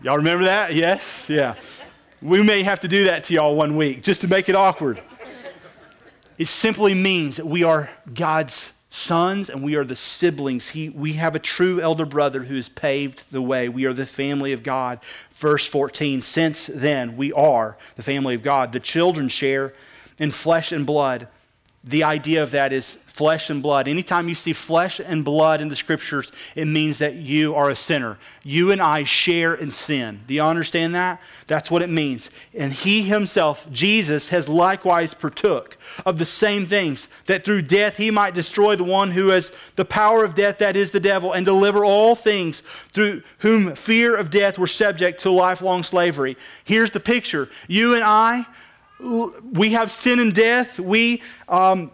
Y'all 0.01 0.17
remember 0.17 0.45
that? 0.45 0.73
Yes? 0.73 1.29
Yeah. 1.29 1.55
We 2.21 2.43
may 2.43 2.63
have 2.63 2.79
to 2.81 2.87
do 2.87 3.05
that 3.05 3.23
to 3.25 3.33
y'all 3.33 3.55
one 3.55 3.75
week 3.75 4.03
just 4.03 4.21
to 4.21 4.27
make 4.27 4.49
it 4.49 4.55
awkward. 4.55 5.01
It 6.37 6.47
simply 6.47 6.93
means 6.93 7.37
that 7.37 7.45
we 7.45 7.63
are 7.63 7.89
God's 8.13 8.73
sons 8.89 9.49
and 9.49 9.63
we 9.63 9.75
are 9.75 9.83
the 9.83 9.95
siblings. 9.95 10.69
He, 10.69 10.89
we 10.89 11.13
have 11.13 11.35
a 11.35 11.39
true 11.39 11.81
elder 11.81 12.05
brother 12.05 12.43
who 12.43 12.55
has 12.55 12.69
paved 12.69 13.23
the 13.31 13.41
way. 13.41 13.69
We 13.69 13.85
are 13.85 13.93
the 13.93 14.05
family 14.05 14.51
of 14.53 14.63
God. 14.63 14.99
Verse 15.31 15.65
14 15.65 16.21
Since 16.21 16.67
then, 16.67 17.15
we 17.15 17.31
are 17.33 17.77
the 17.95 18.03
family 18.03 18.35
of 18.35 18.43
God. 18.43 18.71
The 18.71 18.79
children 18.79 19.29
share 19.29 19.73
in 20.17 20.31
flesh 20.31 20.71
and 20.71 20.85
blood. 20.85 21.27
The 21.87 22.03
idea 22.03 22.41
of 22.41 22.51
that 22.51 22.73
is 22.73 22.95
flesh 23.05 23.49
and 23.49 23.61
blood. 23.63 23.87
Anytime 23.87 24.27
you 24.27 24.35
see 24.35 24.51
flesh 24.51 24.99
and 24.99 25.23
blood 25.23 25.61
in 25.61 25.69
the 25.69 25.75
scriptures, 25.75 26.31
it 26.55 26.65
means 26.65 26.97
that 26.97 27.15
you 27.15 27.55
are 27.55 27.69
a 27.69 27.75
sinner. 27.75 28.17
You 28.43 28.71
and 28.71 28.81
I 28.81 29.03
share 29.03 29.53
in 29.53 29.71
sin. 29.71 30.21
Do 30.27 30.33
you 30.33 30.41
understand 30.41 30.95
that? 30.95 31.21
That's 31.47 31.71
what 31.71 31.81
it 31.81 31.89
means. 31.89 32.29
And 32.53 32.73
he 32.73 33.03
himself, 33.03 33.71
Jesus, 33.71 34.29
has 34.29 34.49
likewise 34.49 35.13
partook 35.13 35.77
of 36.05 36.17
the 36.17 36.25
same 36.25 36.67
things, 36.67 37.07
that 37.27 37.45
through 37.45 37.61
death 37.61 37.97
he 37.97 38.11
might 38.11 38.33
destroy 38.33 38.75
the 38.75 38.83
one 38.83 39.11
who 39.11 39.29
has 39.29 39.53
the 39.75 39.85
power 39.85 40.25
of 40.25 40.35
death, 40.35 40.57
that 40.57 40.75
is 40.75 40.91
the 40.91 40.99
devil, 40.99 41.31
and 41.31 41.45
deliver 41.45 41.85
all 41.85 42.15
things 42.15 42.63
through 42.91 43.21
whom 43.39 43.75
fear 43.75 44.15
of 44.15 44.31
death 44.31 44.57
were 44.57 44.67
subject 44.67 45.21
to 45.21 45.29
lifelong 45.29 45.83
slavery. 45.83 46.35
Here's 46.65 46.91
the 46.91 46.99
picture. 46.99 47.47
You 47.67 47.93
and 47.93 48.03
I, 48.03 48.45
we 48.99 49.73
have 49.73 49.91
sin 49.91 50.19
and 50.19 50.33
death. 50.33 50.79
We 50.79 51.21
um, 51.47 51.91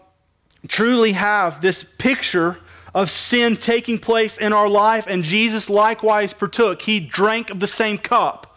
truly 0.68 1.12
have 1.12 1.60
this 1.60 1.82
picture 1.82 2.58
of 2.94 3.10
sin 3.10 3.56
taking 3.56 3.98
place 3.98 4.36
in 4.36 4.52
our 4.52 4.68
life, 4.68 5.06
and 5.06 5.24
Jesus 5.24 5.70
likewise 5.70 6.32
partook. 6.34 6.82
He 6.82 7.00
drank 7.00 7.50
of 7.50 7.60
the 7.60 7.66
same 7.66 7.98
cup. 7.98 8.56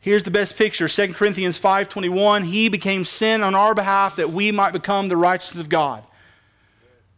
Here's 0.00 0.22
the 0.22 0.30
best 0.30 0.56
picture 0.56 0.88
2 0.88 1.14
Corinthians 1.14 1.58
5:21 1.58 2.44
he 2.44 2.68
became 2.68 3.04
sin 3.04 3.42
on 3.42 3.54
our 3.54 3.74
behalf 3.74 4.16
that 4.16 4.32
we 4.32 4.52
might 4.52 4.72
become 4.72 5.08
the 5.08 5.16
righteousness 5.16 5.60
of 5.60 5.68
God. 5.68 6.04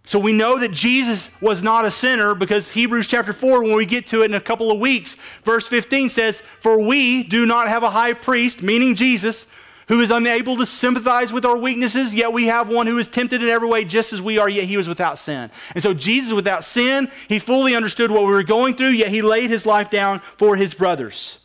So 0.05 0.19
we 0.19 0.33
know 0.33 0.59
that 0.59 0.73
Jesus 0.73 1.31
was 1.41 1.63
not 1.63 1.85
a 1.85 1.91
sinner 1.91 2.35
because 2.35 2.71
Hebrews 2.71 3.07
chapter 3.07 3.33
4 3.33 3.63
when 3.63 3.77
we 3.77 3.87
get 3.87 4.09
to 4.09 4.23
it 4.23 4.25
in 4.25 4.35
a 4.35 4.41
couple 4.41 4.71
of 4.73 4.81
weeks 4.81 5.15
verse 5.45 5.69
15 5.69 6.09
says 6.09 6.41
for 6.41 6.81
we 6.81 7.23
do 7.23 7.47
not 7.47 7.69
have 7.69 7.83
a 7.83 7.91
high 7.91 8.15
priest 8.15 8.63
meaning 8.63 8.95
Jesus 8.95 9.47
who 9.91 10.01
is 10.01 10.13
unable 10.13 10.57
to 10.57 10.65
sympathize 10.65 11.33
with 11.33 11.45
our 11.45 11.57
weaknesses, 11.57 12.15
yet 12.15 12.33
we 12.33 12.47
have 12.47 12.69
one 12.69 12.87
who 12.87 12.97
is 12.97 13.09
tempted 13.09 13.43
in 13.43 13.49
every 13.49 13.69
way 13.69 13.85
just 13.85 14.13
as 14.13 14.23
we 14.23 14.39
are, 14.39 14.49
yet 14.49 14.63
he 14.63 14.77
was 14.77 14.87
without 14.87 15.19
sin. 15.19 15.51
And 15.75 15.83
so 15.83 15.93
Jesus, 15.93 16.33
without 16.33 16.63
sin, 16.63 17.11
he 17.27 17.41
fully 17.41 17.75
understood 17.75 18.13
what 18.13 18.21
we 18.21 18.31
were 18.31 18.45
going 18.45 18.77
through, 18.77 18.91
yet 18.91 19.09
he 19.09 19.21
laid 19.21 19.51
his 19.51 19.67
life 19.67 19.91
down 19.91 20.21
for 20.21 20.55
his 20.55 20.75
brothers 20.75 21.41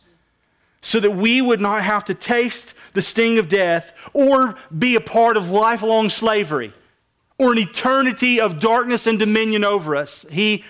so 0.80 1.00
that 1.00 1.10
we 1.10 1.42
would 1.42 1.60
not 1.60 1.82
have 1.82 2.04
to 2.04 2.14
taste 2.14 2.74
the 2.92 3.02
sting 3.02 3.38
of 3.38 3.48
death 3.48 3.92
or 4.12 4.54
be 4.78 4.94
a 4.94 5.00
part 5.00 5.36
of 5.36 5.50
lifelong 5.50 6.08
slavery 6.08 6.72
or 7.38 7.50
an 7.50 7.58
eternity 7.58 8.40
of 8.40 8.60
darkness 8.60 9.08
and 9.08 9.18
dominion 9.18 9.64
over 9.64 9.96
us. 9.96 10.24
He 10.30 10.62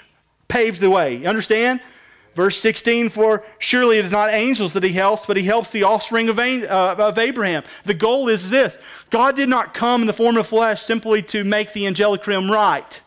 paved 0.48 0.80
the 0.80 0.88
way. 0.88 1.16
You 1.16 1.26
understand? 1.26 1.82
Verse 2.36 2.58
16, 2.58 3.08
for 3.08 3.42
surely 3.58 3.98
it 3.98 4.04
is 4.04 4.12
not 4.12 4.30
angels 4.30 4.74
that 4.74 4.82
he 4.82 4.92
helps, 4.92 5.24
but 5.24 5.38
he 5.38 5.44
helps 5.44 5.70
the 5.70 5.84
offspring 5.84 6.28
of, 6.28 6.38
uh, 6.38 6.94
of 6.98 7.16
Abraham. 7.16 7.62
The 7.86 7.94
goal 7.94 8.28
is 8.28 8.50
this 8.50 8.76
God 9.08 9.36
did 9.36 9.48
not 9.48 9.72
come 9.72 10.02
in 10.02 10.06
the 10.06 10.12
form 10.12 10.36
of 10.36 10.46
flesh 10.46 10.82
simply 10.82 11.22
to 11.22 11.44
make 11.44 11.72
the 11.72 11.86
angelic 11.86 12.26
realm 12.26 12.50
right. 12.50 13.00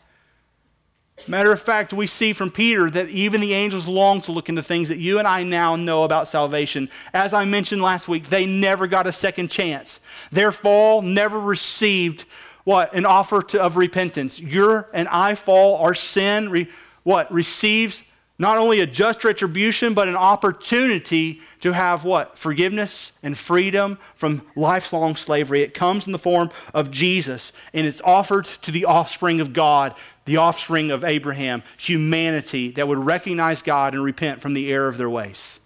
Matter 1.28 1.52
of 1.52 1.62
fact, 1.62 1.94
we 1.94 2.08
see 2.08 2.34
from 2.34 2.50
Peter 2.50 2.90
that 2.90 3.10
even 3.10 3.40
the 3.40 3.54
angels 3.54 3.86
long 3.86 4.20
to 4.22 4.32
look 4.32 4.50
into 4.50 4.64
things 4.64 4.88
that 4.90 4.98
you 4.98 5.20
and 5.20 5.28
I 5.28 5.44
now 5.44 5.76
know 5.76 6.06
about 6.06 6.28
salvation. 6.28 6.90
As 7.14 7.32
I 7.32 7.46
mentioned 7.46 7.84
last 7.84 8.08
week, 8.08 8.30
they 8.30 8.48
never 8.48 8.88
got 8.88 9.06
a 9.06 9.12
second 9.12 9.52
chance. 9.52 10.00
Their 10.32 10.52
fall 10.52 11.04
never 11.04 11.40
received 11.40 12.26
what? 12.64 12.96
An 12.96 13.06
offer 13.06 13.44
to, 13.44 13.62
of 13.62 13.78
repentance. 13.78 14.40
Your 14.40 14.90
and 14.92 15.08
I 15.10 15.36
fall, 15.36 15.78
our 15.78 15.94
sin, 15.94 16.50
re, 16.50 16.68
what? 17.04 17.32
Receives 17.32 18.02
not 18.40 18.58
only 18.58 18.80
a 18.80 18.88
just 18.88 19.24
retribution, 19.24 19.94
but 19.94 20.08
an 20.08 20.16
opportunity 20.16 21.42
to 21.60 21.74
have 21.74 22.06
what? 22.06 22.40
Forgiveness 22.40 23.12
and 23.22 23.38
freedom 23.38 24.00
from 24.16 24.42
lifelong 24.56 25.18
slavery. 25.18 25.62
It 25.62 25.74
comes 25.74 26.08
in 26.08 26.14
the 26.14 26.18
form 26.18 26.50
of 26.74 26.90
Jesus, 26.90 27.52
and 27.74 27.86
it's 27.86 28.02
offered 28.02 28.46
to 28.46 28.72
the 28.72 28.86
offspring 28.86 29.42
of 29.42 29.52
God, 29.52 29.94
the 30.24 30.38
offspring 30.38 30.90
of 30.90 31.04
Abraham, 31.04 31.64
humanity 31.78 32.72
that 32.72 32.88
would 32.88 32.98
recognize 32.98 33.62
God 33.62 33.94
and 33.94 34.04
repent 34.04 34.42
from 34.42 34.54
the 34.54 34.72
error 34.72 34.88
of 34.88 34.98
their 34.98 35.10
ways. 35.10 35.60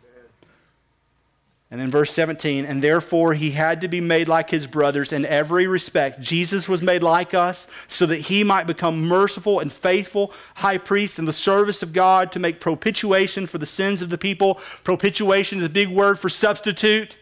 And 1.73 1.81
then 1.81 1.89
verse 1.89 2.11
17, 2.11 2.65
and 2.65 2.83
therefore 2.83 3.33
he 3.33 3.49
had 3.49 3.81
to 3.81 3.87
be 3.87 3.99
made 3.99 4.27
like 4.27 4.51
his 4.51 4.67
brothers 4.67 5.11
in 5.11 5.25
every 5.25 5.65
respect. 5.65 6.21
Jesus 6.21 6.69
was 6.69 6.83
made 6.83 7.01
like 7.01 7.33
us 7.33 7.65
so 7.87 8.05
that 8.05 8.17
he 8.17 8.43
might 8.43 8.67
become 8.67 9.07
merciful 9.07 9.59
and 9.59 9.73
faithful 9.73 10.31
high 10.53 10.77
priest 10.77 11.17
in 11.17 11.25
the 11.25 11.33
service 11.33 11.81
of 11.81 11.91
God 11.91 12.31
to 12.33 12.39
make 12.39 12.59
propitiation 12.59 13.47
for 13.47 13.57
the 13.57 13.65
sins 13.65 14.03
of 14.03 14.11
the 14.11 14.19
people. 14.19 14.61
Propitiation 14.83 15.57
is 15.57 15.65
a 15.65 15.69
big 15.69 15.87
word 15.87 16.19
for 16.19 16.29
substitute, 16.29 17.17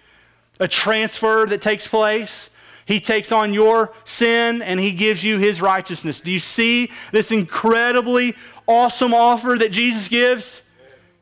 a 0.59 0.67
transfer 0.67 1.45
that 1.45 1.61
takes 1.61 1.87
place. 1.87 2.49
He 2.85 2.99
takes 2.99 3.31
on 3.31 3.53
your 3.53 3.93
sin 4.03 4.61
and 4.61 4.81
he 4.81 4.91
gives 4.91 5.23
you 5.23 5.37
his 5.37 5.61
righteousness. 5.61 6.19
Do 6.19 6.29
you 6.29 6.39
see 6.39 6.91
this 7.13 7.31
incredibly 7.31 8.35
awesome 8.67 9.13
offer 9.13 9.55
that 9.57 9.71
Jesus 9.71 10.09
gives? 10.09 10.63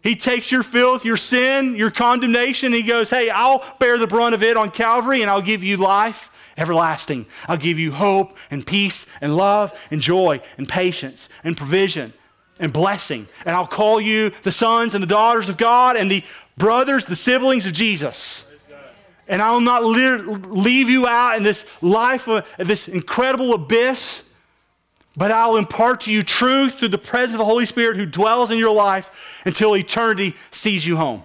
He 0.01 0.15
takes 0.15 0.51
your 0.51 0.63
filth, 0.63 1.03
your 1.03 1.17
sin, 1.17 1.75
your 1.75 1.91
condemnation, 1.91 2.71
he 2.71 2.83
goes, 2.83 3.09
Hey, 3.09 3.29
I'll 3.29 3.63
bear 3.79 3.97
the 3.97 4.07
brunt 4.07 4.33
of 4.33 4.43
it 4.43 4.55
on 4.55 4.71
Calvary 4.71 5.21
and 5.21 5.29
I'll 5.29 5.41
give 5.41 5.63
you 5.63 5.77
life 5.77 6.31
everlasting. 6.57 7.25
I'll 7.47 7.57
give 7.57 7.79
you 7.79 7.91
hope 7.91 8.37
and 8.51 8.65
peace 8.65 9.07
and 9.21 9.35
love 9.35 9.77
and 9.91 10.01
joy 10.01 10.41
and 10.57 10.67
patience 10.67 11.29
and 11.43 11.55
provision 11.55 12.13
and 12.59 12.71
blessing. 12.71 13.27
And 13.45 13.55
I'll 13.55 13.67
call 13.67 13.99
you 13.99 14.31
the 14.43 14.51
sons 14.51 14.93
and 14.93 15.01
the 15.01 15.07
daughters 15.07 15.49
of 15.49 15.57
God 15.57 15.97
and 15.97 16.11
the 16.11 16.23
brothers, 16.57 17.05
the 17.05 17.15
siblings 17.15 17.65
of 17.65 17.73
Jesus. 17.73 18.45
And 19.27 19.41
I'll 19.41 19.61
not 19.61 19.85
leave 19.85 20.89
you 20.89 21.07
out 21.07 21.37
in 21.37 21.43
this 21.43 21.65
life, 21.81 22.27
of, 22.27 22.45
this 22.57 22.87
incredible 22.87 23.53
abyss 23.53 24.23
but 25.19 25.31
I'll 25.31 25.57
impart 25.57 25.99
to 26.01 26.13
you 26.13 26.23
truth 26.23 26.79
through 26.79 26.87
the 26.87 26.97
presence 26.97 27.33
of 27.33 27.39
the 27.39 27.45
Holy 27.45 27.65
Spirit 27.65 27.97
who 27.97 28.05
dwells 28.05 28.51
in 28.51 28.57
your 28.57 28.73
life 28.73 29.41
until 29.45 29.75
eternity 29.75 30.33
sees 30.49 30.87
you 30.87 30.95
home. 30.95 31.23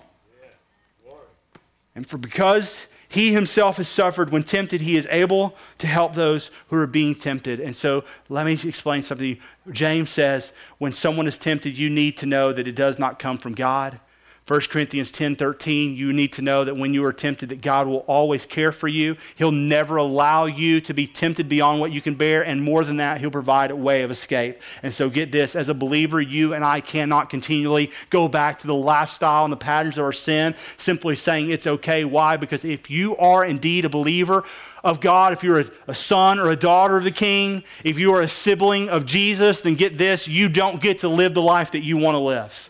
And 1.95 2.05
for 2.05 2.19
because 2.19 2.89
he 3.09 3.33
himself 3.33 3.77
has 3.77 3.87
suffered 3.87 4.31
when 4.31 4.43
tempted, 4.43 4.81
he 4.81 4.97
is 4.97 5.07
able 5.13 5.55
to 5.79 5.87
help 5.87 6.15
those 6.15 6.51
who 6.71 6.77
are 6.77 6.89
being 6.89 7.15
tempted. 7.15 7.61
And 7.61 7.77
so 7.77 8.03
let 8.29 8.47
me 8.47 8.55
explain 8.65 9.03
something. 9.03 9.39
James 9.71 10.11
says 10.11 10.53
when 10.79 10.93
someone 10.93 11.29
is 11.29 11.39
tempted, 11.39 11.79
you 11.79 11.89
need 11.89 12.17
to 12.17 12.27
know 12.27 12.53
that 12.53 12.67
it 12.67 12.75
does 12.75 12.99
not 12.99 13.21
come 13.21 13.39
from 13.39 13.55
God. 13.55 14.01
1 14.47 14.61
Corinthians 14.69 15.11
10 15.11 15.37
13, 15.37 15.97
you 15.97 16.13
need 16.13 16.31
to 16.35 16.43
know 16.43 16.65
that 16.65 16.77
when 16.77 16.93
you 16.93 17.03
are 17.07 17.15
tempted, 17.15 17.49
that 17.49 17.63
God 17.63 17.87
will 17.87 18.01
always 18.01 18.45
care 18.45 18.73
for 18.73 18.89
you. 18.89 19.17
He'll 19.37 19.51
never 19.51 19.97
allow 19.97 20.45
you 20.45 20.83
to 20.83 20.93
be 20.93 21.07
tempted 21.07 21.49
beyond 21.49 21.81
what 21.81 21.93
you 21.93 22.03
can 22.03 22.15
bear, 22.15 22.45
and 22.45 22.63
more 22.63 22.85
than 22.85 22.99
that, 22.99 23.21
He'll 23.21 23.31
provide 23.31 23.71
a 23.71 23.77
way 23.77 24.03
of 24.03 24.11
escape. 24.11 24.61
And 24.83 24.93
so, 24.93 25.09
get 25.09 25.33
this 25.33 25.57
as 25.57 25.71
a 25.71 25.75
believer, 25.75 26.21
you 26.21 26.53
and 26.53 26.63
I 26.63 26.81
cannot 26.81 27.31
continually 27.31 27.91
go 28.11 28.29
back 28.29 28.59
to 28.59 28.67
the 28.67 28.75
lifestyle 28.75 29.45
and 29.45 29.53
the 29.53 29.57
patterns 29.57 29.97
of 29.97 30.05
our 30.05 30.13
sin, 30.13 30.55
simply 30.77 31.17
saying 31.17 31.51
it's 31.51 31.67
okay. 31.67 32.05
Why? 32.05 32.37
Because 32.37 32.67
if 32.67 32.91
you 32.91 33.17
are 33.17 33.47
indeed 33.47 33.87
a 33.87 33.91
believer, 33.91 34.45
of 34.83 35.01
God, 35.01 35.33
if 35.33 35.43
you're 35.43 35.61
a, 35.61 35.67
a, 35.87 35.95
son 35.95 36.39
or 36.39 36.51
a 36.51 36.57
daughter 36.57 36.99
of 36.99 37.05
the 37.05 37.11
king, 37.11 37.65
if 37.85 37.97
you 37.97 38.13
are 38.13 38.21
a 38.21 38.29
sibling 38.29 38.91
of 38.91 39.07
Jesus, 39.07 39.63
then 39.63 39.77
get 39.77 39.97
this, 39.97 40.29
you 40.29 40.51
don't 40.51 40.83
get 40.83 40.99
to 40.99 41.09
live 41.09 41.33
the 41.33 41.41
life 41.41 41.71
that 41.71 41.83
you 41.83 41.97
want 41.97 42.17
to 42.17 42.19
live 42.19 42.69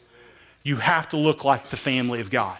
you 0.64 0.76
have 0.76 1.08
to 1.10 1.16
look 1.16 1.44
like 1.44 1.68
the 1.68 1.76
family 1.76 2.20
of 2.20 2.30
God. 2.30 2.58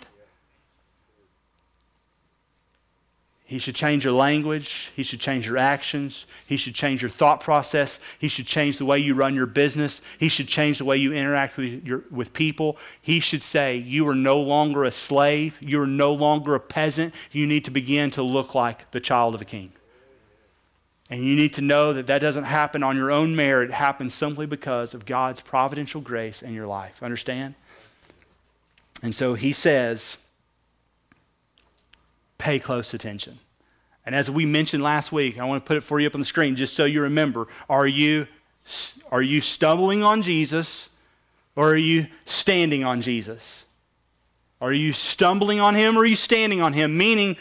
He 3.47 3.59
should 3.59 3.75
change 3.75 4.05
your 4.05 4.15
language. 4.15 4.91
He 4.97 5.03
should 5.03 5.21
change 5.21 5.47
your 5.47 5.59
actions. 5.59 6.25
He 6.47 6.57
should 6.57 6.75
change 6.75 7.03
your 7.03 7.11
thought 7.11 7.41
process. 7.41 8.01
He 8.19 8.29
should 8.29 8.47
change 8.47 8.79
the 8.79 8.87
way 8.87 8.99
you 8.99 9.15
run 9.15 9.35
your 9.35 9.47
business. 9.47 10.01
He 10.19 10.29
should 10.29 10.49
change 10.49 10.79
the 10.79 10.85
way 10.85 10.97
you 10.97 11.13
interact 11.13 11.57
with, 11.57 11.85
your, 11.85 12.05
with 12.11 12.33
people. 12.33 12.79
He 13.03 13.21
should 13.21 13.43
say, 13.43 13.77
You 13.77 14.09
are 14.09 14.15
no 14.15 14.41
longer 14.41 14.85
a 14.85 14.91
slave. 14.91 15.59
You 15.61 15.83
are 15.83 15.87
no 15.87 16.13
longer 16.15 16.55
a 16.55 16.61
peasant. 16.61 17.15
You 17.33 17.47
need 17.47 17.67
to 17.67 17.71
begin 17.71 18.11
to 18.13 18.23
look 18.23 18.55
like 18.55 18.91
the 18.93 19.01
child 19.01 19.35
of 19.35 19.43
a 19.43 19.47
king. 19.47 19.73
And 21.11 21.23
you 21.23 21.37
need 21.37 21.53
to 21.55 21.63
know 21.63 21.93
that 21.93 22.07
that 22.07 22.21
doesn't 22.23 22.45
happen 22.45 22.83
on 22.83 22.97
your 22.97 23.13
own 23.13 23.37
merit. 23.37 23.71
It 23.71 23.75
happens 23.75 24.15
simply 24.15 24.47
because 24.47 24.95
of 24.95 25.05
God's 25.05 25.43
providential 25.43 26.01
grace 26.01 26.43
in 26.43 26.55
your 26.55 26.67
life. 26.67 27.03
Understand? 27.03 27.55
And 29.05 29.15
so 29.15 29.35
he 29.35 29.53
says, 29.53 30.17
pay 32.39 32.59
close 32.59 32.95
attention. 32.95 33.39
And 34.07 34.15
as 34.15 34.31
we 34.31 34.47
mentioned 34.47 34.83
last 34.83 35.13
week, 35.13 35.39
I 35.39 35.45
want 35.45 35.63
to 35.63 35.69
put 35.69 35.77
it 35.77 35.83
for 35.83 36.01
you 36.01 36.07
up 36.07 36.15
on 36.15 36.21
the 36.21 36.25
screen 36.25 36.57
just 36.57 36.75
so 36.75 36.87
you 36.87 37.03
remember. 37.03 37.47
Are 37.69 37.87
you, 37.87 38.27
are 39.13 39.21
you 39.21 39.43
stumbling 39.43 40.03
on 40.03 40.23
Jesus 40.23 40.89
or 41.55 41.73
are 41.73 41.77
you 41.77 42.07
standing 42.25 42.83
on 42.83 43.03
Jesus? 43.03 43.67
Are 44.59 44.73
you 44.73 44.95
stumbling 44.95 45.61
on 45.61 45.75
him 45.75 45.99
or 45.99 46.01
are 46.01 46.07
you 46.07 46.17
standing 46.17 46.63
on 46.63 46.73
him? 46.73 46.97
Meaning, 46.97 47.37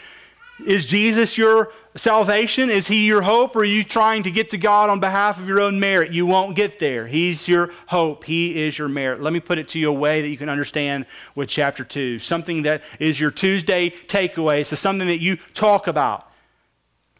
is 0.66 0.84
Jesus 0.84 1.38
your 1.38 1.72
salvation? 1.96 2.70
Is 2.70 2.88
he 2.88 3.06
your 3.06 3.22
hope? 3.22 3.54
Or 3.56 3.60
are 3.60 3.64
you 3.64 3.84
trying 3.84 4.24
to 4.24 4.30
get 4.30 4.50
to 4.50 4.58
God 4.58 4.90
on 4.90 5.00
behalf 5.00 5.38
of 5.38 5.46
your 5.46 5.60
own 5.60 5.78
merit? 5.78 6.12
You 6.12 6.26
won't 6.26 6.56
get 6.56 6.78
there. 6.78 7.06
He's 7.06 7.46
your 7.46 7.70
hope. 7.86 8.24
He 8.24 8.66
is 8.66 8.78
your 8.78 8.88
merit. 8.88 9.20
Let 9.20 9.32
me 9.32 9.40
put 9.40 9.58
it 9.58 9.68
to 9.70 9.78
you 9.78 9.90
a 9.90 9.92
way 9.92 10.22
that 10.22 10.28
you 10.28 10.36
can 10.36 10.48
understand 10.48 11.06
with 11.34 11.48
chapter 11.48 11.84
2. 11.84 12.18
Something 12.18 12.62
that 12.62 12.82
is 12.98 13.20
your 13.20 13.30
Tuesday 13.30 13.90
takeaway. 13.90 14.64
So 14.66 14.76
something 14.76 15.08
that 15.08 15.20
you 15.20 15.36
talk 15.54 15.86
about. 15.86 16.30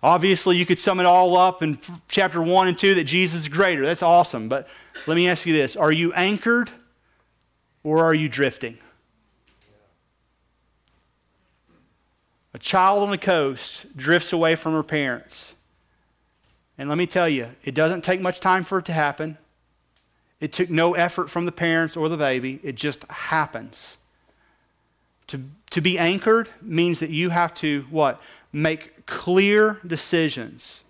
Obviously, 0.03 0.59
you 0.59 0.67
could 0.67 0.79
sum 0.79 1.01
it 1.01 1.07
all 1.07 1.35
up 1.37 1.63
in 1.63 1.79
chapter 2.09 2.43
1 2.43 2.69
and 2.69 2.77
2 2.77 2.97
that 2.97 3.05
Jesus 3.05 3.43
is 3.43 3.49
greater. 3.49 3.87
That's 3.87 4.03
awesome. 4.03 4.51
But 4.51 4.69
let 5.07 5.15
me 5.15 5.29
ask 5.29 5.47
you 5.47 5.55
this 5.55 5.77
Are 5.77 5.93
you 5.93 6.13
anchored 6.13 6.71
or 7.83 8.05
are 8.05 8.15
you 8.15 8.29
drifting? 8.29 8.79
A 12.55 12.59
child 12.59 13.03
on 13.03 13.11
the 13.11 13.19
coast 13.19 13.97
drifts 13.97 14.33
away 14.33 14.55
from 14.55 14.73
her 14.73 14.85
parents. 14.85 15.55
And 16.79 16.89
let 16.89 16.97
me 16.97 17.07
tell 17.07 17.29
you, 17.29 17.51
it 17.65 17.75
doesn't 17.75 18.03
take 18.03 18.21
much 18.21 18.41
time 18.41 18.65
for 18.65 18.79
it 18.79 18.85
to 18.87 18.93
happen. 18.93 19.39
It 20.41 20.53
took 20.53 20.71
no 20.71 20.95
effort 20.95 21.31
from 21.31 21.47
the 21.47 21.53
parents 21.53 21.97
or 21.97 22.09
the 22.09 22.17
baby, 22.17 22.61
it 22.63 22.77
just 22.77 23.05
happens. 23.11 23.99
To, 25.29 25.41
to 25.71 25.81
be 25.81 25.99
anchored 25.99 26.49
means 26.61 27.01
that 27.01 27.11
you 27.11 27.31
have 27.31 27.55
to 27.55 27.87
what? 27.91 28.21
Make 28.53 29.07
clear 29.07 29.81
decisions. 29.87 30.85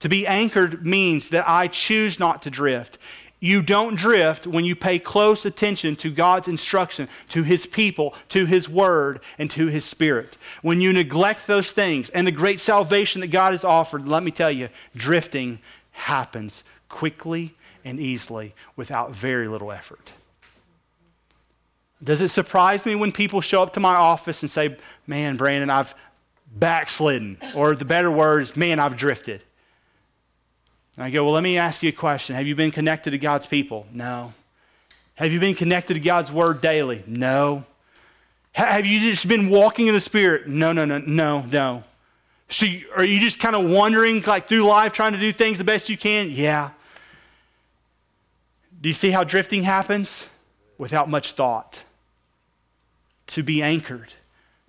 To 0.00 0.08
be 0.08 0.26
anchored 0.26 0.86
means 0.86 1.30
that 1.30 1.48
I 1.48 1.66
choose 1.66 2.20
not 2.20 2.42
to 2.42 2.50
drift. 2.50 2.98
You 3.40 3.62
don't 3.62 3.94
drift 3.94 4.46
when 4.46 4.64
you 4.64 4.74
pay 4.74 4.98
close 4.98 5.44
attention 5.44 5.94
to 5.96 6.10
God's 6.10 6.48
instruction, 6.48 7.08
to 7.28 7.44
His 7.44 7.66
people, 7.66 8.14
to 8.30 8.46
His 8.46 8.68
word, 8.68 9.20
and 9.38 9.50
to 9.52 9.68
His 9.68 9.84
spirit. 9.84 10.36
When 10.62 10.80
you 10.80 10.92
neglect 10.92 11.46
those 11.46 11.70
things 11.70 12.10
and 12.10 12.26
the 12.26 12.32
great 12.32 12.60
salvation 12.60 13.20
that 13.20 13.28
God 13.28 13.52
has 13.52 13.62
offered, 13.62 14.08
let 14.08 14.24
me 14.24 14.32
tell 14.32 14.50
you, 14.50 14.68
drifting 14.96 15.60
happens 15.92 16.64
quickly 16.88 17.54
and 17.84 18.00
easily 18.00 18.54
without 18.74 19.12
very 19.12 19.46
little 19.46 19.70
effort. 19.70 20.12
Does 22.02 22.22
it 22.22 22.28
surprise 22.28 22.86
me 22.86 22.94
when 22.94 23.12
people 23.12 23.40
show 23.40 23.62
up 23.62 23.72
to 23.74 23.80
my 23.80 23.94
office 23.94 24.42
and 24.42 24.50
say, 24.50 24.76
Man, 25.06 25.36
Brandon, 25.36 25.70
I've 25.70 25.94
backslidden? 26.52 27.38
Or 27.54 27.74
the 27.74 27.84
better 27.84 28.10
word 28.10 28.42
is, 28.42 28.56
Man, 28.56 28.80
I've 28.80 28.96
drifted. 28.96 29.42
And 30.98 31.04
I 31.04 31.10
go, 31.10 31.22
Well, 31.22 31.32
let 31.32 31.44
me 31.44 31.56
ask 31.56 31.80
you 31.84 31.90
a 31.90 31.92
question. 31.92 32.34
Have 32.34 32.48
you 32.48 32.56
been 32.56 32.72
connected 32.72 33.12
to 33.12 33.18
God's 33.18 33.46
people? 33.46 33.86
No. 33.92 34.32
Have 35.14 35.30
you 35.32 35.38
been 35.38 35.54
connected 35.54 35.94
to 35.94 36.00
God's 36.00 36.32
word 36.32 36.60
daily? 36.60 37.04
No. 37.06 37.64
Have 38.50 38.84
you 38.84 38.98
just 38.98 39.28
been 39.28 39.48
walking 39.48 39.86
in 39.86 39.94
the 39.94 40.00
Spirit? 40.00 40.48
No, 40.48 40.72
no, 40.72 40.84
no, 40.84 40.98
no, 40.98 41.42
no. 41.42 41.84
So 42.48 42.66
are 42.96 43.04
you 43.04 43.20
just 43.20 43.38
kind 43.38 43.54
of 43.54 43.70
wandering 43.70 44.22
like 44.22 44.48
through 44.48 44.64
life 44.64 44.92
trying 44.92 45.12
to 45.12 45.20
do 45.20 45.32
things 45.32 45.58
the 45.58 45.64
best 45.64 45.88
you 45.88 45.96
can? 45.96 46.32
Yeah. 46.32 46.70
Do 48.80 48.88
you 48.88 48.92
see 48.92 49.10
how 49.10 49.22
drifting 49.22 49.62
happens? 49.62 50.26
Without 50.78 51.08
much 51.08 51.32
thought. 51.32 51.84
To 53.28 53.44
be 53.44 53.62
anchored, 53.62 54.14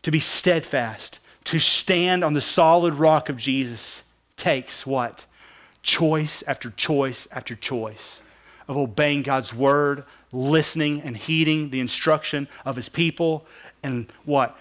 to 0.04 0.12
be 0.12 0.20
steadfast, 0.20 1.18
to 1.46 1.58
stand 1.58 2.24
on 2.24 2.34
the 2.36 2.42
solid 2.42 2.94
rock 2.94 3.30
of 3.30 3.38
Jesus 3.38 4.04
takes 4.38 4.86
what? 4.86 5.26
Choice 5.82 6.44
after 6.48 6.70
choice 6.72 7.28
after 7.32 7.56
choice 7.56 8.22
of 8.68 8.78
obeying 8.78 9.24
God's 9.24 9.54
word, 9.54 10.06
listening 10.32 11.02
and 11.02 11.18
heeding 11.18 11.72
the 11.72 11.80
instruction 11.80 12.48
of 12.66 12.76
his 12.76 12.88
people, 12.88 13.46
and 13.82 14.12
what? 14.26 14.58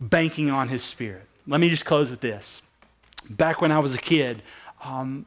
Banking 0.00 0.50
on 0.50 0.68
his 0.68 0.84
spirit. 0.84 1.26
Let 1.46 1.60
me 1.60 1.68
just 1.70 1.86
close 1.86 2.10
with 2.10 2.20
this. 2.20 2.62
Back 3.30 3.62
when 3.62 3.72
I 3.72 3.78
was 3.78 3.94
a 3.94 3.98
kid, 3.98 4.42
um, 4.84 5.24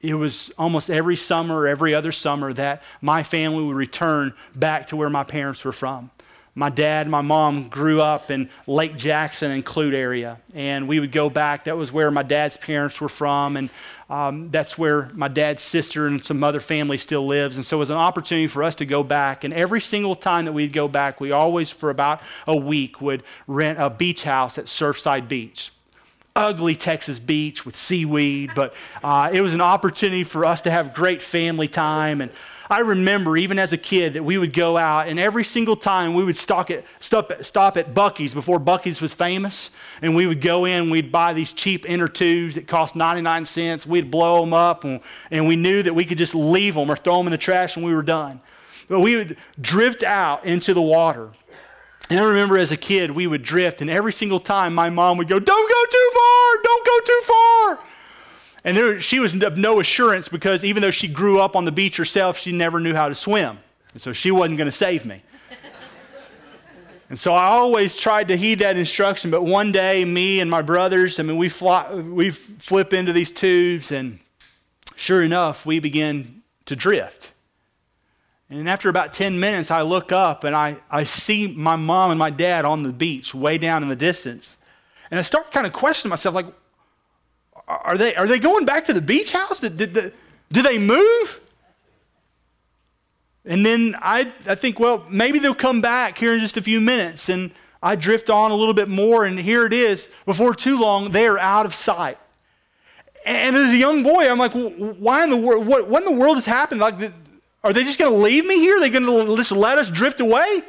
it 0.00 0.14
was 0.14 0.50
almost 0.58 0.90
every 0.90 1.14
summer, 1.14 1.68
every 1.68 1.94
other 1.94 2.10
summer, 2.10 2.52
that 2.54 2.82
my 3.00 3.22
family 3.22 3.62
would 3.62 3.76
return 3.76 4.34
back 4.56 4.88
to 4.88 4.96
where 4.96 5.08
my 5.08 5.22
parents 5.22 5.64
were 5.64 5.72
from 5.72 6.10
my 6.54 6.68
dad 6.68 7.08
my 7.08 7.22
mom 7.22 7.68
grew 7.68 8.02
up 8.02 8.30
in 8.30 8.50
Lake 8.66 8.96
Jackson 8.96 9.50
and 9.50 9.64
Clute 9.64 9.94
area. 9.94 10.38
And 10.54 10.86
we 10.86 11.00
would 11.00 11.12
go 11.12 11.30
back. 11.30 11.64
That 11.64 11.76
was 11.76 11.90
where 11.90 12.10
my 12.10 12.22
dad's 12.22 12.56
parents 12.56 13.00
were 13.00 13.08
from. 13.08 13.56
And 13.56 13.70
um, 14.10 14.50
that's 14.50 14.76
where 14.76 15.08
my 15.14 15.28
dad's 15.28 15.62
sister 15.62 16.06
and 16.06 16.22
some 16.22 16.44
other 16.44 16.60
family 16.60 16.98
still 16.98 17.26
lives. 17.26 17.56
And 17.56 17.64
so 17.64 17.78
it 17.78 17.80
was 17.80 17.90
an 17.90 17.96
opportunity 17.96 18.48
for 18.48 18.62
us 18.62 18.74
to 18.76 18.84
go 18.84 19.02
back. 19.02 19.44
And 19.44 19.54
every 19.54 19.80
single 19.80 20.14
time 20.14 20.44
that 20.44 20.52
we'd 20.52 20.74
go 20.74 20.88
back, 20.88 21.20
we 21.20 21.32
always, 21.32 21.70
for 21.70 21.88
about 21.88 22.20
a 22.46 22.56
week, 22.56 23.00
would 23.00 23.22
rent 23.46 23.80
a 23.80 23.88
beach 23.88 24.24
house 24.24 24.58
at 24.58 24.66
Surfside 24.66 25.28
Beach 25.28 25.72
ugly 26.34 26.74
Texas 26.74 27.18
beach 27.18 27.66
with 27.66 27.76
seaweed, 27.76 28.52
but 28.54 28.74
uh, 29.04 29.30
it 29.32 29.42
was 29.42 29.52
an 29.52 29.60
opportunity 29.60 30.24
for 30.24 30.46
us 30.46 30.62
to 30.62 30.70
have 30.70 30.94
great 30.94 31.20
family 31.20 31.68
time. 31.68 32.22
And 32.22 32.30
I 32.72 32.78
remember 32.78 33.36
even 33.36 33.58
as 33.58 33.74
a 33.74 33.76
kid 33.76 34.14
that 34.14 34.24
we 34.24 34.38
would 34.38 34.54
go 34.54 34.78
out 34.78 35.06
and 35.06 35.20
every 35.20 35.44
single 35.44 35.76
time 35.76 36.14
we 36.14 36.24
would 36.24 36.38
stop 36.38 36.70
at, 36.70 36.84
stop 37.00 37.30
at, 37.30 37.44
stop 37.44 37.76
at 37.76 37.92
Buc-ee's 37.92 38.32
before 38.32 38.58
Buc-ee's 38.58 39.02
was 39.02 39.12
famous. 39.12 39.70
And 40.00 40.16
we 40.16 40.26
would 40.26 40.40
go 40.40 40.64
in, 40.64 40.88
we'd 40.88 41.12
buy 41.12 41.34
these 41.34 41.52
cheap 41.52 41.84
inner 41.86 42.08
tubes 42.08 42.54
that 42.54 42.66
cost 42.66 42.96
99 42.96 43.44
cents. 43.44 43.86
We'd 43.86 44.10
blow 44.10 44.40
them 44.40 44.54
up 44.54 44.84
and, 44.84 45.00
and 45.30 45.46
we 45.46 45.54
knew 45.54 45.82
that 45.82 45.92
we 45.92 46.06
could 46.06 46.16
just 46.16 46.34
leave 46.34 46.74
them 46.74 46.90
or 46.90 46.96
throw 46.96 47.18
them 47.18 47.26
in 47.26 47.32
the 47.32 47.36
trash 47.36 47.76
and 47.76 47.84
we 47.84 47.94
were 47.94 48.02
done. 48.02 48.40
But 48.88 49.00
we 49.00 49.16
would 49.16 49.36
drift 49.60 50.02
out 50.02 50.46
into 50.46 50.72
the 50.72 50.80
water. 50.80 51.30
And 52.08 52.20
I 52.20 52.24
remember 52.24 52.56
as 52.56 52.72
a 52.72 52.76
kid, 52.78 53.10
we 53.10 53.26
would 53.26 53.42
drift, 53.42 53.80
and 53.80 53.88
every 53.88 54.12
single 54.12 54.40
time 54.40 54.74
my 54.74 54.90
mom 54.90 55.18
would 55.18 55.28
go, 55.28 55.38
Don't 55.38 55.46
go 55.46 55.84
too 55.90 56.10
far, 56.12 56.62
don't 56.62 56.86
go 56.86 57.00
too 57.04 57.20
far. 57.24 57.78
And 58.64 58.76
there, 58.76 59.00
she 59.00 59.18
was 59.18 59.34
of 59.42 59.56
no 59.56 59.80
assurance 59.80 60.28
because 60.28 60.64
even 60.64 60.82
though 60.82 60.90
she 60.90 61.08
grew 61.08 61.40
up 61.40 61.56
on 61.56 61.64
the 61.64 61.72
beach 61.72 61.96
herself, 61.96 62.38
she 62.38 62.52
never 62.52 62.78
knew 62.78 62.94
how 62.94 63.08
to 63.08 63.14
swim. 63.14 63.58
And 63.92 64.00
so 64.00 64.12
she 64.12 64.30
wasn't 64.30 64.58
going 64.58 64.70
to 64.70 64.76
save 64.76 65.04
me. 65.04 65.22
and 67.08 67.18
so 67.18 67.34
I 67.34 67.46
always 67.46 67.96
tried 67.96 68.28
to 68.28 68.36
heed 68.36 68.60
that 68.60 68.76
instruction. 68.76 69.30
But 69.30 69.44
one 69.44 69.72
day, 69.72 70.04
me 70.04 70.40
and 70.40 70.50
my 70.50 70.62
brothers, 70.62 71.18
I 71.18 71.24
mean, 71.24 71.36
we, 71.36 71.48
fly, 71.48 71.92
we 71.92 72.30
flip 72.30 72.92
into 72.92 73.12
these 73.12 73.32
tubes, 73.32 73.90
and 73.90 74.20
sure 74.94 75.22
enough, 75.22 75.66
we 75.66 75.80
begin 75.80 76.42
to 76.66 76.76
drift. 76.76 77.32
And 78.48 78.68
after 78.68 78.88
about 78.88 79.12
10 79.12 79.40
minutes, 79.40 79.70
I 79.70 79.82
look 79.82 80.12
up 80.12 80.44
and 80.44 80.54
I, 80.54 80.76
I 80.90 81.04
see 81.04 81.46
my 81.46 81.74
mom 81.74 82.10
and 82.10 82.18
my 82.18 82.28
dad 82.28 82.66
on 82.66 82.82
the 82.82 82.92
beach 82.92 83.34
way 83.34 83.56
down 83.56 83.82
in 83.82 83.88
the 83.88 83.96
distance. 83.96 84.58
And 85.10 85.18
I 85.18 85.22
start 85.22 85.52
kind 85.52 85.66
of 85.66 85.72
questioning 85.72 86.10
myself, 86.10 86.34
like, 86.34 86.46
are 87.68 87.96
they, 87.96 88.14
are 88.14 88.26
they 88.26 88.38
going 88.38 88.64
back 88.64 88.84
to 88.86 88.92
the 88.92 89.00
beach 89.00 89.32
house? 89.32 89.60
Did, 89.60 89.76
did, 89.76 89.92
did, 89.92 90.12
did 90.50 90.64
they 90.64 90.78
move? 90.78 91.40
And 93.44 93.66
then 93.66 93.96
I, 94.00 94.32
I 94.46 94.54
think, 94.54 94.78
well, 94.78 95.04
maybe 95.10 95.38
they'll 95.38 95.54
come 95.54 95.80
back 95.80 96.18
here 96.18 96.34
in 96.34 96.40
just 96.40 96.56
a 96.56 96.62
few 96.62 96.80
minutes. 96.80 97.28
And 97.28 97.50
I 97.82 97.96
drift 97.96 98.30
on 98.30 98.50
a 98.50 98.54
little 98.54 98.74
bit 98.74 98.88
more, 98.88 99.24
and 99.24 99.38
here 99.38 99.66
it 99.66 99.72
is. 99.72 100.08
Before 100.26 100.54
too 100.54 100.78
long, 100.78 101.10
they 101.10 101.26
are 101.26 101.38
out 101.38 101.66
of 101.66 101.74
sight. 101.74 102.18
And 103.24 103.56
as 103.56 103.72
a 103.72 103.76
young 103.76 104.02
boy, 104.02 104.28
I'm 104.28 104.38
like, 104.38 104.52
why 104.52 105.24
in 105.24 105.30
the 105.30 105.36
world? 105.36 105.66
What, 105.66 105.88
what 105.88 106.02
in 106.02 106.12
the 106.12 106.20
world 106.20 106.36
has 106.36 106.46
happened? 106.46 106.80
Like, 106.80 106.94
are 107.64 107.72
they 107.72 107.84
just 107.84 107.98
going 107.98 108.12
to 108.12 108.18
leave 108.18 108.44
me 108.44 108.58
here? 108.58 108.76
Are 108.76 108.80
they 108.80 108.90
going 108.90 109.06
to 109.06 109.36
just 109.36 109.52
let 109.52 109.78
us 109.78 109.90
drift 109.90 110.20
away? 110.20 110.62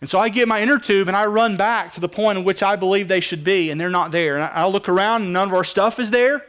And 0.00 0.08
so 0.08 0.18
I 0.18 0.28
get 0.28 0.46
my 0.46 0.60
inner 0.60 0.78
tube 0.78 1.08
and 1.08 1.16
I 1.16 1.26
run 1.26 1.56
back 1.56 1.92
to 1.92 2.00
the 2.00 2.08
point 2.08 2.38
in 2.38 2.44
which 2.44 2.62
I 2.62 2.76
believe 2.76 3.08
they 3.08 3.20
should 3.20 3.42
be, 3.42 3.70
and 3.70 3.80
they're 3.80 3.90
not 3.90 4.12
there. 4.12 4.36
And 4.36 4.44
I, 4.44 4.66
look 4.66 4.88
around 4.88 5.22
and 5.22 5.32
none 5.32 5.48
of 5.48 5.54
our 5.54 5.64
stuff 5.64 5.98
is 5.98 6.10
there. 6.10 6.44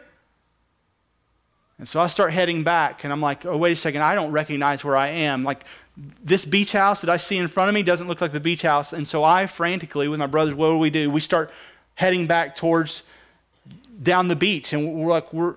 And 1.79 1.87
so 1.87 2.01
I 2.01 2.07
start 2.07 2.33
heading 2.33 2.63
back, 2.63 3.05
and 3.05 3.13
I'm 3.13 3.21
like, 3.21 3.45
oh, 3.45 3.57
wait 3.57 3.71
a 3.71 3.75
second, 3.75 4.01
I 4.01 4.13
don't 4.13 4.31
recognize 4.31 4.83
where 4.83 4.97
I 4.97 5.07
am. 5.07 5.45
Like, 5.45 5.63
this 6.23 6.43
beach 6.43 6.73
house 6.73 7.01
that 7.01 7.09
I 7.09 7.15
see 7.15 7.37
in 7.37 7.47
front 7.47 7.69
of 7.69 7.73
me 7.73 7.83
doesn't 7.83 8.07
look 8.07 8.19
like 8.19 8.33
the 8.33 8.39
beach 8.39 8.63
house. 8.63 8.91
And 8.91 9.07
so 9.07 9.23
I 9.23 9.47
frantically, 9.47 10.09
with 10.09 10.19
my 10.19 10.27
brothers, 10.27 10.53
what 10.53 10.67
do 10.67 10.77
we 10.77 10.89
do? 10.89 11.09
We 11.09 11.21
start 11.21 11.51
heading 11.95 12.27
back 12.27 12.57
towards 12.57 13.03
down 14.03 14.27
the 14.27 14.35
beach, 14.35 14.73
and 14.73 14.93
we're 14.93 15.09
like, 15.09 15.31
we're 15.33 15.55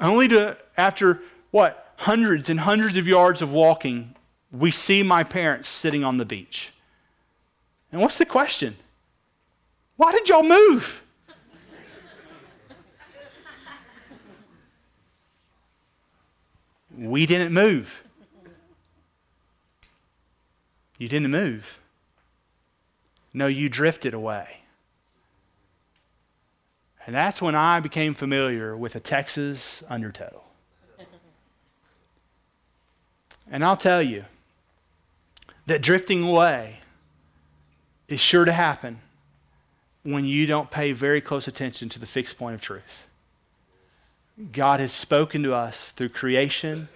only 0.00 0.28
to, 0.28 0.56
after 0.76 1.20
what, 1.50 1.92
hundreds 1.96 2.48
and 2.48 2.60
hundreds 2.60 2.96
of 2.96 3.06
yards 3.06 3.42
of 3.42 3.52
walking, 3.52 4.14
we 4.52 4.70
see 4.70 5.02
my 5.02 5.24
parents 5.24 5.68
sitting 5.68 6.04
on 6.04 6.18
the 6.18 6.24
beach. 6.24 6.72
And 7.92 8.00
what's 8.00 8.16
the 8.16 8.24
question? 8.24 8.76
Why 9.96 10.12
did 10.12 10.28
y'all 10.28 10.42
move? 10.42 11.04
We 16.96 17.26
didn't 17.26 17.52
move. 17.52 18.04
You 20.98 21.08
didn't 21.08 21.30
move. 21.30 21.78
No, 23.34 23.46
you 23.46 23.68
drifted 23.68 24.14
away. 24.14 24.58
And 27.06 27.14
that's 27.14 27.42
when 27.42 27.54
I 27.54 27.80
became 27.80 28.14
familiar 28.14 28.76
with 28.76 28.94
a 28.94 29.00
Texas 29.00 29.82
undertow. 29.88 30.42
And 33.50 33.64
I'll 33.64 33.76
tell 33.76 34.02
you 34.02 34.24
that 35.66 35.82
drifting 35.82 36.22
away 36.22 36.81
is 38.12 38.20
sure 38.20 38.44
to 38.44 38.52
happen 38.52 39.00
when 40.02 40.24
you 40.24 40.46
don't 40.46 40.70
pay 40.70 40.92
very 40.92 41.20
close 41.20 41.46
attention 41.46 41.88
to 41.90 41.98
the 41.98 42.06
fixed 42.06 42.38
point 42.38 42.54
of 42.54 42.60
truth. 42.60 43.04
God 44.50 44.80
has 44.80 44.92
spoken 44.92 45.42
to 45.42 45.54
us 45.54 45.92
through 45.92 46.08
creation, 46.08 46.88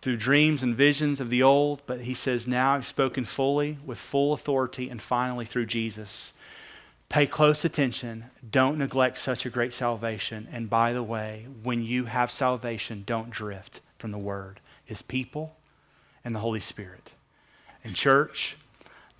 through 0.00 0.16
dreams 0.16 0.62
and 0.62 0.76
visions 0.76 1.20
of 1.20 1.30
the 1.30 1.42
old, 1.42 1.82
but 1.86 2.02
He 2.02 2.14
says, 2.14 2.46
Now 2.46 2.74
I've 2.74 2.86
spoken 2.86 3.24
fully, 3.24 3.78
with 3.84 3.98
full 3.98 4.32
authority, 4.32 4.88
and 4.88 5.00
finally 5.00 5.44
through 5.44 5.66
Jesus. 5.66 6.32
Pay 7.08 7.26
close 7.26 7.64
attention. 7.64 8.26
Don't 8.48 8.78
neglect 8.78 9.18
such 9.18 9.44
a 9.44 9.50
great 9.50 9.72
salvation. 9.72 10.46
And 10.52 10.70
by 10.70 10.92
the 10.92 11.02
way, 11.02 11.46
when 11.62 11.82
you 11.82 12.04
have 12.04 12.30
salvation, 12.30 13.02
don't 13.04 13.30
drift 13.30 13.80
from 13.98 14.12
the 14.12 14.18
Word, 14.18 14.60
His 14.84 15.02
people, 15.02 15.56
and 16.24 16.34
the 16.34 16.40
Holy 16.40 16.60
Spirit. 16.60 17.12
And, 17.82 17.96
church, 17.96 18.56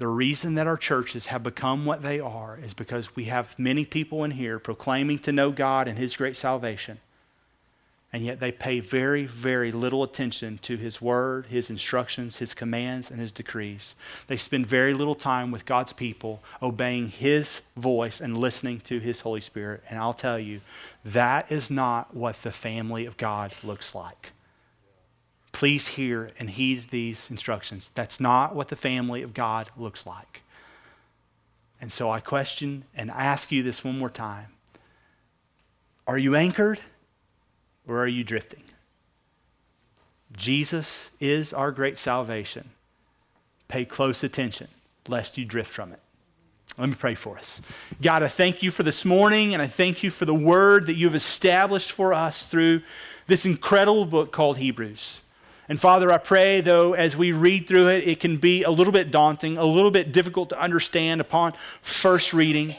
the 0.00 0.08
reason 0.08 0.56
that 0.56 0.66
our 0.66 0.76
churches 0.76 1.26
have 1.26 1.44
become 1.44 1.84
what 1.84 2.02
they 2.02 2.18
are 2.18 2.58
is 2.60 2.74
because 2.74 3.14
we 3.14 3.26
have 3.26 3.56
many 3.56 3.84
people 3.84 4.24
in 4.24 4.32
here 4.32 4.58
proclaiming 4.58 5.20
to 5.20 5.30
know 5.30 5.52
God 5.52 5.86
and 5.86 5.96
His 5.96 6.16
great 6.16 6.36
salvation 6.36 6.98
and 8.12 8.24
yet 8.24 8.40
they 8.40 8.50
pay 8.50 8.80
very, 8.80 9.24
very 9.24 9.70
little 9.70 10.02
attention 10.02 10.58
to 10.62 10.76
His 10.76 11.00
Word, 11.00 11.46
His 11.46 11.70
instructions, 11.70 12.38
His 12.38 12.54
commands, 12.54 13.10
and 13.10 13.20
His 13.20 13.30
decrees. 13.30 13.94
They 14.26 14.36
spend 14.36 14.66
very 14.66 14.94
little 14.94 15.14
time 15.14 15.52
with 15.52 15.64
God's 15.64 15.92
people, 15.92 16.42
obeying 16.60 17.08
His 17.08 17.62
voice 17.76 18.20
and 18.20 18.36
listening 18.36 18.80
to 18.80 18.98
His 18.98 19.20
Holy 19.20 19.40
Spirit. 19.40 19.84
And 19.88 19.98
I'll 19.98 20.12
tell 20.12 20.38
you, 20.38 20.60
that 21.04 21.52
is 21.52 21.70
not 21.70 22.14
what 22.14 22.42
the 22.42 22.50
family 22.50 23.06
of 23.06 23.16
God 23.16 23.54
looks 23.62 23.94
like. 23.94 24.32
Please 25.52 25.88
hear 25.88 26.30
and 26.38 26.50
heed 26.50 26.90
these 26.90 27.28
instructions. 27.30 27.90
That's 27.94 28.20
not 28.20 28.54
what 28.54 28.68
the 28.68 28.76
family 28.76 29.22
of 29.22 29.34
God 29.34 29.68
looks 29.76 30.06
like. 30.06 30.42
And 31.80 31.90
so 31.90 32.10
I 32.10 32.20
question 32.20 32.84
and 32.94 33.10
ask 33.10 33.50
you 33.50 33.62
this 33.62 33.82
one 33.82 33.98
more 33.98 34.10
time 34.10 34.48
Are 36.06 36.18
you 36.18 36.34
anchored? 36.34 36.80
or 37.90 37.98
are 37.98 38.08
you 38.08 38.22
drifting? 38.22 38.62
Jesus 40.36 41.10
is 41.18 41.52
our 41.52 41.72
great 41.72 41.98
salvation. 41.98 42.70
Pay 43.66 43.84
close 43.84 44.22
attention 44.22 44.68
lest 45.08 45.36
you 45.36 45.44
drift 45.44 45.70
from 45.70 45.92
it. 45.92 45.98
Let 46.78 46.88
me 46.88 46.94
pray 46.94 47.16
for 47.16 47.36
us. 47.36 47.60
God, 48.00 48.22
I 48.22 48.28
thank 48.28 48.62
you 48.62 48.70
for 48.70 48.84
this 48.84 49.04
morning 49.04 49.54
and 49.54 49.62
I 49.62 49.66
thank 49.66 50.04
you 50.04 50.10
for 50.10 50.24
the 50.24 50.34
word 50.34 50.86
that 50.86 50.94
you've 50.94 51.16
established 51.16 51.90
for 51.90 52.14
us 52.14 52.46
through 52.46 52.82
this 53.26 53.44
incredible 53.44 54.06
book 54.06 54.30
called 54.30 54.58
Hebrews. 54.58 55.22
And 55.70 55.80
Father, 55.80 56.10
I 56.10 56.18
pray, 56.18 56.62
though, 56.62 56.94
as 56.94 57.16
we 57.16 57.30
read 57.30 57.68
through 57.68 57.90
it, 57.90 58.08
it 58.08 58.18
can 58.18 58.38
be 58.38 58.64
a 58.64 58.70
little 58.70 58.92
bit 58.92 59.12
daunting, 59.12 59.56
a 59.56 59.64
little 59.64 59.92
bit 59.92 60.10
difficult 60.10 60.48
to 60.48 60.60
understand 60.60 61.20
upon 61.20 61.52
first 61.80 62.32
reading. 62.32 62.74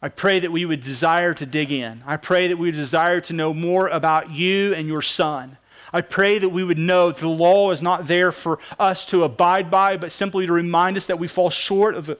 I 0.00 0.08
pray 0.08 0.38
that 0.38 0.50
we 0.50 0.64
would 0.64 0.80
desire 0.80 1.34
to 1.34 1.44
dig 1.44 1.70
in. 1.70 2.02
I 2.06 2.16
pray 2.16 2.48
that 2.48 2.56
we 2.56 2.68
would 2.68 2.74
desire 2.74 3.20
to 3.20 3.34
know 3.34 3.52
more 3.52 3.88
about 3.88 4.30
you 4.30 4.72
and 4.72 4.88
your 4.88 5.02
Son. 5.02 5.58
I 5.92 6.00
pray 6.00 6.38
that 6.38 6.48
we 6.48 6.64
would 6.64 6.78
know 6.78 7.08
that 7.10 7.20
the 7.20 7.28
law 7.28 7.70
is 7.70 7.82
not 7.82 8.06
there 8.06 8.32
for 8.32 8.58
us 8.78 9.04
to 9.06 9.24
abide 9.24 9.70
by, 9.70 9.98
but 9.98 10.10
simply 10.10 10.46
to 10.46 10.52
remind 10.54 10.96
us 10.96 11.04
that 11.04 11.18
we 11.18 11.28
fall 11.28 11.50
short 11.50 11.94
of 11.94 12.06
the 12.06 12.18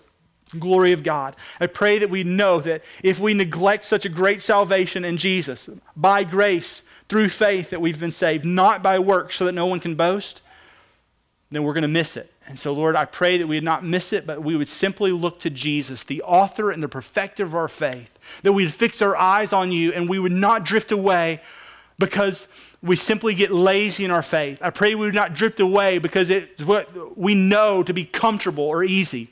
glory 0.59 0.93
of 0.93 1.03
God. 1.03 1.37
I 1.61 1.67
pray 1.67 1.99
that 1.99 2.11
we 2.11 2.25
know 2.25 2.61
that 2.61 2.83
if 3.03 3.19
we 3.19 3.35
neglect 3.35 3.85
such 3.85 4.05
a 4.05 4.09
great 4.09 4.43
salvation 4.43 5.05
in 5.05 5.17
Jesus, 5.17 5.69
by 5.97 6.25
grace, 6.25 6.83
through 7.09 7.29
faith, 7.29 7.71
that 7.71 7.81
we've 7.81 8.01
been 8.01 8.13
saved, 8.13 8.45
not 8.45 8.83
by 8.83 8.99
works 8.99 9.37
so 9.37 9.45
that 9.45 9.53
no 9.53 9.67
one 9.67 9.81
can 9.81 9.95
boast, 9.95 10.41
then 11.51 11.63
we're 11.63 11.75
going 11.75 11.83
to 11.83 11.89
miss 11.89 12.17
it. 12.17 12.33
And 12.47 12.59
so, 12.59 12.73
Lord, 12.73 12.97
I 12.97 13.05
pray 13.05 13.39
that 13.39 13.47
we 13.47 13.57
would 13.57 13.65
not 13.65 13.85
miss 13.85 14.13
it, 14.13 14.27
but 14.27 14.43
we 14.43 14.57
would 14.57 14.69
simply 14.69 15.13
look 15.13 15.39
to 15.41 15.51
Jesus, 15.51 16.03
the 16.03 16.23
author 16.23 16.71
and 16.71 16.83
the 16.83 16.89
perfecter 16.89 17.45
of 17.45 17.55
our 17.55 17.69
faith, 17.69 18.19
that 18.43 18.53
we'd 18.53 18.73
fix 18.73 19.03
our 19.03 19.17
eyes 19.17 19.53
on 19.53 19.71
you 19.71 19.93
and 19.93 20.09
we 20.09 20.19
would 20.19 20.33
not 20.33 20.65
drift 20.65 20.91
away 20.91 21.41
because 21.99 22.49
we 22.83 22.97
simply 22.97 23.35
get 23.35 23.53
lazy 23.53 24.05
in 24.05 24.11
our 24.11 24.23
faith. 24.23 24.59
I 24.61 24.71
pray 24.71 24.95
we 24.95 25.07
would 25.07 25.15
not 25.15 25.35
drift 25.35 25.61
away 25.61 25.99
because 25.99 26.31
it's 26.31 26.65
what 26.65 27.17
we 27.17 27.35
know 27.35 27.83
to 27.83 27.93
be 27.93 28.05
comfortable 28.05 28.65
or 28.65 28.83
easy. 28.83 29.32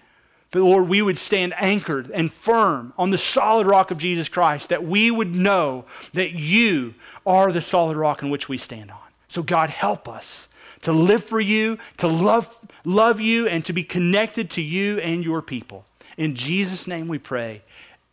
But 0.51 0.63
Lord, 0.63 0.89
we 0.89 1.01
would 1.01 1.19
stand 1.19 1.55
anchored 1.57 2.11
and 2.11 2.33
firm 2.33 2.93
on 2.99 3.11
the 3.11 3.19
solid 3.19 3.67
rock 3.67 3.91
of 3.91 3.99
Jesus 3.99 4.29
Christ, 4.29 4.69
that 4.71 4.85
we 4.85 5.11
would 5.11 5.35
know 5.35 5.85
that 6.13 6.33
you 6.33 6.95
are 7.25 7.53
the 7.53 7.61
solid 7.61 7.97
rock 7.97 8.23
in 8.23 8.31
which 8.31 8.49
we 8.49 8.59
stand 8.59 8.91
on. 8.91 8.99
So, 9.29 9.43
God, 9.43 9.71
help 9.71 10.09
us 10.09 10.49
to 10.83 10.93
live 10.93 11.23
for 11.23 11.41
you, 11.41 11.79
to 11.99 12.09
love, 12.09 12.59
love 12.85 13.21
you, 13.21 13.47
and 13.47 13.65
to 13.65 13.73
be 13.73 13.85
connected 13.85 14.51
to 14.51 14.63
you 14.63 14.99
and 14.99 15.25
your 15.25 15.41
people. 15.43 15.85
In 16.17 16.35
Jesus' 16.35 16.87
name 16.87 17.07
we 17.07 17.19
pray. 17.19 17.63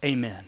Amen. 0.05 0.46